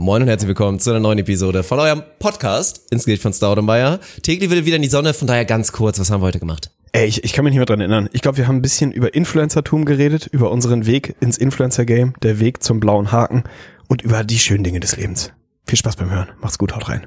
Moin 0.00 0.22
und 0.22 0.28
herzlich 0.28 0.46
willkommen 0.46 0.78
zu 0.78 0.90
einer 0.90 1.00
neuen 1.00 1.18
Episode 1.18 1.64
von 1.64 1.80
eurem 1.80 2.04
Podcast 2.20 2.86
ins 2.92 3.04
Gesicht 3.04 3.20
von 3.20 3.32
Staudemeyer. 3.32 3.98
Tegli 4.22 4.48
will 4.48 4.64
wieder 4.64 4.76
in 4.76 4.82
die 4.82 4.88
Sonne, 4.88 5.12
von 5.12 5.26
daher 5.26 5.44
ganz 5.44 5.72
kurz, 5.72 5.98
was 5.98 6.12
haben 6.12 6.20
wir 6.22 6.26
heute 6.26 6.38
gemacht? 6.38 6.70
Ey, 6.92 7.08
ich, 7.08 7.24
ich 7.24 7.32
kann 7.32 7.42
mich 7.44 7.50
nicht 7.50 7.58
mehr 7.58 7.66
dran 7.66 7.80
erinnern. 7.80 8.08
Ich 8.12 8.22
glaube, 8.22 8.38
wir 8.38 8.46
haben 8.46 8.58
ein 8.58 8.62
bisschen 8.62 8.92
über 8.92 9.12
Influencertum 9.12 9.84
geredet, 9.84 10.28
über 10.28 10.52
unseren 10.52 10.86
Weg 10.86 11.16
ins 11.18 11.36
Influencer-Game, 11.36 12.14
der 12.22 12.38
Weg 12.38 12.62
zum 12.62 12.78
blauen 12.78 13.10
Haken 13.10 13.42
und 13.88 14.02
über 14.02 14.22
die 14.22 14.38
schönen 14.38 14.62
Dinge 14.62 14.78
des 14.78 14.96
Lebens. 14.96 15.32
Viel 15.66 15.78
Spaß 15.78 15.96
beim 15.96 16.12
Hören. 16.12 16.28
Macht's 16.40 16.58
gut, 16.58 16.76
haut 16.76 16.88
rein. 16.88 17.04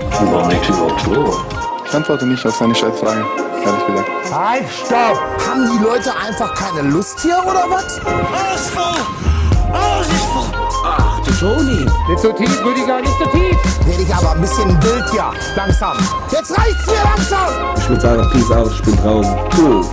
Ich 0.00 1.94
antworte 1.94 2.26
nicht 2.26 2.46
auf 2.46 2.56
seine 2.56 2.74
Scheißfragen, 2.74 3.22
ehrlich 3.66 3.86
gesagt. 3.86 4.08
Halt, 4.32 4.64
stopp! 4.82 5.46
Haben 5.46 5.76
die 5.76 5.84
Leute 5.84 6.10
einfach 6.16 6.54
keine 6.54 6.88
Lust 6.88 7.20
hier 7.20 7.36
oder 7.46 7.66
was? 7.68 8.00
Toni. 11.38 11.84
Nicht 12.08 12.20
so 12.20 12.32
tief, 12.32 12.64
Rüdiger, 12.64 13.00
nicht 13.00 13.12
so 13.18 13.24
tief. 13.26 13.56
Werde 13.86 14.02
ich 14.02 14.14
aber 14.14 14.32
ein 14.32 14.40
bisschen 14.40 14.68
wild 14.82 15.04
hier. 15.10 15.30
Langsam. 15.54 15.96
Jetzt 16.32 16.56
reicht's 16.56 16.86
mir 16.86 17.02
langsam! 17.04 17.74
Ich 17.76 17.88
würde 17.90 18.00
sagen, 18.00 18.30
Peace 18.32 18.50
out, 18.50 18.70
ich 18.72 18.82
bin 18.82 18.96
draußen. 18.96 19.36
Cool. 19.58 19.84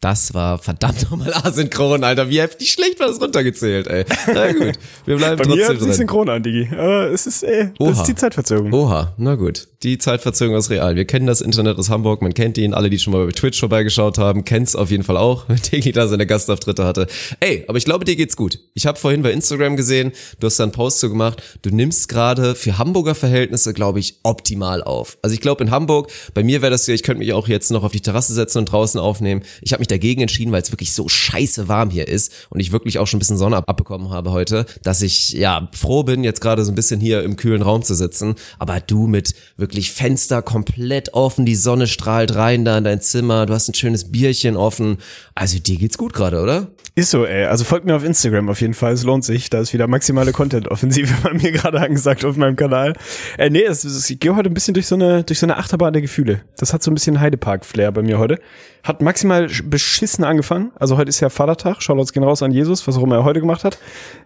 Das 0.00 0.34
war 0.34 0.58
verdammt 0.58 1.02
nochmal 1.10 1.32
asynchron, 1.32 2.02
Alter. 2.02 2.28
Wie 2.28 2.40
heftig 2.40 2.72
schlecht 2.72 2.98
war 2.98 3.06
das 3.06 3.20
runtergezählt, 3.20 3.86
ey. 3.86 4.04
Na 4.26 4.52
gut, 4.52 4.72
wir 5.06 5.16
bleiben 5.16 5.36
Bei 5.36 5.44
mir 5.46 5.54
trotzdem 5.54 5.58
hört 5.58 5.68
sich 5.78 5.78
drin. 5.78 5.92
synchron 5.92 6.28
an, 6.28 6.42
Digi. 6.42 6.68
Aber 6.72 7.10
es 7.10 7.26
ist, 7.26 7.44
äh, 7.44 7.70
das 7.78 7.98
ist 7.98 8.08
die 8.08 8.14
Zeitverzögerung. 8.16 8.72
Oha, 8.72 9.12
na 9.16 9.36
gut. 9.36 9.68
Die 9.82 9.98
Zeitverzögerung 9.98 10.60
ist 10.60 10.70
real. 10.70 10.94
Wir 10.94 11.04
kennen 11.06 11.26
das 11.26 11.40
Internet 11.40 11.76
aus 11.76 11.90
Hamburg, 11.90 12.22
man 12.22 12.34
kennt 12.34 12.56
ihn. 12.56 12.72
Alle, 12.72 12.88
die 12.88 13.00
schon 13.00 13.12
mal 13.12 13.26
bei 13.26 13.32
Twitch 13.32 13.58
vorbeigeschaut 13.58 14.16
haben, 14.16 14.44
kennt's 14.44 14.76
auf 14.76 14.92
jeden 14.92 15.02
Fall 15.02 15.16
auch, 15.16 15.44
wenn 15.48 15.60
Tegli 15.60 15.90
da 15.90 16.06
seine 16.06 16.24
Gastauftritte 16.24 16.84
hatte. 16.84 17.08
Ey, 17.40 17.64
aber 17.66 17.78
ich 17.78 17.84
glaube, 17.84 18.04
dir 18.04 18.14
geht's 18.14 18.36
gut. 18.36 18.60
Ich 18.74 18.86
habe 18.86 18.96
vorhin 18.96 19.22
bei 19.22 19.32
Instagram 19.32 19.76
gesehen, 19.76 20.12
du 20.38 20.46
hast 20.46 20.60
da 20.60 20.62
einen 20.62 20.70
Post 20.70 21.00
zu 21.00 21.08
gemacht. 21.08 21.42
Du 21.62 21.70
nimmst 21.70 22.08
gerade 22.08 22.54
für 22.54 22.78
Hamburger 22.78 23.16
Verhältnisse, 23.16 23.74
glaube 23.74 23.98
ich, 23.98 24.20
optimal 24.22 24.84
auf. 24.84 25.18
Also 25.20 25.34
ich 25.34 25.40
glaube 25.40 25.64
in 25.64 25.72
Hamburg, 25.72 26.12
bei 26.32 26.44
mir 26.44 26.62
wäre 26.62 26.70
das 26.70 26.86
ja, 26.86 26.94
ich 26.94 27.02
könnte 27.02 27.18
mich 27.18 27.32
auch 27.32 27.48
jetzt 27.48 27.72
noch 27.72 27.82
auf 27.82 27.90
die 27.90 28.00
Terrasse 28.00 28.34
setzen 28.34 28.58
und 28.58 28.66
draußen 28.66 29.00
aufnehmen. 29.00 29.42
Ich 29.62 29.72
habe 29.72 29.80
mich 29.80 29.88
dagegen 29.88 30.20
entschieden, 30.20 30.52
weil 30.52 30.62
es 30.62 30.70
wirklich 30.70 30.92
so 30.92 31.08
scheiße 31.08 31.66
warm 31.66 31.90
hier 31.90 32.06
ist 32.06 32.32
und 32.50 32.60
ich 32.60 32.70
wirklich 32.70 33.00
auch 33.00 33.08
schon 33.08 33.18
ein 33.18 33.20
bisschen 33.20 33.36
Sonne 33.36 33.56
ab 33.56 33.68
abbekommen 33.68 34.10
habe 34.10 34.30
heute, 34.30 34.64
dass 34.84 35.02
ich 35.02 35.30
ja 35.30 35.68
froh 35.72 36.04
bin, 36.04 36.22
jetzt 36.22 36.40
gerade 36.40 36.64
so 36.64 36.70
ein 36.70 36.76
bisschen 36.76 37.00
hier 37.00 37.24
im 37.24 37.36
kühlen 37.36 37.62
Raum 37.62 37.82
zu 37.82 37.94
sitzen. 37.94 38.36
Aber 38.60 38.78
du 38.80 39.08
mit 39.08 39.34
wirklich 39.56 39.71
Fenster 39.80 40.42
komplett 40.42 41.14
offen, 41.14 41.46
die 41.46 41.54
Sonne 41.54 41.86
strahlt 41.86 42.34
rein 42.36 42.64
da 42.64 42.76
in 42.78 42.84
dein 42.84 43.00
Zimmer, 43.00 43.46
du 43.46 43.54
hast 43.54 43.68
ein 43.68 43.74
schönes 43.74 44.12
Bierchen 44.12 44.56
offen. 44.56 44.98
Also 45.34 45.58
dir 45.58 45.76
geht's 45.76 45.96
gut 45.96 46.12
gerade, 46.12 46.40
oder? 46.42 46.68
Ist 46.94 47.10
so, 47.10 47.24
ey. 47.24 47.46
Also 47.46 47.64
folgt 47.64 47.86
mir 47.86 47.96
auf 47.96 48.04
Instagram 48.04 48.50
auf 48.50 48.60
jeden 48.60 48.74
Fall. 48.74 48.92
Es 48.92 49.02
lohnt 49.02 49.24
sich. 49.24 49.48
Da 49.48 49.60
ist 49.60 49.72
wieder 49.72 49.86
maximale 49.86 50.32
Content-Offensive 50.32 51.14
bei 51.22 51.32
mir 51.32 51.50
gerade 51.50 51.80
angesagt 51.80 52.22
auf 52.26 52.36
meinem 52.36 52.54
Kanal. 52.54 52.92
Äh, 53.38 53.48
nee, 53.48 53.62
es, 53.62 53.82
es, 53.84 54.10
ich 54.10 54.20
gehe 54.20 54.36
heute 54.36 54.50
ein 54.50 54.54
bisschen 54.54 54.74
durch 54.74 54.86
so 54.86 54.94
eine, 54.94 55.24
durch 55.24 55.38
so 55.38 55.46
eine 55.46 55.56
Achterbahn 55.56 55.94
der 55.94 56.02
Gefühle. 56.02 56.42
Das 56.58 56.74
hat 56.74 56.82
so 56.82 56.90
ein 56.90 56.94
bisschen 56.94 57.18
Heidepark-Flair 57.18 57.92
bei 57.92 58.02
mir 58.02 58.18
heute. 58.18 58.38
Hat 58.82 59.00
maximal 59.00 59.46
sch- 59.46 59.62
beschissen 59.66 60.22
angefangen. 60.22 60.70
Also 60.78 60.98
heute 60.98 61.08
ist 61.08 61.20
ja 61.20 61.30
Vatertag. 61.30 61.80
Shoutouts 61.82 62.12
gehen 62.12 62.24
raus 62.24 62.42
an 62.42 62.50
Jesus, 62.50 62.86
was 62.86 62.98
auch 62.98 63.04
immer 63.04 63.16
er 63.16 63.24
heute 63.24 63.40
gemacht 63.40 63.64
hat. 63.64 63.78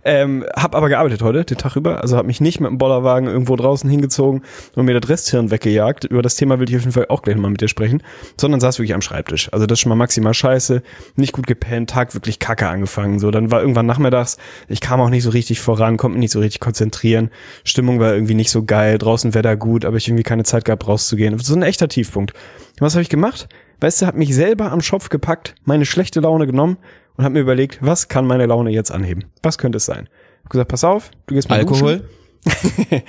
Ähm, 0.03 0.45
hab 0.57 0.75
aber 0.75 0.89
gearbeitet 0.89 1.23
heute, 1.23 1.45
den 1.45 1.59
Tag 1.59 1.77
über. 1.77 2.01
Also 2.03 2.17
hab 2.17 2.27
mich 2.27 2.41
nicht 2.41 2.59
mit 2.59 2.69
dem 2.71 2.79
Bollerwagen 2.79 3.29
irgendwo 3.29 3.55
draußen 3.55 3.89
hingezogen 3.89 4.43
und 4.75 4.87
mir 4.87 4.99
das 4.99 5.09
Resthirn 5.37 5.51
weggejagt. 5.51 6.05
Über 6.05 6.23
das 6.23 6.37
Thema 6.37 6.59
will 6.59 6.69
ich 6.69 6.77
auf 6.77 6.83
jeden 6.83 6.93
Fall 6.93 7.07
auch 7.09 7.23
gleich 7.23 7.37
nochmal 7.37 7.51
mit 7.51 7.61
dir 7.61 7.69
sprechen. 7.69 8.03
Sondern 8.41 8.61
saß 8.61 8.79
wirklich 8.79 8.95
am 8.95 9.03
Schreibtisch. 9.03 9.53
Also 9.53 9.67
das 9.67 9.77
ist 9.77 9.83
schon 9.83 9.91
mal 9.91 9.97
maximal 9.97 10.35
scheiße. 10.35 10.83
Nicht 11.17 11.33
gut 11.33 11.47
gepennt, 11.47 11.91
Tag 11.91 12.15
wirklich 12.15 12.39
kacke 12.39 12.69
angefangen. 12.69 13.19
So, 13.19 13.31
dann 13.31 13.51
war 13.51 13.61
irgendwann 13.61 13.87
nachmittags, 13.87 14.39
ich 14.69 14.81
kam 14.81 15.01
auch 15.01 15.11
nicht 15.11 15.23
so 15.23 15.31
richtig 15.31 15.61
voran, 15.61 15.97
konnte 15.97 16.17
mich 16.17 16.25
nicht 16.25 16.33
so 16.33 16.41
richtig 16.41 16.61
konzentrieren. 16.61 17.31
Stimmung 17.65 18.01
war 18.01 18.15
irgendwie 18.15 18.35
nicht 18.35 18.51
so 18.51 18.65
geil, 18.65 18.99
draußen 18.99 19.35
Wetter 19.35 19.57
gut, 19.57 19.85
aber 19.85 19.97
ich 19.97 20.09
irgendwie 20.09 20.25
keine 20.25 20.45
Zeit 20.45 20.65
gehabt, 20.65 20.87
rauszugehen. 20.87 21.39
So 21.39 21.55
ein 21.55 21.63
echter 21.63 21.89
Tiefpunkt. 21.89 22.33
Was 22.79 22.95
habe 22.95 23.03
ich 23.03 23.09
gemacht? 23.09 23.49
Weißt 23.81 24.03
du, 24.03 24.07
hab 24.07 24.15
mich 24.15 24.35
selber 24.35 24.73
am 24.73 24.81
Schopf 24.81 25.11
gepackt, 25.11 25.55
meine 25.65 25.85
schlechte 25.85 26.21
Laune 26.21 26.47
genommen 26.47 26.79
und 27.17 27.25
hab 27.25 27.33
mir 27.33 27.41
überlegt, 27.41 27.79
was 27.83 28.09
kann 28.09 28.27
meine 28.27 28.47
Laune 28.47 28.71
jetzt 28.71 28.91
anheben? 28.91 29.25
Was 29.43 29.59
könnte 29.59 29.77
es 29.77 29.87
sein? 29.87 30.09
Hab 30.45 30.51
gesagt, 30.51 30.69
pass 30.71 30.85
auf, 30.85 31.11
du 31.27 31.35
gehst 31.35 31.51
mal 31.51 31.59
Alkohol? 31.59 31.99
duschen. 31.99 32.26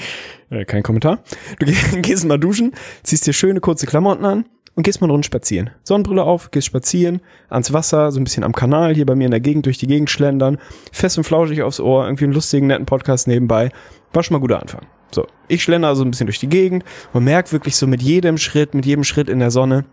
Äh, 0.49 0.63
Kein 0.63 0.81
Kommentar. 0.81 1.19
Du 1.59 1.65
geh- 1.65 1.73
gehst 2.01 2.23
mal 2.25 2.37
duschen, 2.39 2.71
ziehst 3.03 3.27
dir 3.27 3.33
schöne 3.33 3.59
kurze 3.59 3.85
Klamotten 3.85 4.23
an 4.23 4.45
und 4.75 4.83
gehst 4.83 5.01
mal 5.01 5.05
eine 5.07 5.11
Runde 5.11 5.25
spazieren. 5.25 5.71
Sonnenbrille 5.83 6.23
auf, 6.23 6.51
gehst 6.51 6.67
spazieren, 6.67 7.19
ans 7.49 7.73
Wasser, 7.73 8.13
so 8.13 8.19
ein 8.21 8.23
bisschen 8.23 8.45
am 8.45 8.53
Kanal 8.53 8.95
hier 8.95 9.05
bei 9.05 9.13
mir 9.15 9.25
in 9.25 9.31
der 9.31 9.41
Gegend 9.41 9.65
durch 9.65 9.77
die 9.77 9.87
Gegend 9.87 10.09
schlendern, 10.09 10.57
fest 10.93 11.17
und 11.17 11.25
flauschig 11.25 11.63
aufs 11.63 11.81
Ohr, 11.81 12.05
irgendwie 12.05 12.23
einen 12.23 12.33
lustigen, 12.33 12.67
netten 12.67 12.85
Podcast 12.85 13.27
nebenbei. 13.27 13.71
War 14.13 14.23
schon 14.23 14.35
mal 14.35 14.39
guter 14.39 14.61
Anfang. 14.61 14.85
So, 15.11 15.27
ich 15.49 15.63
schlender 15.63 15.89
also 15.89 16.03
ein 16.05 16.11
bisschen 16.11 16.27
durch 16.27 16.39
die 16.39 16.47
Gegend 16.47 16.85
und 17.11 17.25
merk 17.25 17.51
wirklich 17.51 17.75
so 17.75 17.85
mit 17.85 18.01
jedem 18.01 18.37
Schritt, 18.37 18.73
mit 18.73 18.85
jedem 18.85 19.03
Schritt 19.03 19.27
in 19.29 19.39
der 19.39 19.51
Sonne, 19.51 19.83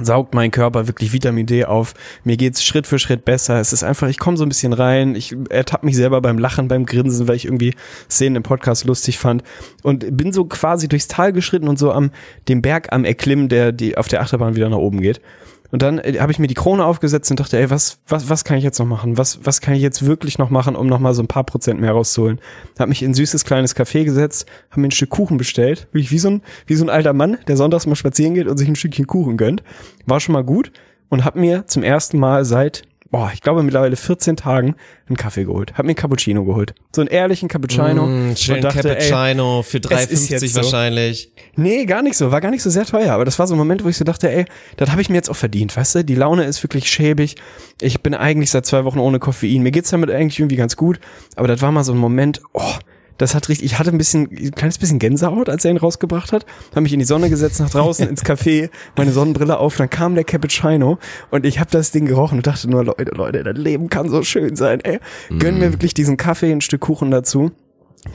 saugt 0.00 0.34
mein 0.34 0.50
Körper 0.50 0.86
wirklich 0.86 1.12
Vitamin 1.12 1.46
D 1.46 1.64
auf. 1.64 1.94
Mir 2.24 2.36
geht's 2.36 2.64
Schritt 2.64 2.86
für 2.86 2.98
Schritt 2.98 3.24
besser. 3.24 3.60
Es 3.60 3.72
ist 3.72 3.84
einfach, 3.84 4.08
ich 4.08 4.18
komme 4.18 4.36
so 4.36 4.44
ein 4.44 4.48
bisschen 4.48 4.72
rein. 4.72 5.14
Ich 5.14 5.36
ertappe 5.50 5.86
mich 5.86 5.96
selber 5.96 6.20
beim 6.20 6.38
Lachen, 6.38 6.68
beim 6.68 6.86
Grinsen, 6.86 7.28
weil 7.28 7.36
ich 7.36 7.44
irgendwie 7.44 7.74
Szenen 8.10 8.36
im 8.36 8.42
Podcast 8.42 8.84
lustig 8.84 9.18
fand 9.18 9.42
und 9.82 10.16
bin 10.16 10.32
so 10.32 10.44
quasi 10.44 10.88
durchs 10.88 11.08
Tal 11.08 11.32
geschritten 11.32 11.68
und 11.68 11.78
so 11.78 11.92
am 11.92 12.10
dem 12.48 12.62
Berg 12.62 12.92
am 12.92 13.04
Erklimmen, 13.04 13.48
der 13.48 13.72
die 13.72 13.96
auf 13.96 14.08
der 14.08 14.20
Achterbahn 14.20 14.56
wieder 14.56 14.68
nach 14.68 14.78
oben 14.78 15.00
geht. 15.00 15.20
Und 15.74 15.82
dann 15.82 15.98
äh, 15.98 16.20
habe 16.20 16.30
ich 16.30 16.38
mir 16.38 16.46
die 16.46 16.54
Krone 16.54 16.84
aufgesetzt 16.84 17.32
und 17.32 17.40
dachte, 17.40 17.58
ey, 17.58 17.68
was, 17.68 17.98
was, 18.06 18.28
was 18.28 18.44
kann 18.44 18.56
ich 18.56 18.62
jetzt 18.62 18.78
noch 18.78 18.86
machen? 18.86 19.18
Was, 19.18 19.44
was 19.44 19.60
kann 19.60 19.74
ich 19.74 19.82
jetzt 19.82 20.06
wirklich 20.06 20.38
noch 20.38 20.48
machen, 20.48 20.76
um 20.76 20.86
noch 20.86 21.00
mal 21.00 21.14
so 21.14 21.22
ein 21.22 21.26
paar 21.26 21.42
Prozent 21.42 21.80
mehr 21.80 21.90
rauszuholen? 21.90 22.38
Hab 22.78 22.88
mich 22.88 23.02
in 23.02 23.10
ein 23.10 23.14
süßes 23.14 23.44
kleines 23.44 23.74
Café 23.74 24.04
gesetzt, 24.04 24.46
habe 24.70 24.82
mir 24.82 24.86
ein 24.86 24.92
Stück 24.92 25.10
Kuchen 25.10 25.36
bestellt, 25.36 25.88
wie, 25.90 26.08
wie, 26.08 26.18
so 26.20 26.30
ein, 26.30 26.42
wie 26.68 26.76
so 26.76 26.84
ein 26.84 26.90
alter 26.90 27.12
Mann, 27.12 27.38
der 27.48 27.56
sonntags 27.56 27.86
mal 27.86 27.96
spazieren 27.96 28.34
geht 28.34 28.46
und 28.46 28.56
sich 28.56 28.68
ein 28.68 28.76
Stückchen 28.76 29.08
Kuchen 29.08 29.36
gönnt. 29.36 29.64
War 30.06 30.20
schon 30.20 30.34
mal 30.34 30.44
gut 30.44 30.70
und 31.08 31.24
hab 31.24 31.34
mir 31.34 31.66
zum 31.66 31.82
ersten 31.82 32.20
Mal 32.20 32.44
seit, 32.44 32.82
boah, 33.14 33.30
ich 33.32 33.42
glaube 33.42 33.62
mittlerweile 33.62 33.94
14 33.94 34.34
Tagen 34.34 34.74
einen 35.06 35.16
Kaffee 35.16 35.44
geholt. 35.44 35.74
Hab 35.74 35.84
mir 35.84 35.90
einen 35.90 35.94
Cappuccino 35.94 36.44
geholt. 36.44 36.74
So 36.92 37.00
einen 37.00 37.06
ehrlichen 37.10 37.48
Cappuccino. 37.48 38.06
Mm, 38.08 38.34
schön 38.34 38.56
und 38.56 38.64
dachte, 38.64 38.98
ey, 38.98 39.08
Cappuccino 39.08 39.62
für 39.62 39.78
es 39.78 40.10
ist 40.10 40.30
3,50 40.30 40.30
jetzt 40.32 40.52
so. 40.52 40.56
wahrscheinlich. 40.56 41.30
Nee, 41.54 41.84
gar 41.86 42.02
nicht 42.02 42.16
so. 42.16 42.32
War 42.32 42.40
gar 42.40 42.50
nicht 42.50 42.64
so 42.64 42.70
sehr 42.70 42.84
teuer. 42.84 43.12
Aber 43.12 43.24
das 43.24 43.38
war 43.38 43.46
so 43.46 43.54
ein 43.54 43.58
Moment, 43.58 43.84
wo 43.84 43.88
ich 43.88 43.96
so 43.96 44.04
dachte, 44.04 44.28
ey, 44.28 44.46
das 44.78 44.90
habe 44.90 45.00
ich 45.00 45.10
mir 45.10 45.14
jetzt 45.14 45.30
auch 45.30 45.36
verdient, 45.36 45.76
weißt 45.76 45.94
du? 45.94 46.04
Die 46.04 46.16
Laune 46.16 46.42
ist 46.42 46.60
wirklich 46.64 46.90
schäbig. 46.90 47.36
Ich 47.80 48.00
bin 48.00 48.14
eigentlich 48.14 48.50
seit 48.50 48.66
zwei 48.66 48.84
Wochen 48.84 48.98
ohne 48.98 49.20
Koffein. 49.20 49.62
Mir 49.62 49.70
geht's 49.70 49.90
damit 49.90 50.10
eigentlich 50.10 50.40
irgendwie 50.40 50.56
ganz 50.56 50.74
gut. 50.74 50.98
Aber 51.36 51.46
das 51.46 51.62
war 51.62 51.70
mal 51.70 51.84
so 51.84 51.92
ein 51.92 51.98
Moment, 51.98 52.42
oh, 52.52 52.74
das 53.18 53.34
hat 53.34 53.48
richtig, 53.48 53.66
ich 53.66 53.78
hatte 53.78 53.90
ein 53.90 53.98
bisschen, 53.98 54.28
ein 54.30 54.50
kleines 54.52 54.78
bisschen 54.78 54.98
Gänsehaut, 54.98 55.48
als 55.48 55.64
er 55.64 55.70
ihn 55.70 55.76
rausgebracht 55.76 56.32
hat. 56.32 56.44
Habe 56.70 56.82
mich 56.82 56.92
in 56.92 56.98
die 56.98 57.04
Sonne 57.04 57.30
gesetzt, 57.30 57.60
nach 57.60 57.70
draußen 57.70 58.08
ins 58.10 58.24
Café, 58.24 58.70
meine 58.96 59.12
Sonnenbrille 59.12 59.58
auf, 59.58 59.76
dann 59.76 59.90
kam 59.90 60.14
der 60.14 60.24
Cappuccino 60.24 60.98
und 61.30 61.46
ich 61.46 61.60
habe 61.60 61.70
das 61.70 61.90
Ding 61.92 62.06
gerochen 62.06 62.38
und 62.38 62.46
dachte 62.46 62.68
nur, 62.68 62.84
Leute, 62.84 63.12
Leute, 63.14 63.44
das 63.44 63.56
Leben 63.56 63.88
kann 63.88 64.08
so 64.08 64.22
schön 64.22 64.56
sein, 64.56 64.80
ey. 64.80 64.98
Gönn 65.38 65.58
mir 65.58 65.72
wirklich 65.72 65.94
diesen 65.94 66.16
Kaffee, 66.16 66.52
ein 66.52 66.60
Stück 66.60 66.80
Kuchen 66.80 67.10
dazu. 67.10 67.52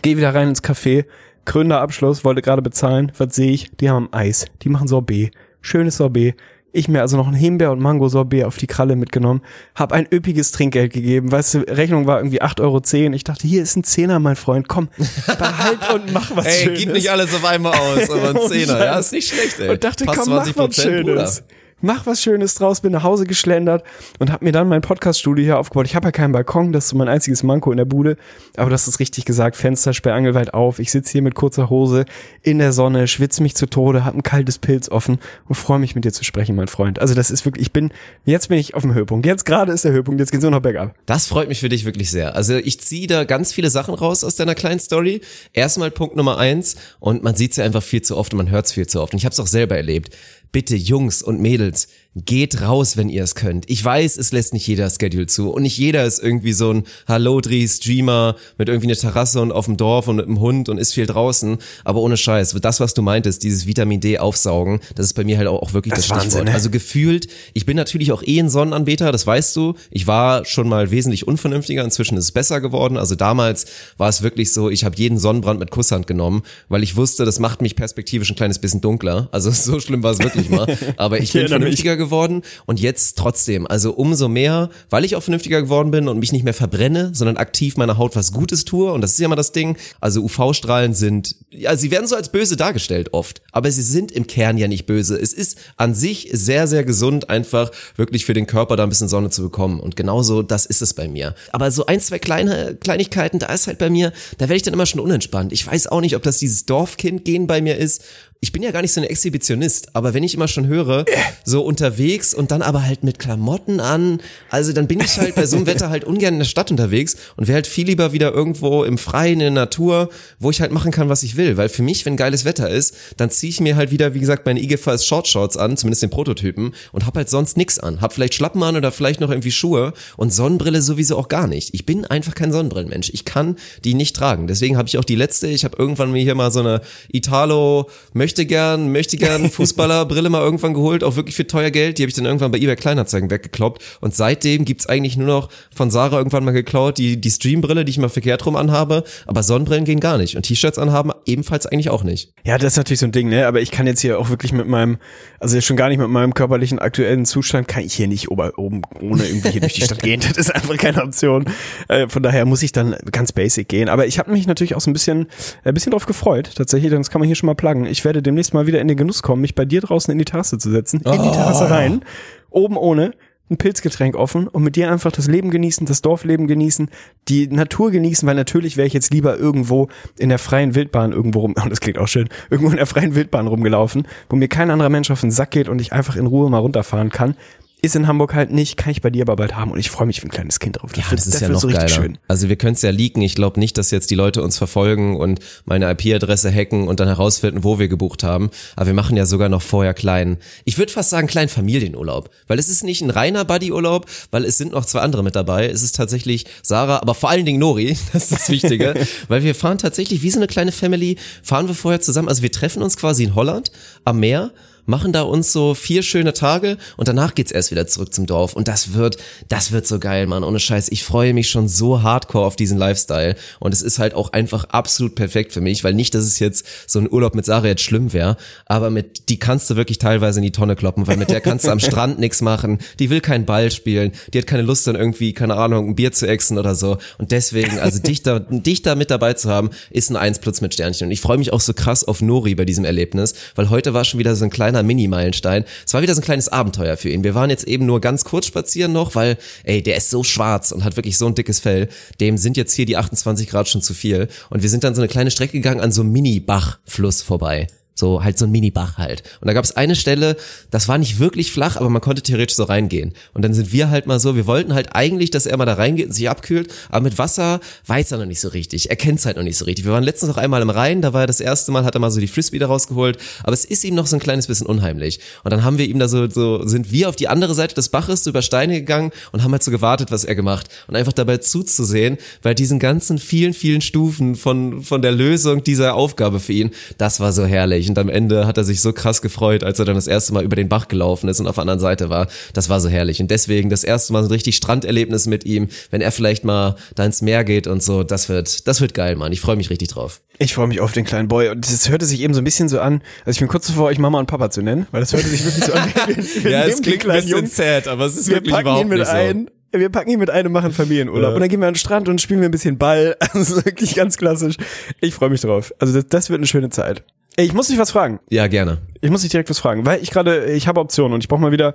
Geh 0.02 0.18
wieder 0.18 0.36
rein 0.36 0.50
ins 0.50 0.64
Café. 0.64 1.06
Krönender 1.46 1.82
Abschluss, 1.82 2.24
wollte 2.24 2.42
gerade 2.42 2.62
bezahlen. 2.62 3.12
Was 3.18 3.36
sehe 3.36 3.52
ich? 3.52 3.72
Die 3.78 3.90
haben 3.90 4.10
Eis. 4.12 4.46
Die 4.62 4.70
machen 4.70 4.88
Sorbet. 4.88 5.32
Schönes 5.62 5.98
Sorbet. 5.98 6.36
Ich 6.72 6.88
mir 6.88 7.02
also 7.02 7.18
noch 7.18 7.28
ein 7.28 7.34
Himbeer- 7.34 7.72
und 7.72 7.80
Mango-Sorbet 7.80 8.46
auf 8.46 8.58
die 8.58 8.68
Kralle 8.68 8.96
mitgenommen, 8.96 9.42
hab 9.76 9.92
ein 9.92 10.08
üppiges 10.14 10.52
Trinkgeld 10.52 10.94
gegeben. 10.94 11.32
Weißt 11.32 11.56
du, 11.56 11.60
Rechnung 11.60 12.06
war 12.06 12.20
irgendwie 12.20 12.42
8,10 12.42 12.62
Euro. 12.62 13.14
Ich 13.16 13.24
dachte, 13.24 13.48
hier 13.48 13.64
ist 13.64 13.76
ein 13.76 13.84
Zehner, 13.84 14.20
mein 14.20 14.36
Freund. 14.36 14.68
Komm, 14.68 14.90
behalt 15.26 15.80
und 15.94 16.14
mach 16.14 16.36
was 16.36 16.46
Ey, 16.46 16.64
Schönes. 16.66 16.80
gib 16.80 16.94
nicht 16.94 17.10
alles 17.10 17.34
auf 17.34 17.44
einmal 17.46 17.74
aus, 17.74 18.10
aber 18.10 18.30
ein 18.30 18.38
Ohne 18.38 18.48
Zehner. 18.50 18.86
Ja, 18.86 19.00
ist 19.00 19.12
nicht 19.12 19.30
schlecht, 19.34 19.60
ey. 19.60 19.70
Und 19.70 19.84
dachte, 19.84 20.06
Fast 20.06 20.20
komm, 20.20 20.30
mach 20.34 20.44
20 20.44 20.58
was 20.58 20.76
Schönes. 20.76 21.42
Bruder. 21.42 21.59
Mach 21.82 22.06
was 22.06 22.22
Schönes 22.22 22.56
draus, 22.56 22.82
bin 22.82 22.92
nach 22.92 23.04
Hause 23.04 23.26
geschlendert 23.26 23.86
und 24.20 24.34
hab 24.34 24.42
mir 24.42 24.52
dann 24.52 24.68
mein 24.68 24.82
Podcaststudio 24.82 25.46
hier 25.46 25.60
aufgebaut. 25.60 25.86
Ich 25.86 25.96
habe 25.96 26.08
ja 26.08 26.12
keinen 26.12 26.34
Balkon, 26.34 26.74
das 26.74 26.86
ist 26.86 26.90
so 26.90 26.98
mein 26.98 27.08
einziges 27.08 27.42
Manko 27.42 27.72
in 27.72 27.78
der 27.78 27.86
Bude. 27.86 28.18
Aber 28.58 28.70
das 28.70 28.90
ist 28.90 29.00
richtig 29.00 29.24
gesagt, 29.24 29.56
Fenster 29.56 29.94
sperrangelweit 29.94 30.54
auf. 30.54 30.80
Ich 30.80 30.92
sitze 30.92 31.14
hier 31.14 31.22
mit 31.22 31.36
kurzer 31.36 31.70
Hose 31.70 32.04
in 32.44 32.60
der 32.60 32.74
Sonne, 32.74 33.08
schwitze 33.08 33.42
mich 33.42 33.56
zu 33.56 33.66
Tode, 33.66 34.04
hab 34.04 34.14
ein 34.14 34.24
kaltes 34.24 34.60
Pilz 34.60 34.90
offen 34.90 35.20
und 35.48 35.56
freue 35.56 35.80
mich 35.80 35.96
mit 35.96 36.04
dir 36.04 36.12
zu 36.12 36.26
sprechen, 36.26 36.58
mein 36.58 36.68
Freund. 36.68 37.00
Also 37.00 37.14
das 37.14 37.32
ist 37.32 37.46
wirklich, 37.46 37.68
ich 37.68 37.72
bin, 37.72 37.94
jetzt 38.26 38.50
bin 38.50 38.58
ich 38.58 38.74
auf 38.74 38.82
dem 38.82 38.94
Höhepunkt. 38.94 39.26
Jetzt 39.26 39.46
gerade 39.46 39.72
ist 39.72 39.86
der 39.86 39.94
Höhepunkt, 39.94 40.20
jetzt 40.20 40.32
geht's 40.32 40.44
nur 40.44 40.52
noch 40.52 40.62
bergab. 40.62 40.96
Das 41.06 41.28
freut 41.28 41.48
mich 41.48 41.62
für 41.62 41.70
dich 41.70 41.86
wirklich 41.86 42.12
sehr. 42.12 42.36
Also 42.36 42.56
ich 42.56 42.82
ziehe 42.82 43.08
da 43.08 43.24
ganz 43.24 43.54
viele 43.54 43.70
Sachen 43.70 43.94
raus 43.94 44.26
aus 44.26 44.36
deiner 44.36 44.54
kleinen 44.54 44.82
Story. 44.82 45.22
Erstmal 45.54 45.92
Punkt 45.92 46.18
Nummer 46.18 46.40
eins 46.40 46.76
und 47.00 47.24
man 47.24 47.36
sieht 47.36 47.52
es 47.52 47.58
ja 47.58 47.64
einfach 47.64 47.84
viel 47.84 48.02
zu 48.02 48.18
oft 48.18 48.34
und 48.34 48.38
man 48.38 48.50
hört 48.50 48.66
es 48.66 48.74
viel 48.74 48.86
zu 48.86 49.02
oft. 49.02 49.14
Und 49.14 49.20
ich 49.20 49.26
habe 49.26 49.32
es 49.32 49.40
auch 49.40 49.48
selber 49.48 49.78
erlebt. 49.78 50.14
Bitte 50.52 50.76
Jungs 50.76 51.22
und 51.22 51.40
Mädels, 51.40 51.88
geht 52.16 52.62
raus, 52.62 52.98
wenn 52.98 53.10
ihr 53.10 53.24
es 53.24 53.36
könnt. 53.36 53.70
Ich 53.70 53.84
weiß, 53.84 54.18
es 54.18 54.32
lässt 54.32 54.54
nicht 54.54 54.66
jeder 54.66 54.90
Schedule 54.90 55.28
zu 55.28 55.52
und 55.52 55.62
nicht 55.62 55.78
jeder 55.78 56.06
ist 56.06 56.20
irgendwie 56.20 56.54
so 56.54 56.74
ein 56.74 56.84
Hallo-Dri-Streamer 57.08 58.36
mit 58.58 58.68
irgendwie 58.68 58.88
einer 58.88 58.96
Terrasse 58.96 59.42
und 59.42 59.52
auf 59.52 59.66
dem 59.66 59.78
Dorf 59.78 60.08
und 60.08 60.16
mit 60.16 60.26
einem 60.26 60.40
Hund 60.40 60.70
und 60.70 60.80
ist 60.80 60.94
viel 60.94 61.06
draußen. 61.06 61.60
Aber 61.84 62.02
ohne 62.02 62.18
Scheiß, 62.18 62.56
das, 62.62 62.80
was 62.80 62.96
du 62.96 63.04
meintest, 63.04 63.44
dieses 63.44 63.68
Vitamin 63.68 64.00
D 64.02 64.18
aufsaugen, 64.18 64.80
das 64.96 65.08
ist 65.08 65.14
bei 65.14 65.24
mir 65.24 65.38
halt 65.38 65.48
auch, 65.48 65.74
wirklich 65.74 65.94
das, 65.94 66.08
Das 66.08 66.18
ist 66.18 66.22
Stichwort. 66.24 66.26
Wahnsinn, 66.26 66.46
ne? 66.46 66.54
Also 66.54 66.70
gefühlt, 66.72 67.28
ich 67.54 67.66
bin 67.68 67.78
natürlich 67.78 68.12
auch 68.12 68.24
eh 68.24 68.40
ein 68.40 68.50
Sonnenanbeter, 68.50 69.12
das 69.12 69.28
weißt 69.28 69.56
du. 69.56 69.76
Ich 69.92 70.08
war 70.08 70.46
schon 70.46 70.68
mal 70.68 70.90
wesentlich 70.90 71.28
unvernünftiger, 71.28 71.84
inzwischen 71.84 72.18
ist 72.18 72.26
es 72.26 72.32
besser 72.32 72.60
geworden. 72.60 72.98
Also 72.98 73.14
damals 73.14 73.68
war 73.98 74.10
es 74.10 74.24
wirklich 74.24 74.52
so, 74.52 74.72
ich 74.72 74.84
habe 74.84 74.96
jeden 74.98 75.20
Sonnenbrand 75.20 75.60
mit 75.60 75.70
Kusshand 75.70 76.08
genommen, 76.08 76.42
weil 76.70 76.82
ich 76.82 76.96
wusste, 76.96 77.24
das 77.24 77.38
macht 77.38 77.62
mich 77.62 77.76
perspektivisch 77.76 78.32
ein 78.32 78.36
kleines 78.36 78.58
bisschen 78.58 78.82
dunkler. 78.82 79.30
Also 79.32 79.52
so 79.54 79.80
schlimm 79.80 80.02
war 80.02 80.12
es 80.12 80.20
wirklich 80.20 80.50
mal. 80.50 80.76
Aber 80.98 81.20
ich, 81.20 81.34
bin 81.34 81.44
erinnere 81.44 81.60
mich. 81.60 81.99
Geworden 82.00 82.42
und 82.66 82.80
jetzt 82.80 83.20
trotzdem. 83.20 83.68
Also 83.68 83.92
umso 83.94 84.28
mehr, 84.28 84.72
weil 84.90 85.06
ich 85.06 85.16
auch 85.16 85.22
vernünftiger 85.22 85.62
geworden 85.62 85.92
bin 85.92 86.08
und 86.08 86.18
mich 86.18 86.32
nicht 86.32 86.44
mehr 86.44 86.56
verbrenne, 86.56 87.12
sondern 87.14 87.38
aktiv 87.38 87.78
meiner 87.78 88.00
Haut 88.00 88.16
was 88.16 88.34
Gutes 88.34 88.66
tue. 88.66 88.92
Und 88.92 89.02
das 89.02 89.12
ist 89.12 89.20
ja 89.20 89.26
immer 89.26 89.36
das 89.36 89.52
Ding. 89.52 89.78
Also 90.02 90.24
UV-Strahlen 90.24 90.96
sind, 90.96 91.36
ja, 91.52 91.76
sie 91.76 91.92
werden 91.92 92.08
so 92.08 92.16
als 92.16 92.32
böse 92.32 92.58
dargestellt 92.58 93.14
oft, 93.14 93.42
aber 93.52 93.72
sie 93.72 93.84
sind 93.84 94.12
im 94.12 94.26
Kern 94.26 94.58
ja 94.58 94.68
nicht 94.68 94.88
böse. 94.88 95.16
Es 95.16 95.34
ist 95.34 95.60
an 95.78 95.94
sich 95.94 96.30
sehr, 96.34 96.68
sehr 96.68 96.84
gesund, 96.84 97.30
einfach 97.30 97.72
wirklich 97.96 98.26
für 98.26 98.34
den 98.34 98.48
Körper 98.48 98.76
da 98.76 98.84
ein 98.84 98.90
bisschen 98.90 99.08
Sonne 99.08 99.30
zu 99.30 99.44
bekommen. 99.44 99.80
Und 99.80 99.96
genauso 99.96 100.42
das 100.42 100.66
ist 100.66 100.82
es 100.82 100.94
bei 100.94 101.08
mir. 101.08 101.36
Aber 101.52 101.70
so 101.70 101.86
ein, 101.86 102.00
zwei 102.00 102.18
kleine 102.18 102.76
Kleinigkeiten, 102.80 103.40
da 103.40 103.48
ist 103.48 103.68
halt 103.68 103.78
bei 103.78 103.90
mir, 103.90 104.14
da 104.38 104.46
werde 104.46 104.56
ich 104.56 104.64
dann 104.64 104.74
immer 104.74 104.86
schon 104.86 105.00
unentspannt. 105.00 105.54
Ich 105.54 105.66
weiß 105.68 105.88
auch 105.88 106.02
nicht, 106.02 106.16
ob 106.16 106.24
das 106.24 106.40
dieses 106.40 106.66
Dorfkind-Gen 106.66 107.48
bei 107.48 107.62
mir 107.62 107.78
ist. 107.78 108.04
Ich 108.42 108.54
bin 108.54 108.64
ja 108.64 108.72
gar 108.72 108.82
nicht 108.82 108.94
so 108.94 109.02
ein 109.02 109.08
Exhibitionist, 109.08 109.98
aber 109.98 110.14
wenn 110.14 110.24
ich 110.24 110.34
immer 110.34 110.48
schon 110.48 110.66
höre, 110.66 111.04
so 111.44 111.62
unterwegs 111.62 112.34
und 112.34 112.52
dann 112.52 112.62
aber 112.62 112.84
halt 112.84 113.04
mit 113.04 113.20
Klamotten 113.20 113.82
an, 113.82 114.22
also 114.50 114.72
dann 114.72 114.88
bin 114.88 115.02
ich 115.02 115.18
halt 115.18 115.36
bei 115.36 115.46
so 115.46 115.58
einem 115.58 115.66
Wetter 115.66 115.90
halt 115.90 116.06
ungern 116.06 116.36
in 116.36 116.40
der 116.40 116.46
Stadt 116.46 116.72
unterwegs 116.72 117.18
und 117.36 117.50
wäre 117.50 117.56
halt 117.56 117.68
viel 117.68 117.88
lieber 117.88 118.14
wieder 118.14 118.34
irgendwo 118.34 118.86
im 118.86 118.98
Freien, 118.98 119.34
in 119.34 119.40
der 119.40 119.52
Natur, 119.52 120.08
wo 120.40 120.52
ich 120.52 120.62
halt 120.62 120.72
machen 120.72 120.94
kann, 120.94 121.10
was 121.10 121.24
ich 121.24 121.36
will. 121.36 121.58
Weil 121.58 121.68
für 121.68 121.82
mich, 121.84 122.06
wenn 122.06 122.16
geiles 122.16 122.46
Wetter 122.46 122.70
ist, 122.70 122.96
dann 123.18 123.30
ziehe 123.30 123.50
ich 123.50 123.60
mir 123.60 123.76
halt 123.76 123.92
wieder, 123.92 124.14
wie 124.14 124.22
gesagt, 124.22 124.46
meine 124.46 124.62
IGFS 124.62 125.06
Short 125.06 125.28
Shorts 125.28 125.58
an, 125.58 125.76
zumindest 125.76 126.04
den 126.04 126.10
Prototypen, 126.10 126.74
und 126.94 127.06
hab 127.06 127.18
halt 127.18 127.30
sonst 127.30 127.58
nix 127.58 127.78
an. 127.78 128.00
Hab 128.00 128.14
vielleicht 128.14 128.36
Schlappen 128.36 128.64
an 128.64 128.78
oder 128.78 128.94
vielleicht 128.94 129.20
noch 129.20 129.32
irgendwie 129.32 129.52
Schuhe 129.52 129.92
und 130.16 130.32
Sonnenbrille 130.32 130.82
sowieso 130.82 131.18
auch 131.18 131.28
gar 131.28 131.48
nicht. 131.48 131.74
Ich 131.74 131.86
bin 131.86 132.06
einfach 132.06 132.36
kein 132.36 132.54
Sonnenbrillenmensch. 132.54 133.10
Ich 133.14 133.26
kann 133.26 133.58
die 133.84 133.96
nicht 133.96 134.16
tragen. 134.16 134.48
Deswegen 134.48 134.78
habe 134.78 134.88
ich 134.88 134.98
auch 134.98 135.04
die 135.04 135.16
letzte, 135.16 135.48
ich 135.48 135.66
habe 135.66 135.76
irgendwann 135.78 136.14
mir 136.14 136.24
hier 136.24 136.36
mal 136.36 136.54
so 136.54 136.62
eine 136.62 136.80
Italo 137.12 137.90
möchte 138.30 138.46
gern, 138.46 138.92
möchte 138.92 139.18
gern 139.18 139.50
Fußballerbrille 139.50 140.30
mal 140.30 140.44
irgendwann 140.44 140.76
geholt, 140.76 141.04
auch 141.04 141.16
wirklich 141.16 141.36
für 141.36 141.48
teuer 141.48 141.72
Geld. 141.72 141.98
Die 141.98 142.04
habe 142.04 142.10
ich 142.10 142.16
dann 142.16 142.26
irgendwann 142.26 142.52
bei 142.52 142.60
eBay 142.60 142.76
Kleinanzeigen 142.76 143.32
weggekloppt 143.32 143.82
und 144.02 144.14
seitdem 144.14 144.66
gibt's 144.66 144.86
eigentlich 144.86 145.18
nur 145.18 145.26
noch 145.26 145.50
von 145.74 145.90
Sarah 145.90 146.20
irgendwann 146.20 146.46
mal 146.46 146.52
geklaut, 146.52 147.00
die, 147.00 147.20
die 147.20 147.32
Streambrille, 147.32 147.86
die 147.86 147.90
ich 147.90 147.98
mal 147.98 148.08
verkehrt 148.08 148.46
rum 148.46 148.56
anhabe, 148.56 149.04
aber 149.26 149.42
Sonnenbrillen 149.42 149.84
gehen 149.84 150.00
gar 150.00 150.20
nicht 150.20 150.36
und 150.36 150.44
T-Shirts 150.44 150.78
anhaben 150.78 151.12
ebenfalls 151.26 151.66
eigentlich 151.66 151.90
auch 151.90 152.04
nicht. 152.04 152.32
Ja, 152.46 152.60
das 152.60 152.74
ist 152.74 152.78
natürlich 152.78 153.00
so 153.00 153.08
ein 153.08 153.12
Ding, 153.12 153.30
ne? 153.30 153.48
Aber 153.48 153.62
ich 153.62 153.72
kann 153.72 153.88
jetzt 153.88 154.02
hier 154.02 154.20
auch 154.20 154.30
wirklich 154.30 154.52
mit 154.52 154.68
meinem, 154.68 154.98
also 155.40 155.60
schon 155.62 155.76
gar 155.76 155.90
nicht 155.90 155.98
mit 155.98 156.10
meinem 156.10 156.36
körperlichen 156.36 156.78
aktuellen 156.78 157.26
Zustand, 157.26 157.68
kann 157.68 157.84
ich 157.84 157.96
hier 157.96 158.08
nicht 158.08 158.30
ober, 158.30 158.54
oben 158.58 158.84
ohne 159.02 159.26
irgendwie 159.26 159.50
hier 159.50 159.62
durch 159.62 159.74
die 159.74 159.82
Stadt 159.82 160.04
gehen. 160.04 160.22
Das 160.30 160.38
ist 160.38 160.54
einfach 160.54 160.78
keine 160.78 161.04
Option. 161.04 161.46
Äh, 161.88 162.08
von 162.08 162.22
daher 162.22 162.46
muss 162.46 162.62
ich 162.62 162.72
dann 162.72 162.96
ganz 163.12 163.32
basic 163.32 163.68
gehen. 163.68 163.90
Aber 163.90 164.06
ich 164.06 164.20
habe 164.20 164.32
mich 164.32 164.46
natürlich 164.46 164.76
auch 164.76 164.82
so 164.82 164.90
ein 164.90 164.94
bisschen, 164.94 165.28
ein 165.64 165.74
bisschen 165.74 165.92
drauf 165.92 166.06
gefreut, 166.06 166.52
tatsächlich. 166.56 166.92
Das 166.92 167.10
kann 167.10 167.20
man 167.20 167.26
hier 167.26 167.36
schon 167.36 167.48
mal 167.48 167.56
pluggen. 167.56 167.86
Ich 167.86 168.06
werde 168.06 168.19
demnächst 168.22 168.54
mal 168.54 168.68
wieder 168.68 168.82
in 168.82 168.88
den 168.88 168.98
Genuss 168.98 169.22
kommen, 169.22 169.42
mich 169.42 169.56
bei 169.56 169.66
dir 169.66 169.82
draußen 169.82 170.12
in 170.12 170.18
die 170.18 170.26
Terrasse 170.26 170.58
zu 170.58 170.70
setzen, 170.70 171.02
in 171.02 171.24
die 171.24 171.32
Terrasse 171.32 171.70
rein, 171.70 172.02
oben 172.50 172.78
ohne, 172.78 173.14
ein 173.50 173.58
Pilzgetränk 173.58 174.16
offen 174.16 174.48
und 174.48 174.64
mit 174.64 174.76
dir 174.76 174.92
einfach 174.92 175.12
das 175.12 175.28
Leben 175.28 175.50
genießen, 175.50 175.86
das 175.88 176.02
Dorfleben 176.02 176.48
genießen, 176.48 176.90
die 177.28 177.48
Natur 177.48 177.90
genießen, 177.92 178.28
weil 178.28 178.36
natürlich 178.36 178.78
wäre 178.78 178.86
ich 178.86 178.94
jetzt 178.94 179.12
lieber 179.12 179.38
irgendwo 179.38 179.88
in 180.18 180.30
der 180.30 180.38
freien 180.38 180.76
Wildbahn 180.76 181.12
irgendwo 181.12 181.40
rum, 181.40 181.56
und 181.62 181.70
das 181.70 181.82
klingt 181.82 181.98
auch 181.98 182.08
schön, 182.08 182.30
irgendwo 182.50 182.72
in 182.72 182.78
der 182.78 182.86
freien 182.86 183.16
Wildbahn 183.16 183.48
rumgelaufen, 183.48 184.08
wo 184.30 184.36
mir 184.36 184.48
kein 184.48 184.70
anderer 184.70 184.90
Mensch 184.90 185.10
auf 185.10 185.22
den 185.22 185.32
Sack 185.32 185.52
geht 185.52 185.68
und 185.68 185.82
ich 185.82 185.94
einfach 185.94 186.16
in 186.16 186.28
Ruhe 186.28 186.50
mal 186.50 186.60
runterfahren 186.60 187.10
kann. 187.10 187.36
Ist 187.82 187.96
in 187.96 188.08
Hamburg 188.08 188.34
halt 188.34 188.52
nicht, 188.52 188.76
kann 188.76 188.92
ich 188.92 189.02
bei 189.02 189.10
dir 189.10 189.22
aber 189.22 189.38
bald 189.38 189.56
haben 189.56 189.72
und 189.72 189.80
ich 189.80 189.90
freue 189.90 190.06
mich 190.06 190.22
wie 190.22 190.28
ein 190.28 190.32
kleines 190.32 190.60
Kind 190.60 190.82
drauf. 190.82 190.92
Ja, 190.98 191.04
das 191.10 191.28
ist 191.28 191.40
ja 191.40 191.48
noch 191.48 191.62
so 191.62 191.68
richtig 191.68 191.88
geiler. 191.88 192.04
schön. 192.04 192.18
Also 192.28 192.50
wir 192.50 192.58
können 192.58 192.74
es 192.74 192.82
ja 192.82 192.90
leaken. 192.90 193.22
Ich 193.22 193.36
glaube 193.36 193.58
nicht, 193.58 193.78
dass 193.78 193.90
jetzt 193.92 194.12
die 194.12 194.16
Leute 194.16 194.44
uns 194.44 194.58
verfolgen 194.58 195.16
und 195.16 195.40
meine 195.64 195.90
IP-Adresse 195.90 196.52
hacken 196.52 196.90
und 196.90 197.00
dann 197.00 197.08
herausfinden, 197.08 197.64
wo 197.64 197.80
wir 197.80 197.88
gebucht 197.88 198.24
haben. 198.24 198.50
Aber 198.76 198.88
wir 198.88 198.94
machen 198.94 199.16
ja 199.16 199.26
sogar 199.26 199.48
noch 199.48 199.62
vorher 199.62 199.94
kleinen, 199.94 200.38
ich 200.66 200.78
würde 200.78 200.92
fast 200.92 201.10
sagen 201.10 201.28
kleinen 201.28 201.48
Familienurlaub. 201.48 202.30
Weil 202.48 202.60
es 202.60 202.68
ist 202.68 202.84
nicht 202.84 203.02
ein 203.02 203.12
reiner 203.12 203.46
Buddy-Urlaub, 203.46 204.08
weil 204.32 204.44
es 204.44 204.58
sind 204.58 204.74
noch 204.74 204.84
zwei 204.84 205.00
andere 205.00 205.24
mit 205.24 205.38
dabei. 205.38 205.70
Es 205.70 205.82
ist 205.82 205.96
tatsächlich 205.96 206.48
Sarah, 206.62 207.00
aber 207.02 207.16
vor 207.16 207.30
allen 207.30 207.46
Dingen 207.46 207.60
Nori, 207.60 207.98
das 208.14 208.24
ist 208.24 208.32
das 208.34 208.50
Wichtige. 208.50 208.94
weil 209.30 209.44
wir 209.44 209.56
fahren 209.56 209.78
tatsächlich 209.78 210.22
wie 210.22 210.32
so 210.32 210.40
eine 210.40 210.48
kleine 210.48 210.74
Family, 210.74 211.18
fahren 211.44 211.70
wir 211.70 211.76
vorher 211.76 212.02
zusammen. 212.02 212.28
Also 212.28 212.42
wir 212.42 212.52
treffen 212.52 212.84
uns 212.84 212.98
quasi 212.98 213.24
in 213.24 213.36
Holland 213.36 213.72
am 214.04 214.20
Meer 214.20 214.52
machen 214.90 215.14
da 215.14 215.22
uns 215.22 215.54
so 215.54 215.76
vier 215.76 216.04
schöne 216.04 216.34
Tage 216.34 216.78
und 216.98 217.08
danach 217.08 217.36
geht's 217.36 217.52
erst 217.52 217.72
wieder 217.72 217.88
zurück 217.88 218.14
zum 218.14 218.26
Dorf. 218.26 218.54
Und 218.54 218.68
das 218.68 218.94
wird, 218.94 219.18
das 219.48 219.72
wird 219.72 219.88
so 219.88 220.00
geil, 220.00 220.26
Mann, 220.26 220.44
ohne 220.44 220.60
Scheiß. 220.60 220.90
Ich 220.90 221.04
freue 221.04 221.34
mich 221.34 221.50
schon 221.50 221.68
so 221.68 222.02
hardcore 222.02 222.46
auf 222.46 222.56
diesen 222.56 222.78
Lifestyle. 222.78 223.36
Und 223.60 223.74
es 223.74 223.82
ist 223.82 224.00
halt 224.00 224.16
auch 224.16 224.34
einfach 224.34 224.66
absolut 224.66 225.16
perfekt 225.16 225.54
für 225.54 225.62
mich, 225.62 225.84
weil 225.84 225.94
nicht, 225.94 226.16
dass 226.16 226.24
es 226.24 226.40
jetzt 226.40 226.66
so 226.88 227.00
ein 227.00 227.10
Urlaub 227.10 227.36
mit 227.36 227.46
Sarah 227.46 227.68
jetzt 227.68 227.84
schlimm 227.84 228.14
wäre, 228.14 228.36
aber 228.66 228.90
mit, 228.90 229.30
die 229.30 229.38
kannst 229.38 229.70
du 229.70 229.76
wirklich 229.76 230.00
teilweise 230.00 230.40
in 230.40 230.44
die 230.44 230.52
Tonne 230.52 230.76
kloppen, 230.76 231.06
weil 231.06 231.18
mit 231.18 231.30
der 231.30 231.42
kannst 231.42 231.66
du 231.66 231.72
am 231.72 231.80
Strand 231.80 232.20
nichts 232.20 232.42
machen, 232.42 232.80
die 232.98 233.12
will 233.12 233.22
keinen 233.22 233.46
Ball 233.46 233.70
spielen, 233.70 234.12
die 234.34 234.40
hat 234.40 234.48
keine 234.48 234.64
Lust 234.64 234.88
dann 234.88 234.96
irgendwie, 234.96 235.34
keine 235.34 235.56
Ahnung, 235.56 235.90
ein 235.90 235.96
Bier 235.96 236.12
zu 236.12 236.28
exen 236.28 236.58
oder 236.58 236.74
so. 236.74 236.98
Und 237.20 237.32
deswegen, 237.32 237.78
also 237.78 238.00
dich 238.00 238.24
da, 238.24 238.40
dich 238.50 238.82
da 238.82 238.96
mit 238.96 239.12
dabei 239.12 239.34
zu 239.34 239.50
haben, 239.50 239.70
ist 239.92 240.10
ein 240.10 240.16
1 240.16 240.40
plus 240.40 240.62
mit 240.62 240.74
Sternchen. 240.74 241.08
Und 241.08 241.12
ich 241.12 241.22
freue 241.22 241.38
mich 241.38 241.54
auch 241.54 241.62
so 241.62 241.74
krass 241.74 242.04
auf 242.04 242.22
Nori 242.22 242.56
bei 242.56 242.66
diesem 242.66 242.86
Erlebnis, 242.86 243.36
weil 243.54 243.70
heute 243.70 243.94
war 243.94 244.04
schon 244.04 244.20
wieder 244.20 244.36
so 244.36 244.46
ein 244.46 244.50
kleiner 244.50 244.79
Mini-Meilenstein. 244.84 245.66
Es 245.86 245.94
war 245.94 246.02
wieder 246.02 246.14
so 246.14 246.22
ein 246.22 246.26
kleines 246.26 246.50
Abenteuer 246.50 246.98
für 246.98 247.10
ihn. 247.10 247.24
Wir 247.24 247.36
waren 247.36 247.50
jetzt 247.50 247.66
eben 247.66 247.86
nur 247.86 248.02
ganz 248.02 248.24
kurz 248.24 248.48
spazieren 248.48 248.92
noch, 248.92 249.16
weil, 249.16 249.38
ey, 249.64 249.82
der 249.82 249.98
ist 249.98 250.10
so 250.10 250.24
schwarz 250.24 250.72
und 250.72 250.84
hat 250.84 250.96
wirklich 250.96 251.18
so 251.18 251.28
ein 251.28 251.36
dickes 251.36 251.60
Fell. 251.60 251.90
Dem 252.20 252.38
sind 252.38 252.58
jetzt 252.58 252.74
hier 252.74 252.86
die 252.86 252.98
28 252.98 253.50
Grad 253.50 253.68
schon 253.68 253.82
zu 253.82 253.94
viel. 253.94 254.28
Und 254.50 254.62
wir 254.62 254.70
sind 254.70 254.84
dann 254.84 254.96
so 254.96 255.02
eine 255.02 255.10
kleine 255.10 255.32
Strecke 255.32 255.54
gegangen 255.54 255.82
an 255.82 255.92
so 255.92 256.02
einem 256.02 256.12
Mini-Bachfluss 256.12 257.22
vorbei. 257.22 257.68
So 258.00 258.24
halt 258.24 258.38
so 258.38 258.46
ein 258.46 258.52
Mini-Bach 258.52 258.98
halt. 258.98 259.24
Und 259.42 259.48
da 259.48 259.54
gab 259.54 259.66
es 259.66 259.76
eine 259.76 259.96
Stelle, 259.96 260.38
das 260.72 260.88
war 260.88 260.98
nicht 260.98 261.20
wirklich 261.20 261.52
flach, 261.52 261.76
aber 261.76 261.90
man 261.90 262.02
konnte 262.02 262.22
theoretisch 262.22 262.56
so 262.56 262.64
reingehen. 262.64 263.14
Und 263.34 263.44
dann 263.44 263.54
sind 263.54 263.74
wir 263.74 263.90
halt 263.90 264.08
mal 264.08 264.22
so, 264.22 264.38
wir 264.38 264.48
wollten 264.48 264.74
halt 264.74 264.96
eigentlich, 264.96 265.32
dass 265.32 265.46
er 265.46 265.58
mal 265.58 265.66
da 265.66 265.74
reingeht 265.74 266.08
und 266.08 266.14
sich 266.14 266.30
abkühlt, 266.30 266.72
aber 266.88 267.04
mit 267.04 267.18
Wasser 267.18 267.60
weiß 267.88 268.14
er 268.14 268.20
noch 268.20 268.26
nicht 268.26 268.40
so 268.40 268.48
richtig. 268.48 268.90
Er 268.90 268.96
kennt 268.96 269.20
es 269.20 269.26
halt 269.26 269.36
noch 269.36 269.44
nicht 269.44 269.58
so 269.58 269.66
richtig. 269.66 269.84
Wir 269.84 269.92
waren 269.92 270.06
letztens 270.06 270.30
noch 270.30 270.38
einmal 270.38 270.62
im 270.62 270.70
Rhein, 270.70 271.02
da 271.02 271.12
war 271.12 271.22
er 271.22 271.28
das 271.28 271.42
erste 271.42 271.74
Mal, 271.74 271.84
hat 271.84 271.94
er 271.94 272.00
mal 272.00 272.10
so 272.10 272.22
die 272.22 272.30
Frisbee 272.30 272.58
da 272.58 272.68
rausgeholt, 272.68 273.18
aber 273.44 273.54
es 273.54 273.66
ist 273.66 273.84
ihm 273.84 273.96
noch 273.96 274.08
so 274.08 274.16
ein 274.16 274.22
kleines 274.22 274.48
bisschen 274.48 274.66
unheimlich. 274.66 275.20
Und 275.44 275.52
dann 275.52 275.66
haben 275.66 275.78
wir 275.78 275.86
ihm 275.86 276.00
da 276.00 276.08
so, 276.08 276.30
so 276.30 276.66
sind 276.66 276.94
wir 276.94 277.10
auf 277.10 277.18
die 277.18 277.28
andere 277.28 277.54
Seite 277.54 277.76
des 277.76 277.90
Baches 277.90 278.24
so 278.24 278.30
über 278.30 278.42
Steine 278.42 278.80
gegangen 278.80 279.12
und 279.34 279.44
haben 279.44 279.52
halt 279.52 279.64
so 279.64 279.72
gewartet, 279.72 280.10
was 280.10 280.24
er 280.24 280.36
gemacht. 280.36 280.68
Und 280.88 280.96
einfach 280.96 281.12
dabei 281.12 281.38
zuzusehen, 281.38 282.18
bei 282.42 282.54
diesen 282.54 282.80
ganzen 282.80 283.18
vielen, 283.18 283.54
vielen 283.54 283.82
Stufen 283.82 284.36
von, 284.36 284.84
von 284.84 285.02
der 285.02 285.12
Lösung 285.12 285.66
dieser 285.66 285.96
Aufgabe 285.96 286.40
für 286.40 286.54
ihn, 286.54 286.72
das 286.98 287.20
war 287.20 287.34
so 287.34 287.46
herrlich. 287.46 287.89
Und 287.90 288.00
am 288.00 288.10
Ende 288.10 288.48
hat 288.48 288.58
er 288.58 288.64
sich 288.64 288.82
so 288.82 288.94
krass 288.94 289.22
gefreut, 289.22 289.64
als 289.64 289.80
er 289.80 289.86
dann 289.86 289.96
das 289.96 290.08
erste 290.08 290.34
Mal 290.34 290.44
über 290.44 290.56
den 290.56 290.70
Bach 290.70 290.88
gelaufen 290.88 291.28
ist 291.30 291.40
und 291.40 291.48
auf 291.48 291.56
der 291.56 291.62
anderen 291.62 291.80
Seite 291.80 292.10
war. 292.10 292.28
Das 292.54 292.70
war 292.70 292.80
so 292.80 292.90
herrlich. 292.90 293.22
Und 293.22 293.32
deswegen 293.32 293.70
das 293.70 293.84
erste 293.84 294.14
Mal 294.14 294.24
so 294.24 294.30
ein 294.30 294.34
richtig 294.34 294.56
Stranderlebnis 294.56 295.28
mit 295.28 295.46
ihm, 295.46 295.68
wenn 295.92 296.02
er 296.02 296.12
vielleicht 296.12 296.44
mal 296.44 296.76
da 296.96 297.06
ins 297.06 297.22
Meer 297.22 297.44
geht 297.44 297.68
und 297.68 297.84
so, 297.84 298.04
das 298.04 298.30
wird, 298.30 298.68
das 298.68 298.82
wird 298.82 298.94
geil, 298.94 299.16
Mann. 299.16 299.32
Ich 299.32 299.42
freue 299.42 299.56
mich 299.56 299.70
richtig 299.70 299.90
drauf. 299.90 300.22
Ich 300.38 300.54
freue 300.54 300.68
mich 300.68 300.80
auf 300.80 300.94
den 300.94 301.04
kleinen 301.04 301.28
Boy. 301.28 301.50
Und 301.50 301.66
das 301.70 301.90
hörte 301.90 302.06
sich 302.06 302.22
eben 302.22 302.34
so 302.34 302.40
ein 302.42 302.46
bisschen 302.46 302.70
so 302.70 302.80
an, 302.80 303.02
also 303.26 303.32
ich 303.32 303.40
bin 303.40 303.50
kurz 303.50 303.68
davor, 303.68 303.88
euch 303.88 304.00
Mama 304.00 304.20
und 304.20 304.28
Papa 304.28 304.50
zu 304.50 304.62
nennen, 304.62 304.88
weil 304.92 305.02
das 305.02 305.12
hörte 305.12 305.28
sich 305.28 305.44
wirklich 305.44 305.66
so 305.66 305.74
an. 305.74 305.90
Wir, 306.08 306.44
wir 306.44 306.60
nehmen 306.68 306.82
den 306.82 307.00
kleinen 307.00 307.28
Jungen, 307.28 307.48
sad, 307.48 307.88
aber 307.88 308.06
es 308.06 308.16
ist 308.16 308.30
wir 308.30 308.42
packen 308.42 308.78
ihn 308.78 308.88
mit 308.88 309.06
ein. 309.06 309.50
Wir 309.72 309.90
packen 309.90 310.10
ihn 310.10 310.20
mit 310.20 310.30
ein 310.32 310.48
und 310.48 310.52
machen 310.52 310.72
Familienurlaub. 310.72 311.30
Ja. 311.30 311.36
Und 311.36 311.42
dann 311.42 311.50
gehen 311.50 311.60
wir 311.60 311.68
an 311.68 311.74
den 311.74 311.80
Strand 311.80 312.10
und 312.10 312.20
spielen 312.20 312.40
wir 312.40 312.50
ein 312.50 312.52
bisschen 312.52 312.78
Ball. 312.78 313.16
Also 313.34 313.64
wirklich 313.64 313.96
ganz 313.96 314.18
klassisch. 314.18 314.56
Ich 315.02 315.14
freue 315.14 315.30
mich 315.30 315.42
drauf. 315.42 315.74
Also 315.78 315.94
das, 315.94 316.08
das 316.08 316.30
wird 316.30 316.40
eine 316.40 316.48
schöne 316.48 316.70
Zeit. 316.70 317.04
Ich 317.36 317.54
muss 317.54 317.68
dich 317.68 317.78
was 317.78 317.92
fragen. 317.92 318.20
Ja, 318.30 318.48
gerne. 318.48 318.80
Ich 319.02 319.10
muss 319.10 319.22
dich 319.22 319.32
direkt 319.32 319.50
was 319.50 319.60
fragen, 319.60 319.86
weil 319.86 320.02
ich 320.04 320.12
gerade, 320.12 320.46
ich 320.52 320.68
habe 320.68 320.82
Optionen 320.82 321.14
und 321.14 321.24
ich 321.24 321.30
brauche 321.30 321.40
mal 321.40 321.54
wieder 321.54 321.74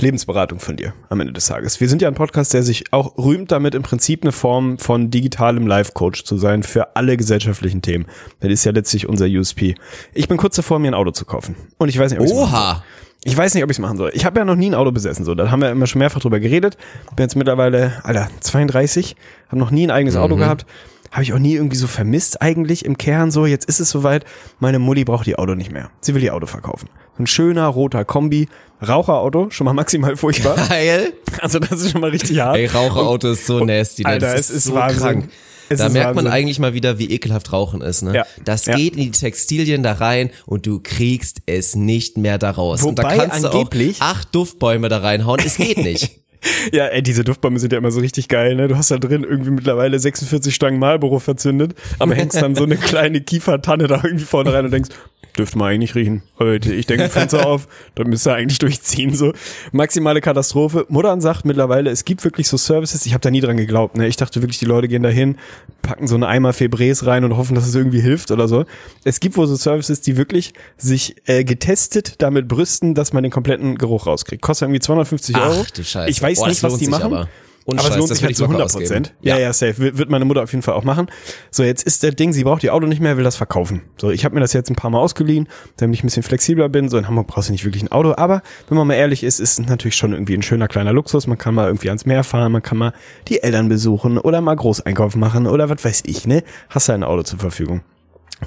Lebensberatung 0.00 0.58
von 0.58 0.76
dir 0.76 0.92
am 1.08 1.20
Ende 1.20 1.32
des 1.32 1.46
Tages. 1.46 1.80
Wir 1.80 1.88
sind 1.88 2.02
ja 2.02 2.08
ein 2.08 2.14
Podcast, 2.14 2.52
der 2.52 2.64
sich 2.64 2.92
auch 2.92 3.16
rühmt 3.16 3.52
damit, 3.52 3.76
im 3.76 3.82
Prinzip 3.82 4.22
eine 4.22 4.32
Form 4.32 4.78
von 4.78 5.10
digitalem 5.10 5.68
Life-Coach 5.68 6.24
zu 6.24 6.36
sein 6.36 6.64
für 6.64 6.96
alle 6.96 7.16
gesellschaftlichen 7.16 7.80
Themen. 7.80 8.06
Das 8.40 8.50
ist 8.50 8.64
ja 8.64 8.72
letztlich 8.72 9.08
unser 9.08 9.26
USP. 9.26 9.76
Ich 10.14 10.26
bin 10.26 10.36
kurz 10.36 10.56
davor, 10.56 10.80
mir 10.80 10.88
ein 10.88 10.94
Auto 10.94 11.12
zu 11.12 11.24
kaufen. 11.24 11.54
Und 11.78 11.90
ich 11.90 11.98
weiß 11.98 12.10
nicht, 12.10 12.20
ob 12.20 12.26
ich's. 12.26 12.34
Oha! 12.34 12.82
Ich 13.26 13.36
weiß 13.36 13.54
nicht, 13.54 13.64
ob 13.64 13.70
ich 13.70 13.76
es 13.76 13.80
machen 13.80 13.96
soll. 13.96 14.10
Ich 14.12 14.26
habe 14.26 14.38
ja 14.40 14.44
noch 14.44 14.56
nie 14.56 14.68
ein 14.68 14.74
Auto 14.74 14.90
besessen, 14.92 15.24
so. 15.24 15.34
Da 15.34 15.50
haben 15.50 15.62
wir 15.62 15.70
immer 15.70 15.86
schon 15.86 16.00
mehrfach 16.00 16.20
drüber 16.20 16.40
geredet. 16.40 16.76
Bin 17.16 17.24
jetzt 17.24 17.36
mittlerweile, 17.36 17.94
Alter, 18.02 18.28
32, 18.40 19.16
habe 19.48 19.58
noch 19.58 19.70
nie 19.70 19.86
ein 19.86 19.90
eigenes 19.90 20.16
Auto 20.16 20.36
gehabt. 20.36 20.66
Habe 21.14 21.22
ich 21.22 21.32
auch 21.32 21.38
nie 21.38 21.54
irgendwie 21.54 21.76
so 21.76 21.86
vermisst 21.86 22.42
eigentlich 22.42 22.84
im 22.84 22.98
Kern 22.98 23.30
so. 23.30 23.46
Jetzt 23.46 23.66
ist 23.68 23.78
es 23.80 23.88
soweit. 23.88 24.24
Meine 24.58 24.78
Mutti 24.80 25.04
braucht 25.04 25.26
die 25.26 25.36
Auto 25.36 25.54
nicht 25.54 25.70
mehr. 25.72 25.90
Sie 26.00 26.14
will 26.14 26.22
ihr 26.22 26.34
Auto 26.34 26.46
verkaufen. 26.46 26.88
ein 27.18 27.26
schöner 27.28 27.66
roter 27.68 28.04
Kombi, 28.04 28.48
Raucherauto, 28.86 29.48
schon 29.50 29.64
mal 29.64 29.72
maximal 29.74 30.16
furchtbar. 30.16 30.56
Geil. 30.68 31.12
Also 31.40 31.58
das 31.60 31.80
ist 31.80 31.92
schon 31.92 32.00
mal 32.00 32.10
richtig 32.10 32.38
hart. 32.40 32.56
Ey, 32.56 32.66
Raucherauto 32.66 33.30
ist 33.30 33.46
so 33.46 33.64
nasty. 33.64 34.02
ne? 34.02 34.08
Alter, 34.08 34.32
das 34.32 34.40
es 34.40 34.50
ist 34.50 34.64
so 34.64 34.74
Wahnsinn. 34.74 34.98
krank. 35.00 35.28
Es 35.70 35.78
da 35.78 35.86
ist 35.86 35.92
merkt 35.94 36.14
man 36.16 36.24
Wahnsinn. 36.26 36.32
eigentlich 36.32 36.58
mal 36.58 36.74
wieder, 36.74 36.98
wie 36.98 37.10
ekelhaft 37.10 37.50
Rauchen 37.52 37.80
ist. 37.80 38.02
Ne? 38.02 38.14
Ja. 38.14 38.26
Das 38.44 38.66
Ja. 38.66 38.76
geht 38.76 38.96
in 38.96 39.04
die 39.04 39.10
Textilien 39.12 39.82
da 39.82 39.92
rein 39.92 40.30
und 40.44 40.66
du 40.66 40.80
kriegst 40.82 41.38
es 41.46 41.74
nicht 41.76 42.18
mehr 42.18 42.36
da 42.38 42.50
raus. 42.50 42.82
und 42.82 42.98
da 42.98 43.04
Wobei 43.04 43.16
kannst 43.16 43.46
angeblich- 43.46 43.98
du 43.98 44.04
auch 44.04 44.08
acht 44.08 44.34
Duftbäume 44.34 44.88
da 44.90 44.98
reinhauen. 44.98 45.40
Es 45.44 45.56
geht 45.56 45.78
nicht. 45.78 46.20
Ja, 46.72 46.86
ey, 46.86 47.02
diese 47.02 47.24
Duftbäume 47.24 47.58
sind 47.58 47.72
ja 47.72 47.78
immer 47.78 47.90
so 47.90 48.00
richtig 48.00 48.28
geil, 48.28 48.54
ne? 48.54 48.68
Du 48.68 48.76
hast 48.76 48.90
da 48.90 48.98
drin 48.98 49.24
irgendwie 49.24 49.50
mittlerweile 49.50 49.98
46 49.98 50.54
Stangen 50.54 50.78
Marlboro 50.78 51.18
verzündet, 51.18 51.74
aber 51.98 52.14
hängst 52.14 52.40
dann 52.40 52.54
so 52.54 52.64
eine 52.64 52.76
kleine 52.78 53.20
Kiefertanne 53.20 53.86
da 53.86 54.00
irgendwie 54.02 54.24
vorne 54.24 54.52
rein 54.52 54.64
und 54.64 54.70
denkst, 54.70 54.90
dürfte 55.36 55.58
man 55.58 55.68
eigentlich 55.68 55.94
nicht 55.94 55.94
riechen. 55.96 56.22
Ich 56.64 56.86
denke 56.86 57.08
Fenster 57.08 57.46
auf, 57.48 57.68
dann 57.94 58.08
müsst 58.08 58.26
ihr 58.26 58.34
eigentlich 58.34 58.58
durchziehen, 58.58 59.14
so. 59.14 59.32
Maximale 59.72 60.20
Katastrophe. 60.20 60.86
Muttern 60.88 61.20
sagt 61.20 61.44
mittlerweile, 61.44 61.90
es 61.90 62.04
gibt 62.04 62.24
wirklich 62.24 62.48
so 62.48 62.56
Services, 62.56 63.06
ich 63.06 63.12
habe 63.12 63.20
da 63.20 63.30
nie 63.30 63.40
dran 63.40 63.56
geglaubt, 63.56 63.96
ne? 63.96 64.06
Ich 64.06 64.16
dachte 64.16 64.42
wirklich, 64.42 64.58
die 64.58 64.64
Leute 64.64 64.88
gehen 64.88 65.02
da 65.02 65.08
hin, 65.08 65.36
packen 65.82 66.06
so 66.06 66.14
eine 66.14 66.28
Eimer 66.28 66.52
Febrés 66.52 67.04
rein 67.06 67.24
und 67.24 67.36
hoffen, 67.36 67.54
dass 67.54 67.66
es 67.66 67.74
irgendwie 67.74 68.00
hilft 68.00 68.30
oder 68.30 68.48
so. 68.48 68.64
Es 69.04 69.20
gibt 69.20 69.36
wohl 69.36 69.46
so 69.46 69.56
Services, 69.56 70.00
die 70.00 70.16
wirklich 70.16 70.52
sich 70.76 71.16
äh, 71.26 71.44
getestet 71.44 72.22
damit 72.22 72.48
brüsten, 72.48 72.94
dass 72.94 73.12
man 73.12 73.22
den 73.22 73.32
kompletten 73.32 73.76
Geruch 73.76 74.06
rauskriegt. 74.06 74.42
Kostet 74.42 74.66
irgendwie 74.66 74.80
250 74.80 75.36
Euro. 75.36 75.62
Ach 75.64 75.70
du 75.70 75.84
Scheiße. 75.84 76.10
Ich 76.10 76.22
weiß 76.22 76.38
Boah, 76.38 76.48
nicht, 76.48 76.62
was 76.62 76.78
die 76.78 76.88
machen. 76.88 77.04
aber. 77.04 77.28
Und 77.64 77.78
aber 77.78 77.88
es 77.88 77.94
Scheiß, 77.94 77.98
lohnt 77.98 78.10
das 78.10 78.18
sich 78.18 78.26
halt 78.26 78.36
zu 78.36 78.42
locker 78.42 78.54
100 78.54 78.66
ausgeben. 78.66 78.88
Prozent. 78.88 79.14
Ja, 79.22 79.38
ja, 79.38 79.52
safe. 79.52 79.78
Wird 79.78 80.04
wird 80.04 80.10
meine 80.10 80.24
Mutter 80.24 80.42
auf 80.42 80.52
jeden 80.52 80.62
Fall 80.62 80.74
auch 80.74 80.84
machen. 80.84 81.06
So, 81.50 81.62
jetzt 81.62 81.82
ist 81.82 82.02
der 82.02 82.12
Ding, 82.12 82.32
sie 82.32 82.44
braucht 82.44 82.62
die 82.62 82.70
Auto 82.70 82.86
nicht 82.86 83.00
mehr, 83.00 83.16
will 83.16 83.24
das 83.24 83.36
verkaufen. 83.36 83.82
So, 83.98 84.10
ich 84.10 84.24
habe 84.24 84.34
mir 84.34 84.40
das 84.40 84.52
jetzt 84.52 84.70
ein 84.70 84.76
paar 84.76 84.90
Mal 84.90 84.98
ausgeliehen, 84.98 85.48
damit 85.78 85.96
ich 85.96 86.04
ein 86.04 86.06
bisschen 86.06 86.22
flexibler 86.22 86.68
bin. 86.68 86.88
So, 86.88 86.98
in 86.98 87.08
Hamburg 87.08 87.26
brauchst 87.26 87.48
du 87.48 87.52
nicht 87.52 87.64
wirklich 87.64 87.82
ein 87.82 87.90
Auto. 87.90 88.14
Aber 88.16 88.42
wenn 88.68 88.76
man 88.76 88.86
mal 88.86 88.94
ehrlich 88.94 89.24
ist, 89.24 89.40
ist 89.40 89.58
es 89.58 89.66
natürlich 89.66 89.96
schon 89.96 90.12
irgendwie 90.12 90.34
ein 90.34 90.42
schöner 90.42 90.68
kleiner 90.68 90.92
Luxus. 90.92 91.26
Man 91.26 91.38
kann 91.38 91.54
mal 91.54 91.66
irgendwie 91.66 91.88
ans 91.88 92.04
Meer 92.04 92.24
fahren, 92.24 92.52
man 92.52 92.62
kann 92.62 92.78
mal 92.78 92.92
die 93.28 93.42
Eltern 93.42 93.68
besuchen 93.68 94.18
oder 94.18 94.40
mal 94.40 94.54
Großeinkauf 94.54 95.16
machen 95.16 95.46
oder 95.46 95.70
was 95.70 95.82
weiß 95.84 96.02
ich, 96.06 96.26
ne? 96.26 96.42
Hast 96.68 96.88
du 96.88 96.92
ein 96.92 97.02
Auto 97.02 97.22
zur 97.22 97.38
Verfügung. 97.38 97.82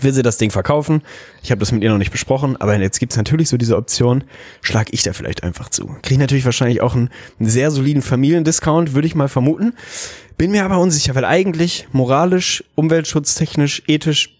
Will 0.01 0.13
sie 0.13 0.21
das 0.21 0.37
Ding 0.37 0.51
verkaufen? 0.51 1.01
Ich 1.41 1.49
habe 1.51 1.59
das 1.59 1.71
mit 1.71 1.81
ihr 1.81 1.89
noch 1.89 1.97
nicht 1.97 2.11
besprochen, 2.11 2.57
aber 2.57 2.77
jetzt 2.77 2.99
gibt's 2.99 3.17
natürlich 3.17 3.49
so 3.49 3.57
diese 3.57 3.77
Option, 3.77 4.23
schlag 4.61 4.87
ich 4.91 5.03
da 5.03 5.13
vielleicht 5.13 5.43
einfach 5.43 5.69
zu. 5.69 5.95
Kriege 6.03 6.19
natürlich 6.19 6.45
wahrscheinlich 6.45 6.81
auch 6.81 6.93
einen, 6.93 7.09
einen 7.39 7.49
sehr 7.49 7.71
soliden 7.71 8.01
Familiendiscount, 8.01 8.93
würde 8.93 9.07
ich 9.07 9.15
mal 9.15 9.29
vermuten. 9.29 9.73
Bin 10.37 10.51
mir 10.51 10.65
aber 10.65 10.77
unsicher, 10.79 11.15
weil 11.15 11.25
eigentlich 11.25 11.87
moralisch, 11.93 12.63
umweltschutztechnisch, 12.75 13.83
ethisch 13.87 14.37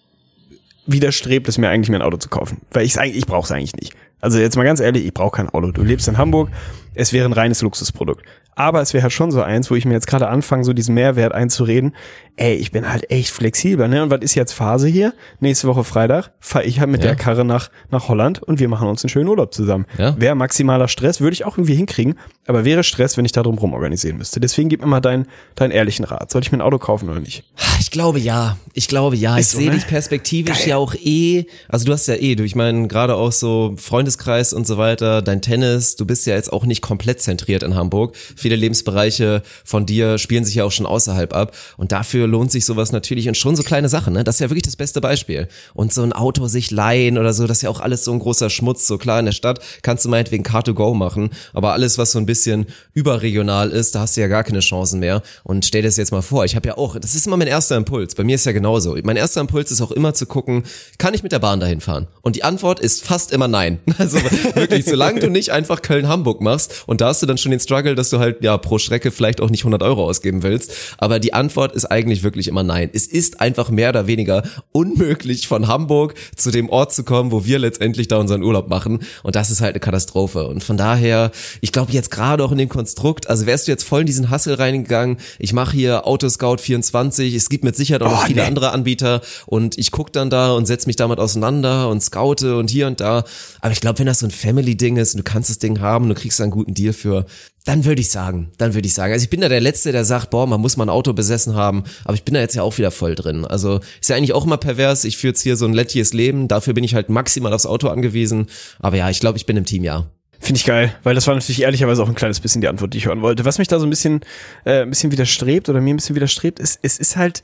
widerstrebt 0.86 1.48
es 1.48 1.58
mir 1.58 1.70
eigentlich, 1.70 1.90
mir 1.90 1.98
ein 1.98 2.02
Auto 2.02 2.18
zu 2.18 2.30
kaufen. 2.30 2.62
Weil 2.72 2.86
ich 2.86 3.00
eigentlich, 3.00 3.18
ich 3.18 3.26
brauche 3.26 3.46
es 3.46 3.52
eigentlich 3.52 3.76
nicht. 3.76 3.94
Also 4.20 4.40
jetzt 4.40 4.56
mal 4.58 4.64
ganz 4.64 4.80
ehrlich, 4.80 5.06
ich 5.06 5.14
brauche 5.14 5.38
kein 5.38 5.50
Auto. 5.50 5.72
Du 5.72 5.84
lebst 5.84 6.08
in 6.08 6.18
Hamburg, 6.18 6.50
es 6.94 7.14
wäre 7.14 7.28
ein 7.28 7.34
reines 7.34 7.62
Luxusprodukt. 7.62 8.24
Aber 8.58 8.82
es 8.82 8.94
wäre 8.94 9.04
halt 9.04 9.14
schon 9.14 9.30
so 9.32 9.42
eins, 9.44 9.70
wo 9.70 9.76
ich 9.76 9.86
mir 9.86 9.94
jetzt 9.94 10.08
gerade 10.08 10.28
anfange, 10.28 10.64
so 10.64 10.74
diesen 10.74 10.96
Mehrwert 10.96 11.32
einzureden. 11.32 11.96
Ey, 12.38 12.56
ich 12.56 12.72
bin 12.72 12.92
halt 12.92 13.10
echt 13.12 13.30
flexibel, 13.30 13.88
ne? 13.88 14.04
Und 14.04 14.10
was 14.10 14.22
ist 14.22 14.36
jetzt 14.36 14.52
Phase 14.52 14.88
hier? 14.88 15.14
Nächste 15.40 15.68
Woche 15.68 15.84
Freitag 15.84 16.32
fahre 16.40 16.66
ich 16.66 16.80
halt 16.80 16.90
mit 16.90 17.02
Ja. 17.02 17.08
der 17.08 17.16
Karre 17.16 17.46
nach, 17.46 17.70
nach 17.92 18.08
Holland 18.10 18.42
und 18.44 18.60
wir 18.60 18.68
machen 18.68 18.88
uns 18.88 19.04
einen 19.04 19.10
schönen 19.10 19.28
Urlaub 19.30 19.54
zusammen. 19.54 19.86
Ja. 19.98 20.20
Wäre 20.20 20.36
maximaler 20.36 20.88
Stress, 20.88 21.22
würde 21.22 21.34
ich 21.34 21.46
auch 21.46 21.58
irgendwie 21.58 21.76
hinkriegen, 21.76 22.16
aber 22.48 22.66
wäre 22.66 22.84
Stress, 22.84 23.16
wenn 23.18 23.26
ich 23.26 23.32
da 23.32 23.44
drum 23.44 23.58
rum 23.58 23.74
organisieren 23.74 24.18
müsste. 24.18 24.40
Deswegen 24.40 24.70
gib 24.70 24.82
mir 24.82 24.88
mal 24.88 25.02
deinen, 25.02 25.28
deinen 25.56 25.72
ehrlichen 25.72 26.06
Rat. 26.06 26.32
Soll 26.32 26.42
ich 26.42 26.52
mir 26.52 26.58
ein 26.60 26.62
Auto 26.62 26.78
kaufen 26.80 27.10
oder 27.10 27.20
nicht? 27.20 27.44
Ich 27.80 27.92
glaube 27.92 28.20
ja. 28.20 28.58
Ich 28.74 28.88
glaube 28.88 29.16
ja. 29.16 29.38
Ist 29.38 29.48
ich 29.48 29.52
so, 29.54 29.58
sehe 29.60 29.70
ne? 29.70 29.76
dich 29.76 29.88
perspektivisch 29.88 30.66
ja 30.68 30.78
auch 30.78 30.94
eh. 30.96 31.46
Also 31.70 31.86
du 31.86 31.92
hast 31.94 32.08
ja 32.08 32.16
eh, 32.16 32.36
du, 32.36 32.44
ich 32.44 32.56
meine, 32.56 32.88
gerade 32.88 33.16
auch 33.16 33.32
so 33.32 33.74
Freundeskreis 33.78 34.54
und 34.54 34.66
so 34.68 34.78
weiter, 34.78 35.22
dein 35.22 35.42
Tennis, 35.42 35.96
du 35.96 36.06
bist 36.06 36.26
ja 36.28 36.36
jetzt 36.36 36.52
auch 36.52 36.66
nicht 36.66 36.82
komplett 36.82 37.22
zentriert 37.22 37.64
in 37.64 37.76
Hamburg. 37.76 38.16
Viele 38.48 38.56
Lebensbereiche 38.56 39.42
von 39.66 39.86
dir 39.86 40.18
spielen 40.18 40.46
sich 40.46 40.56
ja 40.56 40.64
auch 40.64 40.72
schon 40.72 40.86
außerhalb 40.86 41.34
ab. 41.36 41.54
Und 41.76 41.92
dafür 41.92 42.28
lohnt 42.28 42.50
sich 42.50 42.64
sowas 42.64 42.94
natürlich 42.94 43.28
und 43.28 43.36
schon 43.36 43.58
so 43.58 43.64
kleine 43.64 43.90
Sachen, 43.90 44.14
ne? 44.14 44.24
Das 44.24 44.36
ist 44.36 44.40
ja 44.40 44.50
wirklich 44.50 44.64
das 44.64 44.78
beste 44.78 45.02
Beispiel. 45.02 45.50
Und 45.74 45.92
so 45.92 46.02
ein 46.02 46.14
Auto 46.14 46.48
sich 46.48 46.72
leihen 46.72 47.18
oder 47.18 47.34
so, 47.34 47.46
das 47.46 47.58
ist 47.58 47.64
ja 47.64 47.70
auch 47.70 47.82
alles 47.82 48.06
so 48.06 48.14
ein 48.14 48.20
großer 48.20 48.50
Schmutz. 48.50 48.88
So 48.88 48.98
klar, 48.98 49.20
in 49.20 49.26
der 49.26 49.34
Stadt 49.34 49.60
kannst 49.82 50.06
du 50.06 50.10
meinetwegen 50.10 50.46
Car2Go 50.46 50.94
machen, 50.94 51.32
aber 51.52 51.74
alles, 51.74 51.98
was 51.98 52.14
so 52.14 52.20
ein 52.20 52.26
bisschen 52.26 52.68
überregional 52.94 53.72
ist, 53.72 53.96
da 53.96 54.00
hast 54.00 54.16
du 54.16 54.22
ja 54.22 54.28
gar 54.28 54.46
keine 54.46 54.62
Chancen 54.62 55.02
mehr. 55.02 55.24
Und 55.44 55.66
stell 55.66 55.82
dir 55.82 55.90
das 55.90 55.98
jetzt 55.98 56.14
mal 56.14 56.22
vor, 56.22 56.46
ich 56.46 56.56
habe 56.56 56.70
ja 56.70 56.78
auch, 56.78 56.98
das 56.98 57.16
ist 57.16 57.28
immer 57.28 57.36
mein 57.36 57.50
erster 57.50 57.76
Impuls. 57.76 58.16
Bei 58.16 58.24
mir 58.24 58.36
ist 58.36 58.46
ja 58.46 58.54
genauso. 58.54 58.96
Mein 59.04 59.18
erster 59.18 59.42
Impuls 59.42 59.72
ist 59.72 59.82
auch 59.82 59.92
immer 59.92 60.14
zu 60.14 60.26
gucken, 60.26 60.64
kann 60.98 61.14
ich 61.14 61.22
mit 61.22 61.34
der 61.34 61.40
Bahn 61.40 61.60
dahin 61.60 61.82
fahren? 61.82 62.08
Und 62.22 62.38
die 62.38 62.46
Antwort 62.46 62.80
ist 62.80 63.04
fast 63.04 63.34
immer 63.34 63.50
nein. 63.50 63.80
Also 63.98 64.20
wirklich, 64.54 64.86
solange 64.86 65.20
du 65.20 65.30
nicht 65.30 65.50
einfach 65.50 65.82
Köln-Hamburg 65.82 66.40
machst 66.40 66.84
und 66.86 67.02
da 67.02 67.08
hast 67.08 67.24
du 67.24 67.26
dann 67.26 67.40
schon 67.40 67.50
den 67.50 67.60
Struggle, 67.60 67.96
dass 67.96 68.12
du 68.12 68.20
halt 68.20 68.37
ja 68.44 68.58
pro 68.58 68.78
Strecke 68.78 69.12
vielleicht 69.12 69.42
auch 69.42 69.50
nicht 69.50 69.62
100 69.62 69.82
Euro 69.84 70.06
ausgeben 70.06 70.44
willst. 70.44 70.72
Aber 70.98 71.20
die 71.20 71.34
Antwort 71.34 71.74
ist 71.74 71.86
eigentlich 71.86 72.24
wirklich 72.24 72.48
immer 72.48 72.64
nein. 72.64 72.90
Es 72.94 73.08
ist 73.08 73.42
einfach 73.42 73.70
mehr 73.70 73.90
oder 73.90 74.08
weniger 74.08 74.44
unmöglich 74.72 75.48
von 75.48 75.68
Hamburg 75.68 76.14
zu 76.36 76.52
dem 76.52 76.70
Ort 76.70 76.94
zu 76.94 77.04
kommen, 77.04 77.32
wo 77.32 77.46
wir 77.46 77.60
letztendlich 77.60 78.08
da 78.08 78.18
unseren 78.18 78.44
Urlaub 78.44 78.70
machen. 78.70 79.00
Und 79.24 79.36
das 79.36 79.52
ist 79.52 79.62
halt 79.62 79.74
eine 79.74 79.80
Katastrophe. 79.80 80.48
Und 80.48 80.64
von 80.64 80.78
daher, 80.78 81.32
ich 81.62 81.72
glaube 81.72 81.92
jetzt 81.92 82.12
gerade 82.12 82.44
auch 82.44 82.52
in 82.52 82.58
dem 82.58 82.70
Konstrukt, 82.70 83.30
also 83.30 83.46
wärst 83.46 83.68
du 83.68 83.72
jetzt 83.72 83.84
voll 83.84 84.02
in 84.02 84.08
diesen 84.08 84.30
Hassel 84.30 84.56
reingegangen, 84.56 85.18
ich 85.40 85.54
mache 85.54 85.76
hier 85.76 86.06
Autoscout 86.08 86.58
24, 86.58 87.34
es 87.34 87.50
gibt 87.50 87.64
mit 87.64 87.76
Sicherheit 87.76 88.02
auch 88.04 88.12
noch 88.12 88.18
Oh, 88.24 88.26
viele 88.26 88.42
nee. 88.42 88.48
andere 88.48 88.72
Anbieter 88.72 89.22
und 89.46 89.78
ich 89.78 89.92
guck 89.92 90.12
dann 90.12 90.30
da 90.30 90.52
und 90.54 90.66
setz 90.66 90.88
mich 90.88 90.96
damit 90.96 91.20
auseinander 91.20 91.90
und 91.90 92.02
scoute 92.02 92.58
und 92.58 92.70
hier 92.70 92.88
und 92.88 93.00
da. 93.00 93.24
Aber 93.62 93.72
ich 93.72 93.80
glaube, 93.82 94.00
wenn 94.00 94.08
das 94.08 94.20
so 94.20 94.26
ein 94.26 94.32
Family-Ding 94.32 94.98
ist 94.98 95.14
und 95.14 95.20
du 95.20 95.24
kannst 95.24 95.50
das 95.50 95.60
Ding 95.60 95.80
haben 95.80 96.06
und 96.06 96.10
du 96.10 96.16
kriegst 96.16 96.40
da 96.40 96.44
einen 96.44 96.52
guten 96.52 96.74
Deal 96.74 96.94
für, 96.94 97.26
dann 97.68 97.84
würde 97.84 98.00
ich 98.00 98.10
sagen, 98.10 98.50
dann 98.58 98.74
würde 98.74 98.88
ich 98.88 98.94
sagen. 98.94 99.12
Also 99.12 99.24
ich 99.24 99.30
bin 99.30 99.42
da 99.42 99.50
der 99.50 99.60
Letzte, 99.60 99.92
der 99.92 100.06
sagt, 100.06 100.30
boah, 100.30 100.48
man 100.48 100.62
muss 100.62 100.78
mal 100.78 100.86
ein 100.86 100.90
Auto 100.90 101.12
besessen 101.12 101.56
haben, 101.56 101.84
aber 102.06 102.14
ich 102.14 102.24
bin 102.24 102.34
da 102.34 102.40
jetzt 102.40 102.56
ja 102.56 102.64
auch 102.64 102.78
wieder 102.78 102.92
voll 102.92 103.14
drin. 103.14 103.44
Also 103.44 103.82
ist 104.00 104.10
ja 104.10 104.16
eigentlich 104.16 104.32
auch 104.32 104.46
immer 104.46 104.56
pervers, 104.56 105.04
ich 105.04 105.18
führe 105.18 105.32
jetzt 105.32 105.42
hier 105.42 105.58
so 105.58 105.66
ein 105.66 105.74
lettiges 105.74 106.14
Leben, 106.14 106.48
dafür 106.48 106.74
bin 106.74 106.86
ich 106.86 106.96
halt 106.96 107.10
maximal 107.10 107.52
aufs 107.52 107.66
Auto 107.66 107.90
angewiesen. 107.90 108.48
Aber 108.80 108.96
ja, 108.96 109.10
ich 109.10 109.20
glaube, 109.20 109.38
ich 109.38 109.46
bin 109.46 109.58
im 109.58 109.66
Team, 109.66 109.84
ja. 109.84 110.10
Finde 110.40 110.60
ich 110.60 110.66
geil, 110.66 110.96
weil 111.04 111.14
das 111.14 111.28
war 111.28 111.36
natürlich 111.36 111.62
ehrlicherweise 111.62 112.02
auch 112.02 112.08
ein 112.08 112.16
kleines 112.16 112.40
bisschen 112.40 112.62
die 112.62 112.70
Antwort, 112.70 112.94
die 112.94 113.00
ich 113.00 113.08
hören 113.08 113.22
wollte. 113.22 113.44
Was 113.44 113.58
mich 113.58 113.68
da 113.68 113.80
so 113.80 113.86
ein 113.86 113.90
bisschen, 113.90 114.22
äh, 114.64 114.84
ein 114.84 114.90
bisschen 114.90 115.12
widerstrebt 115.12 115.68
oder 115.68 115.82
mir 115.82 115.94
ein 115.94 115.98
bisschen 115.98 116.16
widerstrebt, 116.16 116.60
ist, 116.60 116.80
es 116.84 116.98
ist 116.98 117.18
halt, 117.18 117.42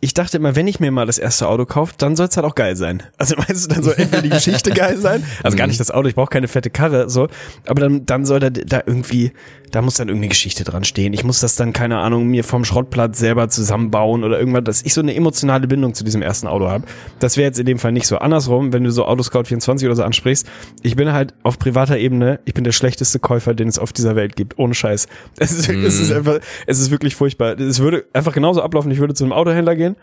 ich 0.00 0.14
dachte 0.14 0.36
immer, 0.36 0.56
wenn 0.56 0.66
ich 0.66 0.80
mir 0.80 0.90
mal 0.90 1.06
das 1.06 1.18
erste 1.18 1.48
Auto 1.48 1.64
kaufe, 1.64 1.94
dann 1.98 2.16
soll 2.16 2.26
es 2.26 2.36
halt 2.36 2.46
auch 2.46 2.54
geil 2.54 2.76
sein. 2.76 3.02
Also 3.18 3.36
meinst 3.48 3.64
du, 3.70 3.74
dann 3.74 3.82
soll 3.82 3.94
entweder 3.96 4.22
die 4.22 4.30
Geschichte 4.30 4.70
geil 4.70 4.98
sein, 4.98 5.24
also 5.42 5.56
gar 5.56 5.66
nicht 5.66 5.80
das 5.80 5.90
Auto, 5.90 6.08
ich 6.08 6.14
brauche 6.14 6.30
keine 6.30 6.48
fette 6.48 6.70
Karre, 6.70 7.08
so, 7.08 7.28
aber 7.66 7.80
dann, 7.80 8.06
dann 8.06 8.24
soll 8.24 8.40
da, 8.40 8.50
da 8.50 8.82
irgendwie, 8.84 9.32
da 9.76 9.82
muss 9.82 9.96
dann 9.96 10.08
irgendeine 10.08 10.30
Geschichte 10.30 10.64
dran 10.64 10.84
stehen. 10.84 11.12
Ich 11.12 11.22
muss 11.22 11.40
das 11.40 11.54
dann, 11.54 11.74
keine 11.74 11.98
Ahnung, 11.98 12.28
mir 12.28 12.44
vom 12.44 12.64
Schrottplatz 12.64 13.18
selber 13.18 13.50
zusammenbauen 13.50 14.24
oder 14.24 14.38
irgendwas, 14.38 14.64
dass 14.64 14.82
ich 14.82 14.94
so 14.94 15.02
eine 15.02 15.14
emotionale 15.14 15.66
Bindung 15.66 15.92
zu 15.92 16.02
diesem 16.02 16.22
ersten 16.22 16.46
Auto 16.46 16.66
habe. 16.66 16.86
Das 17.18 17.36
wäre 17.36 17.46
jetzt 17.46 17.58
in 17.58 17.66
dem 17.66 17.78
Fall 17.78 17.92
nicht 17.92 18.06
so. 18.06 18.16
Andersrum, 18.16 18.72
wenn 18.72 18.84
du 18.84 18.90
so 18.90 19.04
Autoscout 19.04 19.44
24 19.44 19.86
oder 19.86 19.94
so 19.94 20.02
ansprichst, 20.02 20.46
ich 20.80 20.96
bin 20.96 21.12
halt 21.12 21.34
auf 21.42 21.58
privater 21.58 21.98
Ebene, 21.98 22.40
ich 22.46 22.54
bin 22.54 22.64
der 22.64 22.72
schlechteste 22.72 23.18
Käufer, 23.18 23.52
den 23.52 23.68
es 23.68 23.78
auf 23.78 23.92
dieser 23.92 24.16
Welt 24.16 24.34
gibt, 24.34 24.58
ohne 24.58 24.72
Scheiß. 24.72 25.08
Es 25.38 25.52
ist, 25.52 25.68
es 25.68 26.00
ist 26.00 26.10
einfach, 26.10 26.38
es 26.66 26.78
ist 26.78 26.90
wirklich 26.90 27.14
furchtbar. 27.14 27.60
Es 27.60 27.80
würde 27.80 28.06
einfach 28.14 28.32
genauso 28.32 28.62
ablaufen, 28.62 28.90
ich 28.90 28.98
würde 28.98 29.12
zu 29.12 29.24
einem 29.24 29.34
Autohändler 29.34 29.76
gehen, 29.76 29.96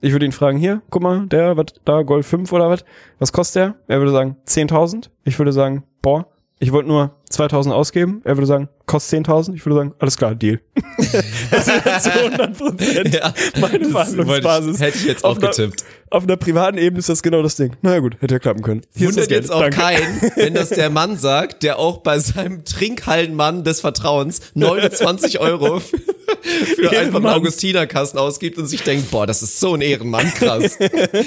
ich 0.00 0.12
würde 0.12 0.24
ihn 0.24 0.32
fragen, 0.32 0.56
hier, 0.56 0.80
guck 0.88 1.02
mal, 1.02 1.26
der, 1.26 1.58
was, 1.58 1.66
da, 1.84 2.00
Golf 2.00 2.26
5 2.28 2.50
oder 2.50 2.70
was, 2.70 2.82
was 3.18 3.30
kostet 3.30 3.56
der? 3.56 3.74
Er 3.88 3.98
würde 3.98 4.12
sagen, 4.12 4.36
10.000. 4.46 5.10
Ich 5.24 5.38
würde 5.38 5.52
sagen, 5.52 5.84
boah, 6.00 6.26
ich 6.60 6.72
wollte 6.72 6.88
nur 6.88 7.17
2.000 7.32 7.72
ausgeben. 7.72 8.20
Er 8.24 8.36
würde 8.36 8.46
sagen, 8.46 8.68
kostet 8.86 9.26
10.000. 9.26 9.54
Ich 9.54 9.64
würde 9.66 9.76
sagen, 9.76 9.94
alles 9.98 10.16
klar, 10.16 10.34
Deal. 10.34 10.60
das 11.50 11.68
ist 11.68 12.02
zu 12.04 12.12
100 12.12 12.56
Prozent 12.58 13.14
Ja, 13.14 13.32
meine 13.60 13.84
Verhandlungsbasis. 13.90 14.76
ich- 14.76 14.80
hätte 14.82 14.98
ich 14.98 15.04
jetzt 15.04 15.24
auch 15.24 15.38
getippt. 15.38 15.84
Auf 16.10 16.22
einer 16.22 16.38
privaten 16.38 16.78
Ebene 16.78 17.00
ist 17.00 17.10
das 17.10 17.22
genau 17.22 17.42
das 17.42 17.56
Ding. 17.56 17.76
Na 17.82 17.92
ja, 17.92 17.98
gut, 18.00 18.16
hätte 18.20 18.34
ja 18.34 18.38
klappen 18.38 18.62
können. 18.62 18.80
Hier 18.96 19.08
Wundert 19.08 19.30
jetzt 19.30 19.52
auch 19.52 19.60
Danke. 19.60 19.76
keinen, 19.76 20.22
wenn 20.36 20.54
das 20.54 20.70
der 20.70 20.88
Mann 20.88 21.18
sagt, 21.18 21.62
der 21.62 21.78
auch 21.78 21.98
bei 21.98 22.18
seinem 22.18 22.64
Trinkhallenmann 22.64 23.62
des 23.62 23.80
Vertrauens 23.82 24.40
29 24.54 25.38
Euro 25.40 25.80
für 25.80 26.90
einfach 26.90 27.16
einen. 27.18 27.26
Augustinerkasten 27.26 28.18
ausgibt 28.18 28.56
und 28.56 28.66
sich 28.66 28.82
denkt, 28.82 29.10
boah, 29.10 29.26
das 29.26 29.42
ist 29.42 29.60
so 29.60 29.74
ein 29.74 29.82
Ehrenmann, 29.82 30.26
krass. 30.32 30.78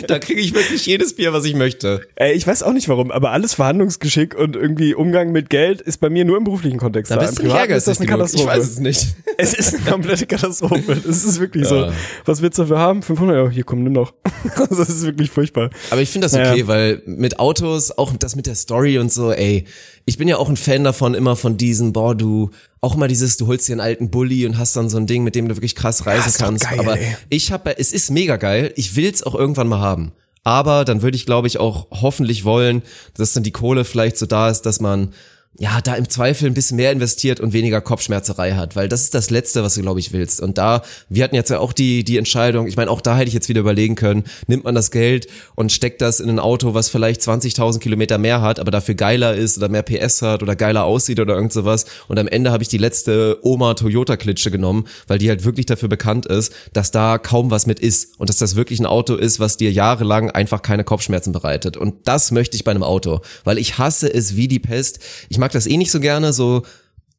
da 0.07 0.17
kriege 0.17 0.41
ich 0.41 0.55
wirklich 0.55 0.85
jedes 0.87 1.15
Bier, 1.15 1.31
was 1.31 1.45
ich 1.45 1.53
möchte. 1.53 2.01
Ey, 2.15 2.33
ich 2.33 2.47
weiß 2.47 2.63
auch 2.63 2.73
nicht 2.73 2.89
warum, 2.89 3.11
aber 3.11 3.31
alles 3.31 3.53
Verhandlungsgeschick 3.53 4.33
und 4.35 4.55
irgendwie 4.55 4.95
Umgang 4.95 5.31
mit 5.31 5.51
Geld 5.51 5.81
ist 5.91 5.99
bei 5.99 6.09
mir 6.09 6.25
nur 6.25 6.37
im 6.37 6.43
beruflichen 6.43 6.77
Kontext 6.79 7.11
Da 7.11 7.15
da. 7.15 7.21
bist 7.25 7.39
Im 7.39 7.47
Privaten 7.47 7.71
ist 7.73 7.87
das 7.87 7.99
eine 7.99 8.07
genug. 8.07 8.25
Ich 8.25 8.31
Katastrophe. 8.33 8.57
weiß 8.59 8.69
es 8.69 8.79
nicht. 8.79 9.07
Es 9.37 9.53
ist 9.55 9.73
eine 9.73 9.83
komplette 9.89 10.27
Katastrophe. 10.27 10.91
Es 11.09 11.23
ist 11.23 11.39
wirklich 11.39 11.67
so. 11.67 11.75
Ja. 11.77 11.93
Was 12.25 12.41
willst 12.43 12.59
du 12.59 12.63
dafür 12.63 12.77
haben? 12.77 13.01
500 13.01 13.37
Euro. 13.37 13.49
Hier, 13.49 13.63
komm, 13.63 13.83
nimm 13.83 13.93
doch. 13.95 14.13
Also, 14.55 14.75
das 14.75 14.89
ist 14.89 15.03
wirklich 15.03 15.31
furchtbar. 15.31 15.69
Aber 15.89 16.01
ich 16.01 16.09
finde 16.09 16.25
das 16.25 16.33
Naja. 16.33 16.51
okay, 16.51 16.67
weil 16.67 17.01
mit 17.05 17.39
Autos, 17.39 17.91
auch 17.97 18.13
das 18.17 18.35
mit 18.35 18.45
der 18.45 18.53
Story 18.55 18.99
und 18.99 19.11
so, 19.11 19.31
ey, 19.31 19.65
ich 20.05 20.17
bin 20.19 20.27
ja 20.27 20.37
auch 20.37 20.47
ein 20.49 20.57
Fan 20.57 20.83
davon, 20.83 21.13
immer 21.15 21.35
von 21.35 21.57
diesen, 21.57 21.91
boah, 21.93 22.13
du, 22.15 22.51
auch 22.81 22.95
mal 22.95 23.07
dieses, 23.07 23.37
du 23.37 23.47
holst 23.47 23.67
dir 23.67 23.73
einen 23.73 23.81
alten 23.81 24.11
Bulli 24.11 24.45
und 24.45 24.57
hast 24.59 24.75
dann 24.75 24.89
so 24.89 24.97
ein 24.97 25.07
Ding, 25.07 25.23
mit 25.23 25.33
dem 25.35 25.47
du 25.47 25.55
wirklich 25.55 25.75
krass 25.75 26.05
reisen 26.05 26.31
doch 26.37 26.45
kannst. 26.45 26.69
geil, 26.69 26.79
Aber 26.79 26.99
ey. 26.99 27.15
ich 27.29 27.51
habe, 27.51 27.77
es 27.79 27.91
ist 27.93 28.11
mega 28.11 28.37
geil, 28.37 28.71
ich 28.75 28.95
will's 28.95 29.23
auch 29.23 29.33
irgendwann 29.35 29.67
mal 29.67 29.79
haben. 29.79 30.11
Aber 30.43 30.85
dann 30.85 31.01
würde 31.03 31.15
ich, 31.17 31.25
glaube 31.25 31.47
ich, 31.47 31.59
auch 31.59 31.87
hoffentlich 31.91 32.45
wollen, 32.45 32.81
dass 33.15 33.33
dann 33.33 33.43
die 33.43 33.51
Kohle 33.51 33.85
vielleicht 33.85 34.17
so 34.17 34.25
da 34.27 34.49
ist, 34.49 34.63
dass 34.63 34.79
man 34.79 35.13
ja, 35.59 35.81
da 35.81 35.95
im 35.95 36.07
Zweifel 36.07 36.47
ein 36.47 36.53
bisschen 36.53 36.77
mehr 36.77 36.93
investiert 36.93 37.41
und 37.41 37.51
weniger 37.51 37.81
Kopfschmerzerei 37.81 38.53
hat, 38.53 38.77
weil 38.77 38.87
das 38.87 39.01
ist 39.01 39.13
das 39.13 39.29
Letzte, 39.29 39.63
was 39.63 39.75
du, 39.75 39.81
glaube 39.81 39.99
ich, 39.99 40.13
willst. 40.13 40.39
Und 40.39 40.57
da, 40.57 40.81
wir 41.09 41.25
hatten 41.25 41.35
jetzt 41.35 41.49
ja 41.49 41.59
auch 41.59 41.73
die, 41.73 42.05
die 42.05 42.17
Entscheidung, 42.17 42.67
ich 42.67 42.77
meine, 42.77 42.89
auch 42.89 43.01
da 43.01 43.17
hätte 43.17 43.27
ich 43.27 43.33
jetzt 43.33 43.49
wieder 43.49 43.59
überlegen 43.59 43.95
können, 43.95 44.23
nimmt 44.47 44.63
man 44.63 44.75
das 44.75 44.91
Geld 44.91 45.27
und 45.55 45.73
steckt 45.73 46.01
das 46.01 46.21
in 46.21 46.29
ein 46.29 46.39
Auto, 46.39 46.73
was 46.73 46.87
vielleicht 46.87 47.19
20.000 47.19 47.79
Kilometer 47.79 48.17
mehr 48.17 48.41
hat, 48.41 48.61
aber 48.61 48.71
dafür 48.71 48.95
geiler 48.95 49.35
ist 49.35 49.57
oder 49.57 49.67
mehr 49.67 49.83
PS 49.83 50.21
hat 50.21 50.41
oder 50.41 50.55
geiler 50.55 50.85
aussieht 50.85 51.19
oder 51.19 51.35
irgend 51.35 51.51
sowas. 51.51 51.85
Und 52.07 52.17
am 52.17 52.29
Ende 52.29 52.51
habe 52.51 52.63
ich 52.63 52.69
die 52.69 52.77
letzte 52.77 53.37
Oma-Toyota-Klitsche 53.41 54.51
genommen, 54.51 54.85
weil 55.07 55.17
die 55.17 55.27
halt 55.27 55.43
wirklich 55.43 55.65
dafür 55.65 55.89
bekannt 55.89 56.27
ist, 56.27 56.53
dass 56.71 56.91
da 56.91 57.17
kaum 57.17 57.51
was 57.51 57.67
mit 57.67 57.81
ist 57.81 58.17
und 58.19 58.29
dass 58.29 58.37
das 58.37 58.55
wirklich 58.55 58.79
ein 58.79 58.85
Auto 58.85 59.15
ist, 59.15 59.41
was 59.41 59.57
dir 59.57 59.71
jahrelang 59.71 60.31
einfach 60.31 60.61
keine 60.61 60.85
Kopfschmerzen 60.85 61.33
bereitet. 61.33 61.75
Und 61.75 62.07
das 62.07 62.31
möchte 62.31 62.55
ich 62.55 62.63
bei 62.63 62.71
einem 62.71 62.83
Auto, 62.83 63.19
weil 63.43 63.57
ich 63.57 63.77
hasse 63.77 64.11
es 64.11 64.37
wie 64.37 64.47
die 64.47 64.59
Pest. 64.59 64.99
Ich 65.27 65.40
mag 65.41 65.51
das 65.51 65.67
eh 65.67 65.75
nicht 65.75 65.91
so 65.91 65.99
gerne, 65.99 66.31
so 66.31 66.61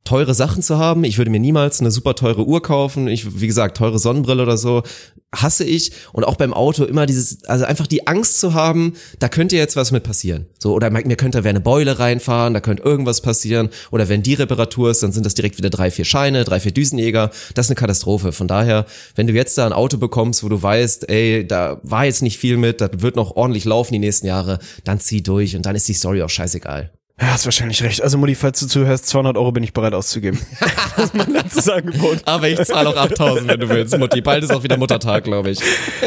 teure 0.04 0.34
Sachen 0.34 0.62
zu 0.62 0.78
haben. 0.78 1.04
Ich 1.04 1.18
würde 1.18 1.30
mir 1.30 1.38
niemals 1.38 1.80
eine 1.80 1.90
super 1.90 2.14
teure 2.14 2.46
Uhr 2.46 2.62
kaufen. 2.62 3.06
Ich, 3.06 3.40
wie 3.40 3.46
gesagt, 3.46 3.76
teure 3.76 3.98
Sonnenbrille 3.98 4.42
oder 4.42 4.56
so 4.56 4.82
hasse 5.34 5.64
ich. 5.64 5.92
Und 6.12 6.24
auch 6.24 6.36
beim 6.36 6.52
Auto 6.52 6.84
immer 6.84 7.06
dieses, 7.06 7.44
also 7.44 7.64
einfach 7.64 7.86
die 7.86 8.06
Angst 8.06 8.38
zu 8.38 8.52
haben, 8.52 8.94
da 9.18 9.28
könnte 9.28 9.56
jetzt 9.56 9.76
was 9.76 9.92
mit 9.92 10.02
passieren. 10.02 10.46
So, 10.58 10.74
oder 10.74 10.90
mir 10.90 11.16
könnte 11.16 11.40
da 11.40 11.48
eine 11.48 11.60
Beule 11.60 11.98
reinfahren, 11.98 12.52
da 12.52 12.60
könnte 12.60 12.82
irgendwas 12.82 13.20
passieren. 13.22 13.70
Oder 13.90 14.08
wenn 14.08 14.22
die 14.22 14.34
Reparatur 14.34 14.90
ist, 14.90 15.02
dann 15.02 15.12
sind 15.12 15.24
das 15.24 15.34
direkt 15.34 15.56
wieder 15.56 15.70
drei, 15.70 15.90
vier 15.90 16.04
Scheine, 16.04 16.44
drei, 16.44 16.60
vier 16.60 16.72
Düsenjäger. 16.72 17.30
Das 17.54 17.66
ist 17.66 17.70
eine 17.70 17.76
Katastrophe. 17.76 18.32
Von 18.32 18.48
daher, 18.48 18.86
wenn 19.14 19.26
du 19.26 19.32
jetzt 19.32 19.56
da 19.56 19.66
ein 19.66 19.72
Auto 19.72 19.96
bekommst, 19.98 20.44
wo 20.44 20.48
du 20.48 20.62
weißt, 20.62 21.08
ey, 21.08 21.46
da 21.46 21.80
war 21.82 22.04
jetzt 22.04 22.22
nicht 22.22 22.38
viel 22.38 22.56
mit, 22.56 22.80
das 22.80 22.90
wird 22.96 23.16
noch 23.16 23.36
ordentlich 23.36 23.64
laufen 23.64 23.94
die 23.94 24.00
nächsten 24.00 24.26
Jahre, 24.26 24.58
dann 24.84 25.00
zieh 25.00 25.22
durch 25.22 25.56
und 25.56 25.64
dann 25.64 25.76
ist 25.76 25.88
die 25.88 25.94
Story 25.94 26.22
auch 26.22 26.30
scheißegal. 26.30 26.92
Ja, 27.22 27.28
hast 27.28 27.44
wahrscheinlich 27.44 27.80
recht. 27.84 28.02
Also 28.02 28.18
Mutti, 28.18 28.34
falls 28.34 28.58
du 28.58 28.66
zuhörst, 28.66 29.06
200 29.06 29.36
Euro 29.36 29.52
bin 29.52 29.62
ich 29.62 29.72
bereit 29.72 29.94
auszugeben. 29.94 30.40
das 30.96 31.04
ist 31.04 31.14
mein 31.14 31.30
letztes 31.30 31.68
Angebot. 31.68 32.18
Aber 32.24 32.48
ich 32.48 32.60
zahle 32.64 32.88
auch 32.88 32.96
ab 32.96 33.10
1000, 33.10 33.46
wenn 33.46 33.60
du 33.60 33.68
willst, 33.68 33.96
Mutti. 33.96 34.20
Bald 34.20 34.42
ist 34.42 34.52
auch 34.52 34.64
wieder 34.64 34.76
Muttertag, 34.76 35.22
glaube 35.22 35.50
ich. 35.50 35.60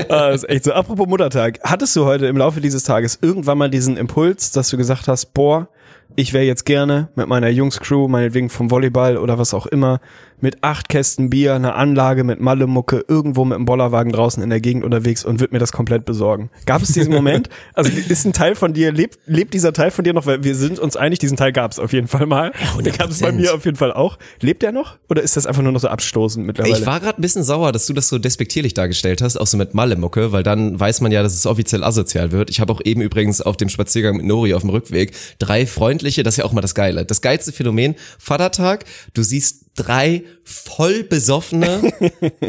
Ah, 0.09 0.31
das 0.31 0.43
ist 0.43 0.49
echt 0.49 0.65
so. 0.65 0.73
Apropos 0.73 1.07
Muttertag. 1.07 1.59
Hattest 1.63 1.95
du 1.95 2.03
heute 2.03 2.25
im 2.25 2.35
Laufe 2.35 2.59
dieses 2.59 2.83
Tages 2.83 3.17
irgendwann 3.21 3.57
mal 3.57 3.69
diesen 3.69 3.95
Impuls, 3.95 4.51
dass 4.51 4.69
du 4.69 4.75
gesagt 4.75 5.07
hast, 5.07 5.27
boah, 5.27 5.69
ich 6.15 6.33
wäre 6.33 6.45
jetzt 6.45 6.65
gerne 6.65 7.09
mit 7.15 7.27
meiner 7.27 7.49
Jungscrew, 7.49 8.07
meinetwegen 8.07 8.49
vom 8.49 8.71
Volleyball 8.71 9.17
oder 9.17 9.37
was 9.37 9.53
auch 9.53 9.65
immer, 9.65 9.99
mit 10.41 10.63
acht 10.63 10.89
Kästen 10.89 11.29
Bier, 11.29 11.55
einer 11.55 11.75
Anlage 11.75 12.23
mit 12.23 12.39
Malle-Mucke, 12.39 13.05
irgendwo 13.07 13.45
mit 13.45 13.55
einem 13.55 13.65
Bollerwagen 13.65 14.11
draußen 14.11 14.43
in 14.43 14.49
der 14.49 14.59
Gegend 14.59 14.83
unterwegs 14.83 15.23
und 15.23 15.39
würde 15.39 15.53
mir 15.53 15.59
das 15.59 15.71
komplett 15.71 16.05
besorgen. 16.05 16.49
Gab 16.65 16.81
es 16.81 16.91
diesen 16.91 17.13
Moment? 17.13 17.49
Also 17.73 17.91
ist 17.91 18.25
ein 18.25 18.33
Teil 18.33 18.55
von 18.55 18.73
dir, 18.73 18.91
lebt, 18.91 19.17
lebt 19.25 19.53
dieser 19.53 19.73
Teil 19.73 19.91
von 19.91 20.03
dir 20.03 20.13
noch? 20.13 20.25
Weil 20.25 20.43
wir 20.43 20.55
sind 20.55 20.79
uns 20.79 20.95
einig, 20.95 21.19
diesen 21.19 21.35
Teil 21.35 21.51
gab 21.51 21.71
es 21.71 21.79
auf 21.79 21.93
jeden 21.93 22.07
Fall 22.07 22.25
mal. 22.25 22.51
Ja, 22.61 22.81
Den 22.81 22.93
gab 22.93 23.09
es 23.09 23.19
bei 23.19 23.31
mir 23.31 23.53
auf 23.53 23.65
jeden 23.65 23.75
Fall 23.75 23.91
auch. 23.91 24.17
Lebt 24.39 24.63
er 24.63 24.71
noch? 24.71 24.97
Oder 25.09 25.21
ist 25.23 25.35
das 25.35 25.45
einfach 25.45 25.61
nur 25.61 25.71
noch 25.71 25.79
so 25.79 25.87
abstoßend 25.87 26.45
mittlerweile? 26.45 26.77
Ich 26.77 26.85
war 26.85 26.99
gerade 26.99 27.19
ein 27.19 27.21
bisschen 27.21 27.43
sauer, 27.43 27.71
dass 27.71 27.85
du 27.85 27.93
das 27.93 28.07
so 28.07 28.17
despektierlich 28.17 28.73
dargestellt 28.73 29.21
hast, 29.21 29.37
auch 29.37 29.47
so 29.47 29.57
mit 29.57 29.73
Malle-Mucke, 29.73 30.31
weil 30.31 30.43
dann 30.43 30.79
weiß 30.79 31.01
man 31.01 31.11
ja, 31.11 31.23
dass 31.23 31.33
es 31.33 31.45
offiziell 31.45 31.83
asozial 31.83 32.31
wird. 32.31 32.49
Ich 32.49 32.59
habe 32.59 32.71
auch 32.71 32.81
eben 32.83 33.01
übrigens 33.01 33.41
auf 33.41 33.57
dem 33.57 33.69
Spaziergang 33.69 34.17
mit 34.17 34.25
Nori 34.25 34.53
auf 34.53 34.61
dem 34.61 34.69
Rückweg 34.69 35.13
drei 35.39 35.65
freundliche, 35.95 36.23
das 36.23 36.33
ist 36.33 36.37
ja 36.39 36.45
auch 36.45 36.51
mal 36.51 36.61
das 36.61 36.75
Geile. 36.75 37.05
Das 37.05 37.21
geilste 37.21 37.53
Phänomen, 37.53 37.95
Vatertag, 38.19 38.83
du 39.13 39.23
siehst 39.23 39.65
drei 39.75 40.23
voll 40.43 41.03
besoffene 41.03 41.93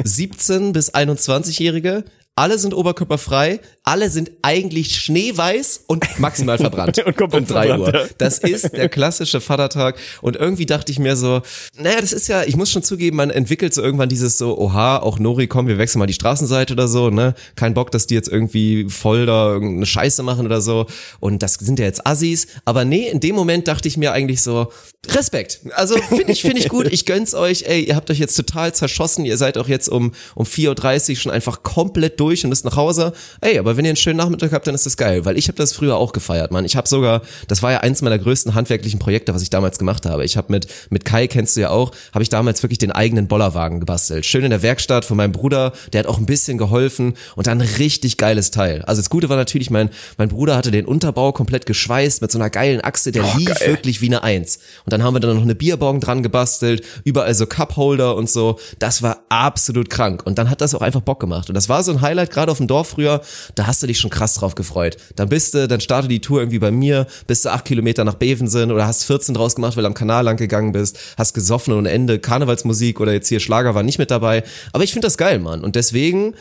17 0.03 0.73
bis 0.73 0.93
21-Jährige. 0.93 2.05
Alle 2.35 2.59
sind 2.59 2.75
oberkörperfrei, 2.75 3.61
alle 3.87 4.11
sind 4.11 4.33
eigentlich 4.43 4.97
schneeweiß 4.97 5.85
und 5.87 6.05
maximal 6.19 6.59
verbrannt 6.59 6.99
und 7.07 7.21
um 7.35 7.47
drei 7.47 7.79
Uhr. 7.79 8.09
Das 8.19 8.39
ist 8.39 8.73
der 8.73 8.89
klassische 8.89 9.41
Vatertag 9.41 9.97
und 10.23 10.35
irgendwie 10.35 10.67
dachte 10.67 10.91
ich 10.91 10.99
mir 10.99 11.17
so, 11.17 11.41
naja, 11.79 12.01
das 12.01 12.13
ist 12.13 12.27
ja, 12.27 12.43
ich 12.43 12.57
muss 12.57 12.71
schon 12.71 12.83
zugeben, 12.83 13.17
man 13.17 13.31
entwickelt 13.31 13.73
so 13.73 13.83
irgendwann 13.83 14.09
dieses 14.09 14.39
so, 14.39 14.59
oha, 14.59 14.99
auch 14.99 15.21
Nori, 15.21 15.47
komm, 15.47 15.69
wir 15.69 15.79
wechseln 15.79 16.01
mal 16.01 16.07
die 16.07 16.15
Straßenseite 16.15 16.73
oder 16.73 16.89
so, 16.89 17.11
ne? 17.11 17.35
Kein 17.55 17.75
Bock, 17.75 17.93
dass 17.93 18.09
die 18.09 18.15
jetzt 18.15 18.29
irgendwie 18.29 18.87
voll 18.89 19.25
da 19.25 19.53
irgendeine 19.53 19.87
Scheiße 19.87 20.25
machen 20.25 20.47
oder 20.47 20.61
so 20.61 20.87
und 21.21 21.45
das 21.45 21.55
sind 21.55 21.79
ja 21.79 21.85
jetzt 21.85 22.05
Assis, 22.05 22.49
aber 22.65 22.85
nee, 22.85 23.09
in 23.09 23.21
dem 23.21 23.37
Moment 23.37 23.69
dachte 23.69 23.87
ich 23.87 23.97
mir 23.97 24.11
eigentlich 24.11 24.43
so, 24.43 24.73
Respekt. 25.11 25.61
Also 25.75 25.97
finde 25.97 26.33
ich, 26.33 26.43
finde 26.43 26.59
ich 26.59 26.69
gut, 26.69 26.89
ich 26.91 27.07
gönn's 27.07 27.35
euch, 27.35 27.65
ey, 27.67 27.85
ihr 27.85 27.97
habt 27.97 28.11
euch 28.11 28.19
jetzt 28.19 28.35
total 28.35 28.75
zerschossen, 28.75 29.25
ihr 29.25 29.37
seid 29.37 29.59
auch 29.59 29.69
jetzt 29.69 29.89
um, 29.89 30.13
um 30.35 30.45
4.30 30.45 31.11
Uhr 31.11 31.17
schon 31.17 31.33
einfach 31.33 31.63
komplett 31.63 32.19
durch 32.21 32.45
und 32.45 32.53
ist 32.53 32.65
nach 32.65 32.77
Hause. 32.77 33.13
Ey, 33.41 33.59
aber 33.59 33.76
wenn 33.77 33.85
ihr 33.85 33.91
einen 33.91 33.97
schönen 33.97 34.17
Nachmittag 34.17 34.53
habt, 34.53 34.67
dann 34.67 34.75
ist 34.75 34.87
das 34.87 34.97
geil, 34.97 35.25
weil 35.25 35.37
ich 35.37 35.49
habe 35.49 35.57
das 35.57 35.73
früher 35.73 35.97
auch 35.97 36.13
gefeiert, 36.13 36.51
Mann. 36.51 36.65
Ich 36.65 36.77
habe 36.77 36.89
sogar, 36.89 37.23
das 37.49 37.63
war 37.63 37.73
ja 37.73 37.79
eins 37.81 38.03
meiner 38.03 38.19
größten 38.19 38.55
handwerklichen 38.55 38.99
Projekte, 38.99 39.35
was 39.35 39.43
ich 39.43 39.51
damals 39.51 39.79
gemacht 39.79 40.07
habe. 40.07 40.25
Ich 40.25 40.37
habe 40.37 40.53
mit 40.53 40.67
mit 40.91 41.05
Kai 41.05 41.27
kennst 41.27 41.57
du 41.57 41.61
ja 41.61 41.71
auch, 41.71 41.93
habe 42.13 42.23
ich 42.23 42.29
damals 42.29 42.63
wirklich 42.63 42.79
den 42.79 42.93
eigenen 42.93 43.29
Bollerwagen 43.29 43.81
gebastelt. 43.81 44.27
Schön 44.27 44.45
in 44.45 44.51
der 44.51 44.63
Werkstatt 44.63 45.05
von 45.05 45.17
meinem 45.17 45.33
Bruder, 45.33 45.73
der 45.93 46.01
hat 46.01 46.07
auch 46.07 46.19
ein 46.19 46.27
bisschen 46.27 46.59
geholfen 46.59 47.15
und 47.35 47.47
dann 47.47 47.61
richtig 47.61 48.17
geiles 48.17 48.51
Teil. 48.51 48.83
Also 48.83 49.01
das 49.01 49.11
Gute 49.11 49.29
war 49.29 49.37
natürlich, 49.37 49.71
mein 49.71 49.91
mein 50.17 50.29
Bruder 50.29 50.57
hatte 50.57 50.71
den 50.71 50.87
Unterbau 50.87 51.33
komplett 51.33 51.67
geschweißt 51.67 52.23
mit 52.23 52.31
so 52.31 52.39
einer 52.39 52.51
geilen 52.51 52.81
Achse, 52.83 53.13
der 53.13 53.25
oh, 53.25 53.37
lief 53.37 53.55
geil. 53.55 53.69
wirklich 53.69 54.01
wie 54.01 54.07
eine 54.07 54.23
Eins. 54.23 54.59
Und 54.85 54.93
dann 54.93 55.03
haben 55.03 55.15
wir 55.15 55.21
dann 55.21 55.37
noch 55.37 55.43
eine 55.43 55.55
Bierbong 55.55 56.01
dran 56.01 56.23
gebastelt, 56.23 56.85
überall 57.05 57.35
so 57.35 57.47
Cupholder 57.47 58.17
und 58.17 58.31
so. 58.31 58.59
Das 58.79 59.03
war 59.03 59.25
absolut 59.29 59.91
krank 59.91 60.25
und 60.25 60.39
dann 60.39 60.51
hat 60.51 60.61
das 60.61 60.75
auch 60.75 60.81
einfach 60.83 61.01
Bock 61.01 61.21
gemacht 61.21 61.49
und 61.49 61.55
das 61.55 61.69
war 61.69 61.83
so 61.83 61.93
ein 61.93 62.01
Highlight 62.01 62.31
gerade 62.31 62.53
auf 62.53 62.59
dem 62.59 62.67
Dorf 62.67 62.89
früher, 62.89 63.21
da 63.55 63.66
hast 63.67 63.83
du 63.83 63.87
dich 63.87 63.99
schon 63.99 64.11
krass 64.11 64.35
drauf 64.35 64.55
gefreut. 64.55 64.97
Dann 65.17 65.29
bist 65.29 65.55
du, 65.55 65.69
dann 65.69 65.81
startet 65.81 66.11
die 66.11 66.21
Tour 66.21 66.41
irgendwie 66.41 66.59
bei 66.59 66.71
mir, 66.71 67.07
bist 67.27 67.45
du 67.45 67.51
acht 67.51 67.65
Kilometer 67.65 68.05
nach 68.05 68.15
Bevensen 68.15 68.71
oder 68.73 68.87
hast 68.87 69.05
14 69.05 69.35
draus 69.35 69.55
gemacht, 69.55 69.77
weil 69.77 69.83
du 69.83 69.89
am 69.89 69.95
Kanal 69.95 70.25
lang 70.25 70.37
gegangen 70.37 70.73
bist, 70.73 70.99
hast 71.17 71.35
gesoffen 71.35 71.75
und 71.75 71.87
Ende 71.87 72.19
Karnevalsmusik 72.19 73.01
oder 73.01 73.13
jetzt 73.13 73.29
hier 73.29 73.41
Schlager 73.41 73.75
war 73.75 73.83
nicht 73.83 73.99
mit 73.99 74.11
dabei. 74.11 74.45
Aber 74.73 74.85
ich 74.85 74.93
finde 74.93 75.07
das 75.07 75.19
geil, 75.19 75.39
Mann. 75.39 75.63
Und 75.63 75.77
deswegen 75.77 76.35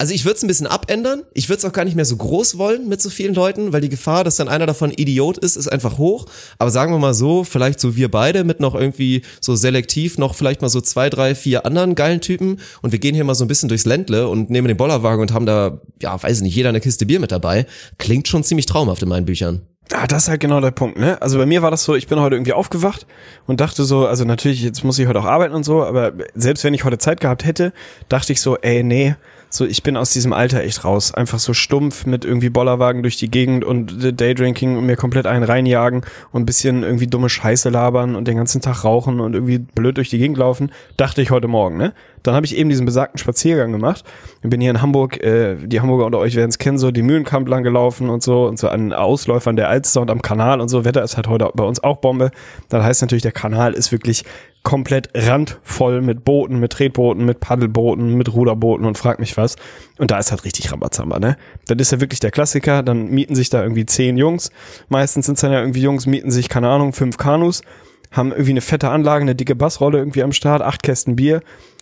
also 0.00 0.14
ich 0.14 0.24
würde 0.24 0.36
es 0.36 0.42
ein 0.42 0.46
bisschen 0.46 0.66
abändern. 0.66 1.24
Ich 1.34 1.50
würde 1.50 1.58
es 1.58 1.64
auch 1.66 1.74
gar 1.74 1.84
nicht 1.84 1.94
mehr 1.94 2.06
so 2.06 2.16
groß 2.16 2.56
wollen 2.56 2.88
mit 2.88 3.02
so 3.02 3.10
vielen 3.10 3.34
Leuten, 3.34 3.74
weil 3.74 3.82
die 3.82 3.90
Gefahr, 3.90 4.24
dass 4.24 4.36
dann 4.36 4.48
einer 4.48 4.64
davon 4.64 4.90
Idiot 4.96 5.36
ist, 5.36 5.56
ist 5.56 5.68
einfach 5.68 5.98
hoch. 5.98 6.24
Aber 6.58 6.70
sagen 6.70 6.90
wir 6.90 6.98
mal 6.98 7.12
so, 7.12 7.44
vielleicht 7.44 7.78
so 7.80 7.96
wir 7.96 8.10
beide 8.10 8.42
mit 8.42 8.60
noch 8.60 8.74
irgendwie 8.74 9.20
so 9.42 9.56
selektiv 9.56 10.16
noch 10.16 10.34
vielleicht 10.34 10.62
mal 10.62 10.70
so 10.70 10.80
zwei, 10.80 11.10
drei, 11.10 11.34
vier 11.34 11.66
anderen 11.66 11.96
geilen 11.96 12.22
Typen 12.22 12.60
und 12.80 12.92
wir 12.92 12.98
gehen 12.98 13.14
hier 13.14 13.24
mal 13.24 13.34
so 13.34 13.44
ein 13.44 13.48
bisschen 13.48 13.68
durchs 13.68 13.84
Ländle 13.84 14.28
und 14.28 14.48
nehmen 14.48 14.68
den 14.68 14.78
Bollerwagen 14.78 15.20
und 15.20 15.34
haben 15.34 15.44
da, 15.44 15.82
ja, 16.00 16.20
weiß 16.20 16.38
ich 16.38 16.42
nicht, 16.44 16.56
jeder 16.56 16.70
eine 16.70 16.80
Kiste 16.80 17.04
Bier 17.04 17.20
mit 17.20 17.30
dabei. 17.30 17.66
Klingt 17.98 18.26
schon 18.26 18.42
ziemlich 18.42 18.64
traumhaft 18.64 19.02
in 19.02 19.08
meinen 19.10 19.26
Büchern. 19.26 19.66
Ah, 19.92 20.06
das 20.06 20.22
ist 20.22 20.28
halt 20.30 20.40
genau 20.40 20.62
der 20.62 20.70
Punkt, 20.70 20.98
ne? 20.98 21.20
Also 21.20 21.36
bei 21.36 21.44
mir 21.44 21.60
war 21.60 21.70
das 21.70 21.84
so, 21.84 21.94
ich 21.94 22.06
bin 22.06 22.20
heute 22.20 22.36
irgendwie 22.36 22.54
aufgewacht 22.54 23.06
und 23.46 23.60
dachte 23.60 23.84
so, 23.84 24.06
also 24.06 24.24
natürlich, 24.24 24.62
jetzt 24.62 24.82
muss 24.82 24.98
ich 24.98 25.08
heute 25.08 25.18
auch 25.18 25.24
arbeiten 25.26 25.54
und 25.54 25.64
so, 25.64 25.82
aber 25.82 26.12
selbst 26.34 26.64
wenn 26.64 26.72
ich 26.72 26.84
heute 26.84 26.96
Zeit 26.96 27.20
gehabt 27.20 27.44
hätte, 27.44 27.74
dachte 28.08 28.32
ich 28.32 28.40
so, 28.40 28.56
ey, 28.56 28.82
nee, 28.82 29.16
so 29.50 29.66
ich 29.66 29.82
bin 29.82 29.96
aus 29.96 30.10
diesem 30.10 30.32
Alter 30.32 30.62
echt 30.62 30.84
raus. 30.84 31.12
Einfach 31.12 31.40
so 31.40 31.52
stumpf 31.52 32.06
mit 32.06 32.24
irgendwie 32.24 32.50
Bollerwagen 32.50 33.02
durch 33.02 33.16
die 33.16 33.30
Gegend 33.30 33.64
und 33.64 34.20
Daydrinking 34.20 34.78
und 34.78 34.86
mir 34.86 34.96
komplett 34.96 35.26
einen 35.26 35.44
reinjagen 35.44 36.02
und 36.32 36.42
ein 36.42 36.46
bisschen 36.46 36.82
irgendwie 36.84 37.08
dumme 37.08 37.28
Scheiße 37.28 37.68
labern 37.68 38.14
und 38.14 38.28
den 38.28 38.36
ganzen 38.36 38.62
Tag 38.62 38.84
rauchen 38.84 39.20
und 39.20 39.34
irgendwie 39.34 39.58
blöd 39.58 39.96
durch 39.96 40.08
die 40.08 40.18
Gegend 40.18 40.38
laufen, 40.38 40.70
dachte 40.96 41.20
ich 41.20 41.30
heute 41.30 41.48
Morgen, 41.48 41.76
ne? 41.76 41.92
Dann 42.22 42.34
habe 42.34 42.46
ich 42.46 42.56
eben 42.56 42.68
diesen 42.68 42.86
besagten 42.86 43.18
Spaziergang 43.18 43.72
gemacht. 43.72 44.04
Ich 44.42 44.50
bin 44.50 44.60
hier 44.60 44.70
in 44.70 44.82
Hamburg, 44.82 45.22
äh, 45.22 45.56
die 45.56 45.80
Hamburger 45.80 46.06
unter 46.06 46.18
euch 46.18 46.34
werden 46.36 46.50
es 46.50 46.58
kennen, 46.58 46.78
so 46.78 46.90
die 46.90 47.02
Mühlenkamp 47.02 47.48
lang 47.48 47.62
gelaufen 47.62 48.10
und 48.10 48.22
so 48.22 48.46
und 48.46 48.58
so 48.58 48.68
an 48.68 48.92
Ausläufern 48.92 49.56
der 49.56 49.68
Alster 49.68 50.00
und 50.00 50.10
am 50.10 50.22
Kanal 50.22 50.60
und 50.60 50.68
so. 50.68 50.84
Wetter 50.84 51.02
ist 51.02 51.16
halt 51.16 51.28
heute 51.28 51.50
bei 51.54 51.64
uns 51.64 51.82
auch 51.82 51.98
Bombe. 51.98 52.30
Das 52.68 52.84
heißt 52.84 53.02
natürlich, 53.02 53.22
der 53.22 53.32
Kanal 53.32 53.72
ist 53.74 53.92
wirklich 53.92 54.24
komplett 54.62 55.08
randvoll 55.14 56.02
mit 56.02 56.24
Booten, 56.24 56.58
mit 56.60 56.72
Tretbooten, 56.72 57.24
mit 57.24 57.40
Paddelbooten, 57.40 58.14
mit 58.14 58.32
Ruderbooten 58.32 58.86
und 58.86 58.98
frag 58.98 59.18
mich 59.18 59.36
was. 59.36 59.56
Und 59.98 60.10
da 60.10 60.18
ist 60.18 60.30
halt 60.30 60.44
richtig 60.44 60.70
Rambazamba, 60.70 61.18
ne? 61.18 61.36
Das 61.66 61.78
ist 61.78 61.92
ja 61.92 62.00
wirklich 62.00 62.20
der 62.20 62.30
Klassiker. 62.30 62.82
Dann 62.82 63.08
mieten 63.10 63.34
sich 63.34 63.48
da 63.48 63.62
irgendwie 63.62 63.86
zehn 63.86 64.18
Jungs. 64.18 64.50
Meistens 64.88 65.26
sind 65.26 65.36
es 65.36 65.40
dann 65.40 65.52
ja 65.52 65.60
irgendwie 65.60 65.80
Jungs, 65.80 66.06
mieten 66.06 66.30
sich, 66.30 66.48
keine 66.48 66.68
Ahnung, 66.68 66.92
fünf 66.92 67.16
Kanus, 67.16 67.62
haben 68.10 68.32
irgendwie 68.32 68.50
eine 68.50 68.60
fette 68.60 68.90
Anlage, 68.90 69.22
eine 69.22 69.34
dicke 69.34 69.54
Bassrolle 69.54 69.98
irgendwie 69.98 70.22
am 70.22 70.32
Start, 70.32 70.62
acht 70.62 70.82
Kästen 70.82 71.16
Bier 71.16 71.40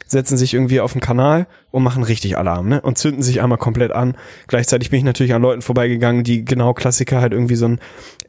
setzen 0.09 0.37
sich 0.37 0.55
irgendwie 0.55 0.81
auf 0.81 0.93
den 0.93 1.01
Kanal 1.01 1.47
und 1.71 1.83
machen 1.83 2.03
richtig 2.03 2.37
Alarm, 2.37 2.69
ne? 2.69 2.81
Und 2.81 2.99
zünden 2.99 3.23
sich 3.23 3.41
einmal 3.41 3.59
komplett 3.59 3.93
an. 3.93 4.17
Gleichzeitig 4.49 4.91
bin 4.91 4.99
ich 4.99 5.05
natürlich 5.05 5.35
an 5.35 5.43
Leuten 5.43 5.63
vorbeigegangen, 5.63 6.25
die 6.25 6.45
genau 6.45 6.75
Klassiker 6.75 7.21
halt 7.21 7.33
irgendwie 7.33 7.55
so 7.55 7.69
ein 7.69 7.79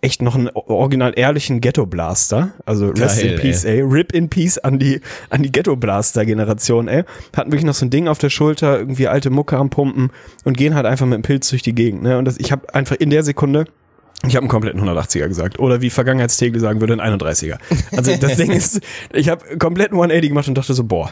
echt 0.01 0.21
noch 0.21 0.35
einen 0.35 0.49
original 0.53 1.13
ehrlichen 1.15 1.61
Ghetto 1.61 1.85
Blaster, 1.85 2.51
also 2.65 2.89
Rest 2.89 3.21
Geil, 3.21 3.31
in 3.31 3.39
Peace, 3.39 3.63
ey. 3.63 3.77
ey. 3.77 3.81
Rip 3.81 4.13
in 4.13 4.29
Peace 4.29 4.57
an 4.57 4.77
die 4.77 5.01
an 5.29 5.41
die 5.41 5.51
Ghetto 5.51 5.75
Blaster 5.75 6.25
Generation, 6.25 6.87
ey. 6.87 7.03
Hatten 7.35 7.51
wirklich 7.51 7.65
noch 7.65 7.73
so 7.73 7.85
ein 7.85 7.89
Ding 7.89 8.07
auf 8.07 8.19
der 8.19 8.29
Schulter, 8.29 8.77
irgendwie 8.77 9.07
alte 9.07 9.29
Mucke 9.29 9.57
am 9.57 9.69
Pumpen 9.69 10.11
und 10.43 10.57
gehen 10.57 10.75
halt 10.75 10.85
einfach 10.85 11.05
mit 11.05 11.15
dem 11.15 11.21
Pilz 11.23 11.49
durch 11.49 11.63
die 11.63 11.73
Gegend, 11.73 12.03
ne? 12.03 12.17
Und 12.17 12.25
das, 12.25 12.37
ich 12.37 12.51
habe 12.51 12.73
einfach 12.73 12.97
in 12.97 13.09
der 13.09 13.23
Sekunde 13.23 13.65
ich 14.27 14.35
habe 14.35 14.43
einen 14.43 14.49
kompletten 14.49 14.81
180er 14.81 15.29
gesagt. 15.29 15.59
Oder 15.59 15.81
wie 15.81 15.89
Vergangenheitstegel 15.89 16.59
sagen 16.59 16.81
würde, 16.81 17.01
ein 17.01 17.19
31er. 17.19 17.57
Also 17.95 18.15
das 18.17 18.35
Ding 18.35 18.51
ist, 18.51 18.81
ich 19.13 19.29
habe 19.29 19.57
kompletten 19.57 19.95
180 19.95 20.29
gemacht 20.29 20.47
und 20.49 20.57
dachte 20.57 20.73
so, 20.73 20.83
boah, 20.83 21.11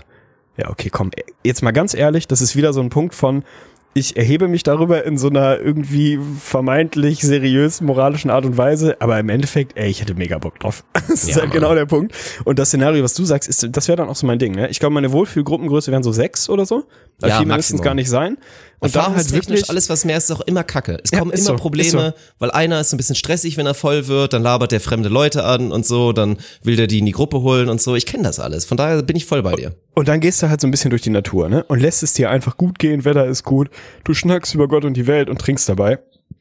ja, 0.58 0.70
okay, 0.70 0.90
komm, 0.92 1.12
jetzt 1.44 1.62
mal 1.64 1.72
ganz 1.72 1.94
ehrlich, 1.94 2.28
das 2.28 2.42
ist 2.42 2.56
wieder 2.56 2.74
so 2.74 2.82
ein 2.82 2.90
Punkt 2.90 3.14
von, 3.16 3.44
ich 3.94 4.16
erhebe 4.16 4.48
mich 4.48 4.62
darüber 4.62 5.06
in 5.06 5.18
so 5.18 5.28
einer 5.30 5.60
irgendwie 5.60 6.20
vermeintlich 6.40 7.22
seriös 7.22 7.82
moralischen 7.82 8.30
Art 8.30 8.46
und 8.46 8.56
Weise, 8.56 8.98
aber 9.02 9.20
im 9.20 9.30
Endeffekt, 9.30 9.76
ey, 9.76 9.90
ich 9.90 10.02
hätte 10.02 10.14
mega 10.14 10.38
Bock 10.38 10.60
drauf. 10.60 10.84
Das 11.08 11.24
ist 11.24 11.30
Ja, 11.30 11.36
halt 11.38 11.46
Mann. 11.46 11.54
genau 11.54 11.74
der 11.74 11.86
Punkt. 11.88 12.14
Und 12.44 12.60
das 12.60 12.68
Szenario, 12.70 13.04
was 13.04 13.16
du 13.16 13.26
sagst, 13.26 13.50
ist, 13.50 13.68
das 13.72 13.88
wäre 13.88 13.96
dann 13.96 14.10
auch 14.10 14.16
so 14.16 14.28
mein 14.28 14.38
Ding, 14.38 14.54
ne? 14.54 14.68
Ich 14.70 14.80
glaube, 14.80 14.94
meine 14.94 15.12
Wohlfühlgruppengröße 15.12 15.92
wären 15.92 16.04
so 16.04 16.12
sechs 16.12 16.48
oder 16.50 16.66
so. 16.68 16.84
Weil 17.20 17.30
Ja, 17.32 17.38
viel 17.38 17.48
mindestens 17.48 17.82
gar 17.82 17.96
nicht 17.96 18.10
sein. 18.10 18.38
Und 18.80 18.96
dann 18.96 19.16
halt 19.16 19.32
wirklich, 19.32 19.70
alles 19.70 19.90
was 19.90 20.06
mehr 20.06 20.18
ist, 20.18 20.26
ist 20.26 20.36
auch 20.36 20.42
immer 20.42 20.64
Kacke. 20.64 21.00
Es 21.04 21.12
Ja, 21.12 21.20
kommen 21.20 21.32
immer 21.32 21.42
so, 21.42 21.56
Probleme, 21.56 22.08
ist 22.10 22.14
weil 22.38 22.52
einer 22.52 22.80
ist 22.80 22.92
so 22.92 22.96
ein 22.96 22.98
bisschen 22.98 23.16
stressig, 23.16 23.58
wenn 23.58 23.66
er 23.66 23.74
voll 23.74 24.08
wird, 24.08 24.34
dann 24.34 24.44
labert 24.44 24.72
der 24.72 24.80
fremde 24.80 25.10
Leute 25.10 25.44
an 25.44 25.72
und 25.72 25.86
so, 25.86 26.14
dann 26.14 26.38
will 26.62 26.76
der 26.76 26.86
die 26.88 27.00
in 27.00 27.06
die 27.08 27.12
Gruppe 27.12 27.42
holen 27.42 27.70
und 27.70 27.82
so. 27.82 27.96
Ich 27.96 28.06
kenne 28.06 28.24
das 28.24 28.40
alles. 28.40 28.66
Von 28.66 28.78
daher 28.78 29.02
bin 29.02 29.16
ich 29.16 29.26
voll 29.26 29.42
bei 29.42 29.56
dir. 29.56 29.74
Und 29.96 30.08
dann 30.08 30.20
gehst 30.20 30.44
du 30.44 30.50
halt 30.50 30.62
so 30.62 30.68
ein 30.68 30.72
bisschen 30.72 30.92
durch 30.92 31.02
die 31.02 31.10
Natur, 31.10 31.50
ne? 31.50 31.64
Und 31.64 31.80
lässt 31.80 32.04
es 32.04 32.14
dir 32.14 32.30
einfach 32.30 32.56
gut 32.56 32.78
gehen, 32.78 33.04
Wetter 33.04 33.26
ist 33.26 33.44
gut, 33.44 33.70
du 34.04 34.14
schnackst 34.14 34.54
über 34.54 34.68
Gott 34.68 34.86
und 34.86 34.94
die 34.94 35.08
Welt 35.08 35.30
und 35.30 35.40
trinkst 35.40 35.68
dabei. 35.68 36.00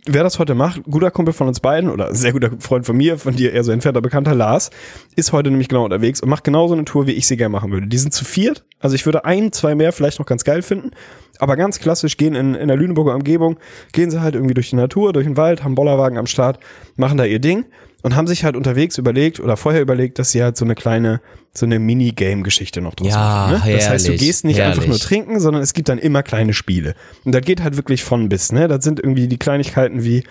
Wer 0.08 0.22
das 0.22 0.38
heute 0.38 0.54
macht, 0.54 0.84
guter 0.84 1.10
Kumpel 1.10 1.34
von 1.34 1.48
uns 1.48 1.58
beiden 1.58 1.90
oder 1.90 2.14
sehr 2.14 2.32
guter 2.32 2.52
Freund 2.60 2.86
von 2.86 2.96
mir, 2.96 3.18
von 3.18 3.34
dir 3.34 3.52
eher 3.52 3.64
so 3.64 3.72
entfernter 3.72 4.00
Bekannter, 4.00 4.36
Lars, 4.36 4.70
ist 5.16 5.32
heute 5.32 5.50
nämlich 5.50 5.66
genau 5.66 5.84
unterwegs 5.84 6.20
und 6.20 6.28
macht 6.28 6.44
genauso 6.44 6.74
eine 6.74 6.84
Tour, 6.84 7.08
wie 7.08 7.12
ich 7.12 7.26
sie 7.26 7.36
gerne 7.36 7.50
machen 7.50 7.72
würde. 7.72 7.88
Die 7.88 7.98
sind 7.98 8.14
zu 8.14 8.24
viert, 8.24 8.64
also 8.78 8.94
ich 8.94 9.04
würde 9.04 9.24
ein, 9.24 9.50
zwei 9.50 9.74
mehr 9.74 9.92
vielleicht 9.92 10.20
noch 10.20 10.26
ganz 10.26 10.44
geil 10.44 10.62
finden, 10.62 10.92
aber 11.40 11.56
ganz 11.56 11.80
klassisch 11.80 12.16
gehen 12.16 12.36
in, 12.36 12.54
in 12.54 12.68
der 12.68 12.76
Lüneburger 12.76 13.16
Umgebung, 13.16 13.56
gehen 13.90 14.12
sie 14.12 14.20
halt 14.20 14.36
irgendwie 14.36 14.54
durch 14.54 14.70
die 14.70 14.76
Natur, 14.76 15.12
durch 15.12 15.26
den 15.26 15.36
Wald, 15.36 15.64
haben 15.64 15.74
Bollerwagen 15.74 16.18
am 16.18 16.26
Start, 16.26 16.60
machen 16.94 17.18
da 17.18 17.24
ihr 17.24 17.40
Ding 17.40 17.64
und 18.06 18.14
haben 18.14 18.28
sich 18.28 18.44
halt 18.44 18.54
unterwegs 18.54 18.98
überlegt 18.98 19.40
oder 19.40 19.56
vorher 19.56 19.82
überlegt, 19.82 20.20
dass 20.20 20.30
sie 20.30 20.40
halt 20.40 20.56
so 20.56 20.64
eine 20.64 20.76
kleine, 20.76 21.20
so 21.52 21.66
eine 21.66 21.80
Minigame-Geschichte 21.80 22.80
noch 22.80 22.94
draus 22.94 23.08
Ja, 23.08 23.48
machen. 23.50 23.68
Ne? 23.68 23.74
Das 23.74 23.88
heißt, 23.88 24.04
du 24.06 24.12
herrlich, 24.12 24.20
gehst 24.24 24.44
nicht 24.44 24.60
einfach 24.60 24.82
nur 24.82 24.90
herrlich. 24.90 25.02
trinken, 25.02 25.40
sondern 25.40 25.60
es 25.60 25.74
gibt 25.74 25.88
dann 25.88 25.98
immer 25.98 26.22
kleine 26.22 26.54
Spiele. 26.54 26.94
Und 27.24 27.34
das 27.34 27.42
geht 27.42 27.64
halt 27.64 27.74
wirklich 27.76 28.04
von 28.04 28.28
bis, 28.28 28.52
ne? 28.52 28.68
Das 28.68 28.84
sind 28.84 29.00
irgendwie 29.00 29.26
die 29.26 29.38
Kleinigkeiten 29.38 30.04
wie, 30.04 30.22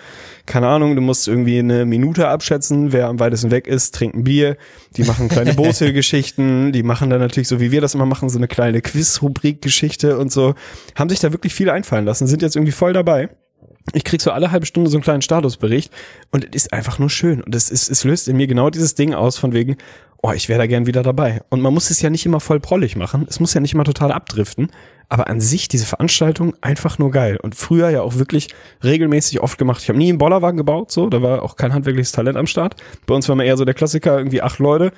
keine 0.46 0.68
Ahnung, 0.68 0.96
du 0.96 1.02
musst 1.02 1.28
irgendwie 1.28 1.58
eine 1.58 1.84
Minute 1.84 2.28
abschätzen, 2.28 2.92
wer 2.92 3.08
am 3.08 3.20
weitesten 3.20 3.50
weg 3.50 3.66
ist, 3.66 3.94
trinkt 3.94 4.16
ein 4.16 4.24
Bier, 4.24 4.56
die 4.96 5.04
machen 5.04 5.28
kleine 5.28 5.52
Bootsgeschichten, 6.00 6.72
die 6.72 6.82
machen 6.82 7.10
dann 7.10 7.20
natürlich 7.20 7.48
so, 7.48 7.60
wie 7.60 7.72
wir 7.72 7.82
das 7.82 7.94
immer 7.94 8.06
machen, 8.06 8.30
so 8.30 8.38
eine 8.38 8.48
kleine 8.48 8.80
Quiz-Rubrik-Geschichte 8.80 10.16
und 10.16 10.32
so. 10.32 10.54
Haben 10.94 11.10
sich 11.10 11.20
da 11.20 11.30
wirklich 11.30 11.52
viel 11.52 11.68
einfallen 11.68 12.06
lassen, 12.06 12.26
sind 12.26 12.40
jetzt 12.40 12.56
irgendwie 12.56 12.72
voll 12.72 12.94
dabei. 12.94 13.28
Ich 13.92 14.04
krieg 14.04 14.20
so 14.20 14.32
alle 14.32 14.50
halbe 14.50 14.66
Stunde 14.66 14.90
so 14.90 14.96
einen 14.96 15.04
kleinen 15.04 15.22
Statusbericht 15.22 15.92
und 16.32 16.44
es 16.44 16.64
ist 16.64 16.72
einfach 16.72 16.98
nur 16.98 17.10
schön. 17.10 17.42
Und 17.42 17.54
es, 17.54 17.70
ist, 17.70 17.88
es 17.88 18.04
löst 18.04 18.28
in 18.28 18.36
mir 18.36 18.46
genau 18.46 18.70
dieses 18.70 18.94
Ding 18.94 19.14
aus 19.14 19.38
von 19.38 19.52
wegen, 19.52 19.76
oh, 20.22 20.32
ich 20.32 20.48
wäre 20.48 20.58
da 20.58 20.66
gern 20.66 20.86
wieder 20.86 21.02
dabei. 21.02 21.42
Und 21.50 21.60
man 21.60 21.72
muss 21.72 21.90
es 21.90 22.02
ja 22.02 22.10
nicht 22.10 22.26
immer 22.26 22.40
voll 22.40 22.58
prollig 22.58 22.96
machen. 22.96 23.26
Es 23.28 23.38
muss 23.38 23.54
ja 23.54 23.60
nicht 23.60 23.74
immer 23.74 23.84
total 23.84 24.12
abdriften. 24.12 24.70
Aber 25.08 25.28
an 25.28 25.40
sich 25.40 25.68
diese 25.68 25.86
Veranstaltung 25.86 26.54
einfach 26.62 26.98
nur 26.98 27.12
geil. 27.12 27.38
Und 27.40 27.54
früher 27.54 27.90
ja 27.90 28.02
auch 28.02 28.16
wirklich 28.16 28.48
regelmäßig 28.82 29.40
oft 29.40 29.56
gemacht. 29.56 29.80
Ich 29.82 29.88
habe 29.88 29.98
nie 29.98 30.08
einen 30.08 30.18
Bollerwagen 30.18 30.56
gebaut, 30.56 30.90
so. 30.90 31.08
Da 31.08 31.22
war 31.22 31.42
auch 31.42 31.54
kein 31.54 31.72
handwerkliches 31.72 32.10
Talent 32.10 32.36
am 32.36 32.48
Start. 32.48 32.74
Bei 33.06 33.14
uns 33.14 33.28
war 33.28 33.36
man 33.36 33.46
eher 33.46 33.56
so 33.56 33.64
der 33.64 33.74
Klassiker, 33.74 34.18
irgendwie 34.18 34.42
acht 34.42 34.58
Leute. 34.58 34.90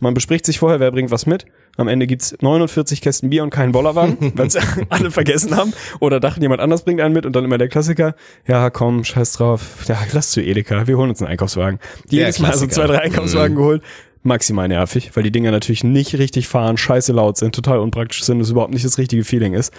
Man 0.00 0.14
bespricht 0.14 0.46
sich 0.46 0.58
vorher, 0.60 0.78
wer 0.78 0.92
bringt 0.92 1.10
was 1.10 1.26
mit. 1.26 1.46
Am 1.76 1.88
Ende 1.88 2.06
gibt's 2.06 2.36
49 2.40 3.00
Kästen 3.00 3.30
Bier 3.30 3.42
und 3.42 3.50
keinen 3.50 3.72
Bollerwagen, 3.72 4.32
weil 4.36 4.48
alle 4.88 5.10
vergessen 5.10 5.56
haben. 5.56 5.72
Oder 6.00 6.20
dachten, 6.20 6.40
jemand 6.42 6.60
anders 6.60 6.84
bringt 6.84 7.00
einen 7.00 7.14
mit 7.14 7.26
und 7.26 7.34
dann 7.34 7.44
immer 7.44 7.58
der 7.58 7.68
Klassiker. 7.68 8.14
Ja, 8.46 8.70
komm, 8.70 9.04
scheiß 9.04 9.32
drauf. 9.34 9.84
Ja, 9.86 9.98
lass 10.12 10.30
zu 10.30 10.40
Edeka. 10.40 10.86
Wir 10.86 10.96
holen 10.96 11.10
uns 11.10 11.20
einen 11.20 11.30
Einkaufswagen. 11.30 11.80
Jedes 12.08 12.38
Mal 12.38 12.56
so 12.56 12.66
zwei, 12.66 12.86
drei 12.86 13.00
Einkaufswagen 13.00 13.56
geholt. 13.56 13.82
Maximal 14.22 14.68
nervig, 14.68 15.12
weil 15.14 15.22
die 15.22 15.30
Dinger 15.30 15.52
natürlich 15.52 15.84
nicht 15.84 16.18
richtig 16.18 16.48
fahren, 16.48 16.76
scheiße 16.76 17.12
laut 17.12 17.36
sind, 17.36 17.54
total 17.54 17.78
unpraktisch 17.78 18.24
sind, 18.24 18.40
es 18.40 18.50
überhaupt 18.50 18.72
nicht 18.72 18.84
das 18.84 18.98
richtige 18.98 19.24
Feeling 19.24 19.54
ist. 19.54 19.72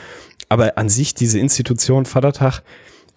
Aber 0.47 0.77
an 0.77 0.89
sich, 0.89 1.13
diese 1.13 1.39
Institution 1.39 2.05
Vatertag, 2.05 2.61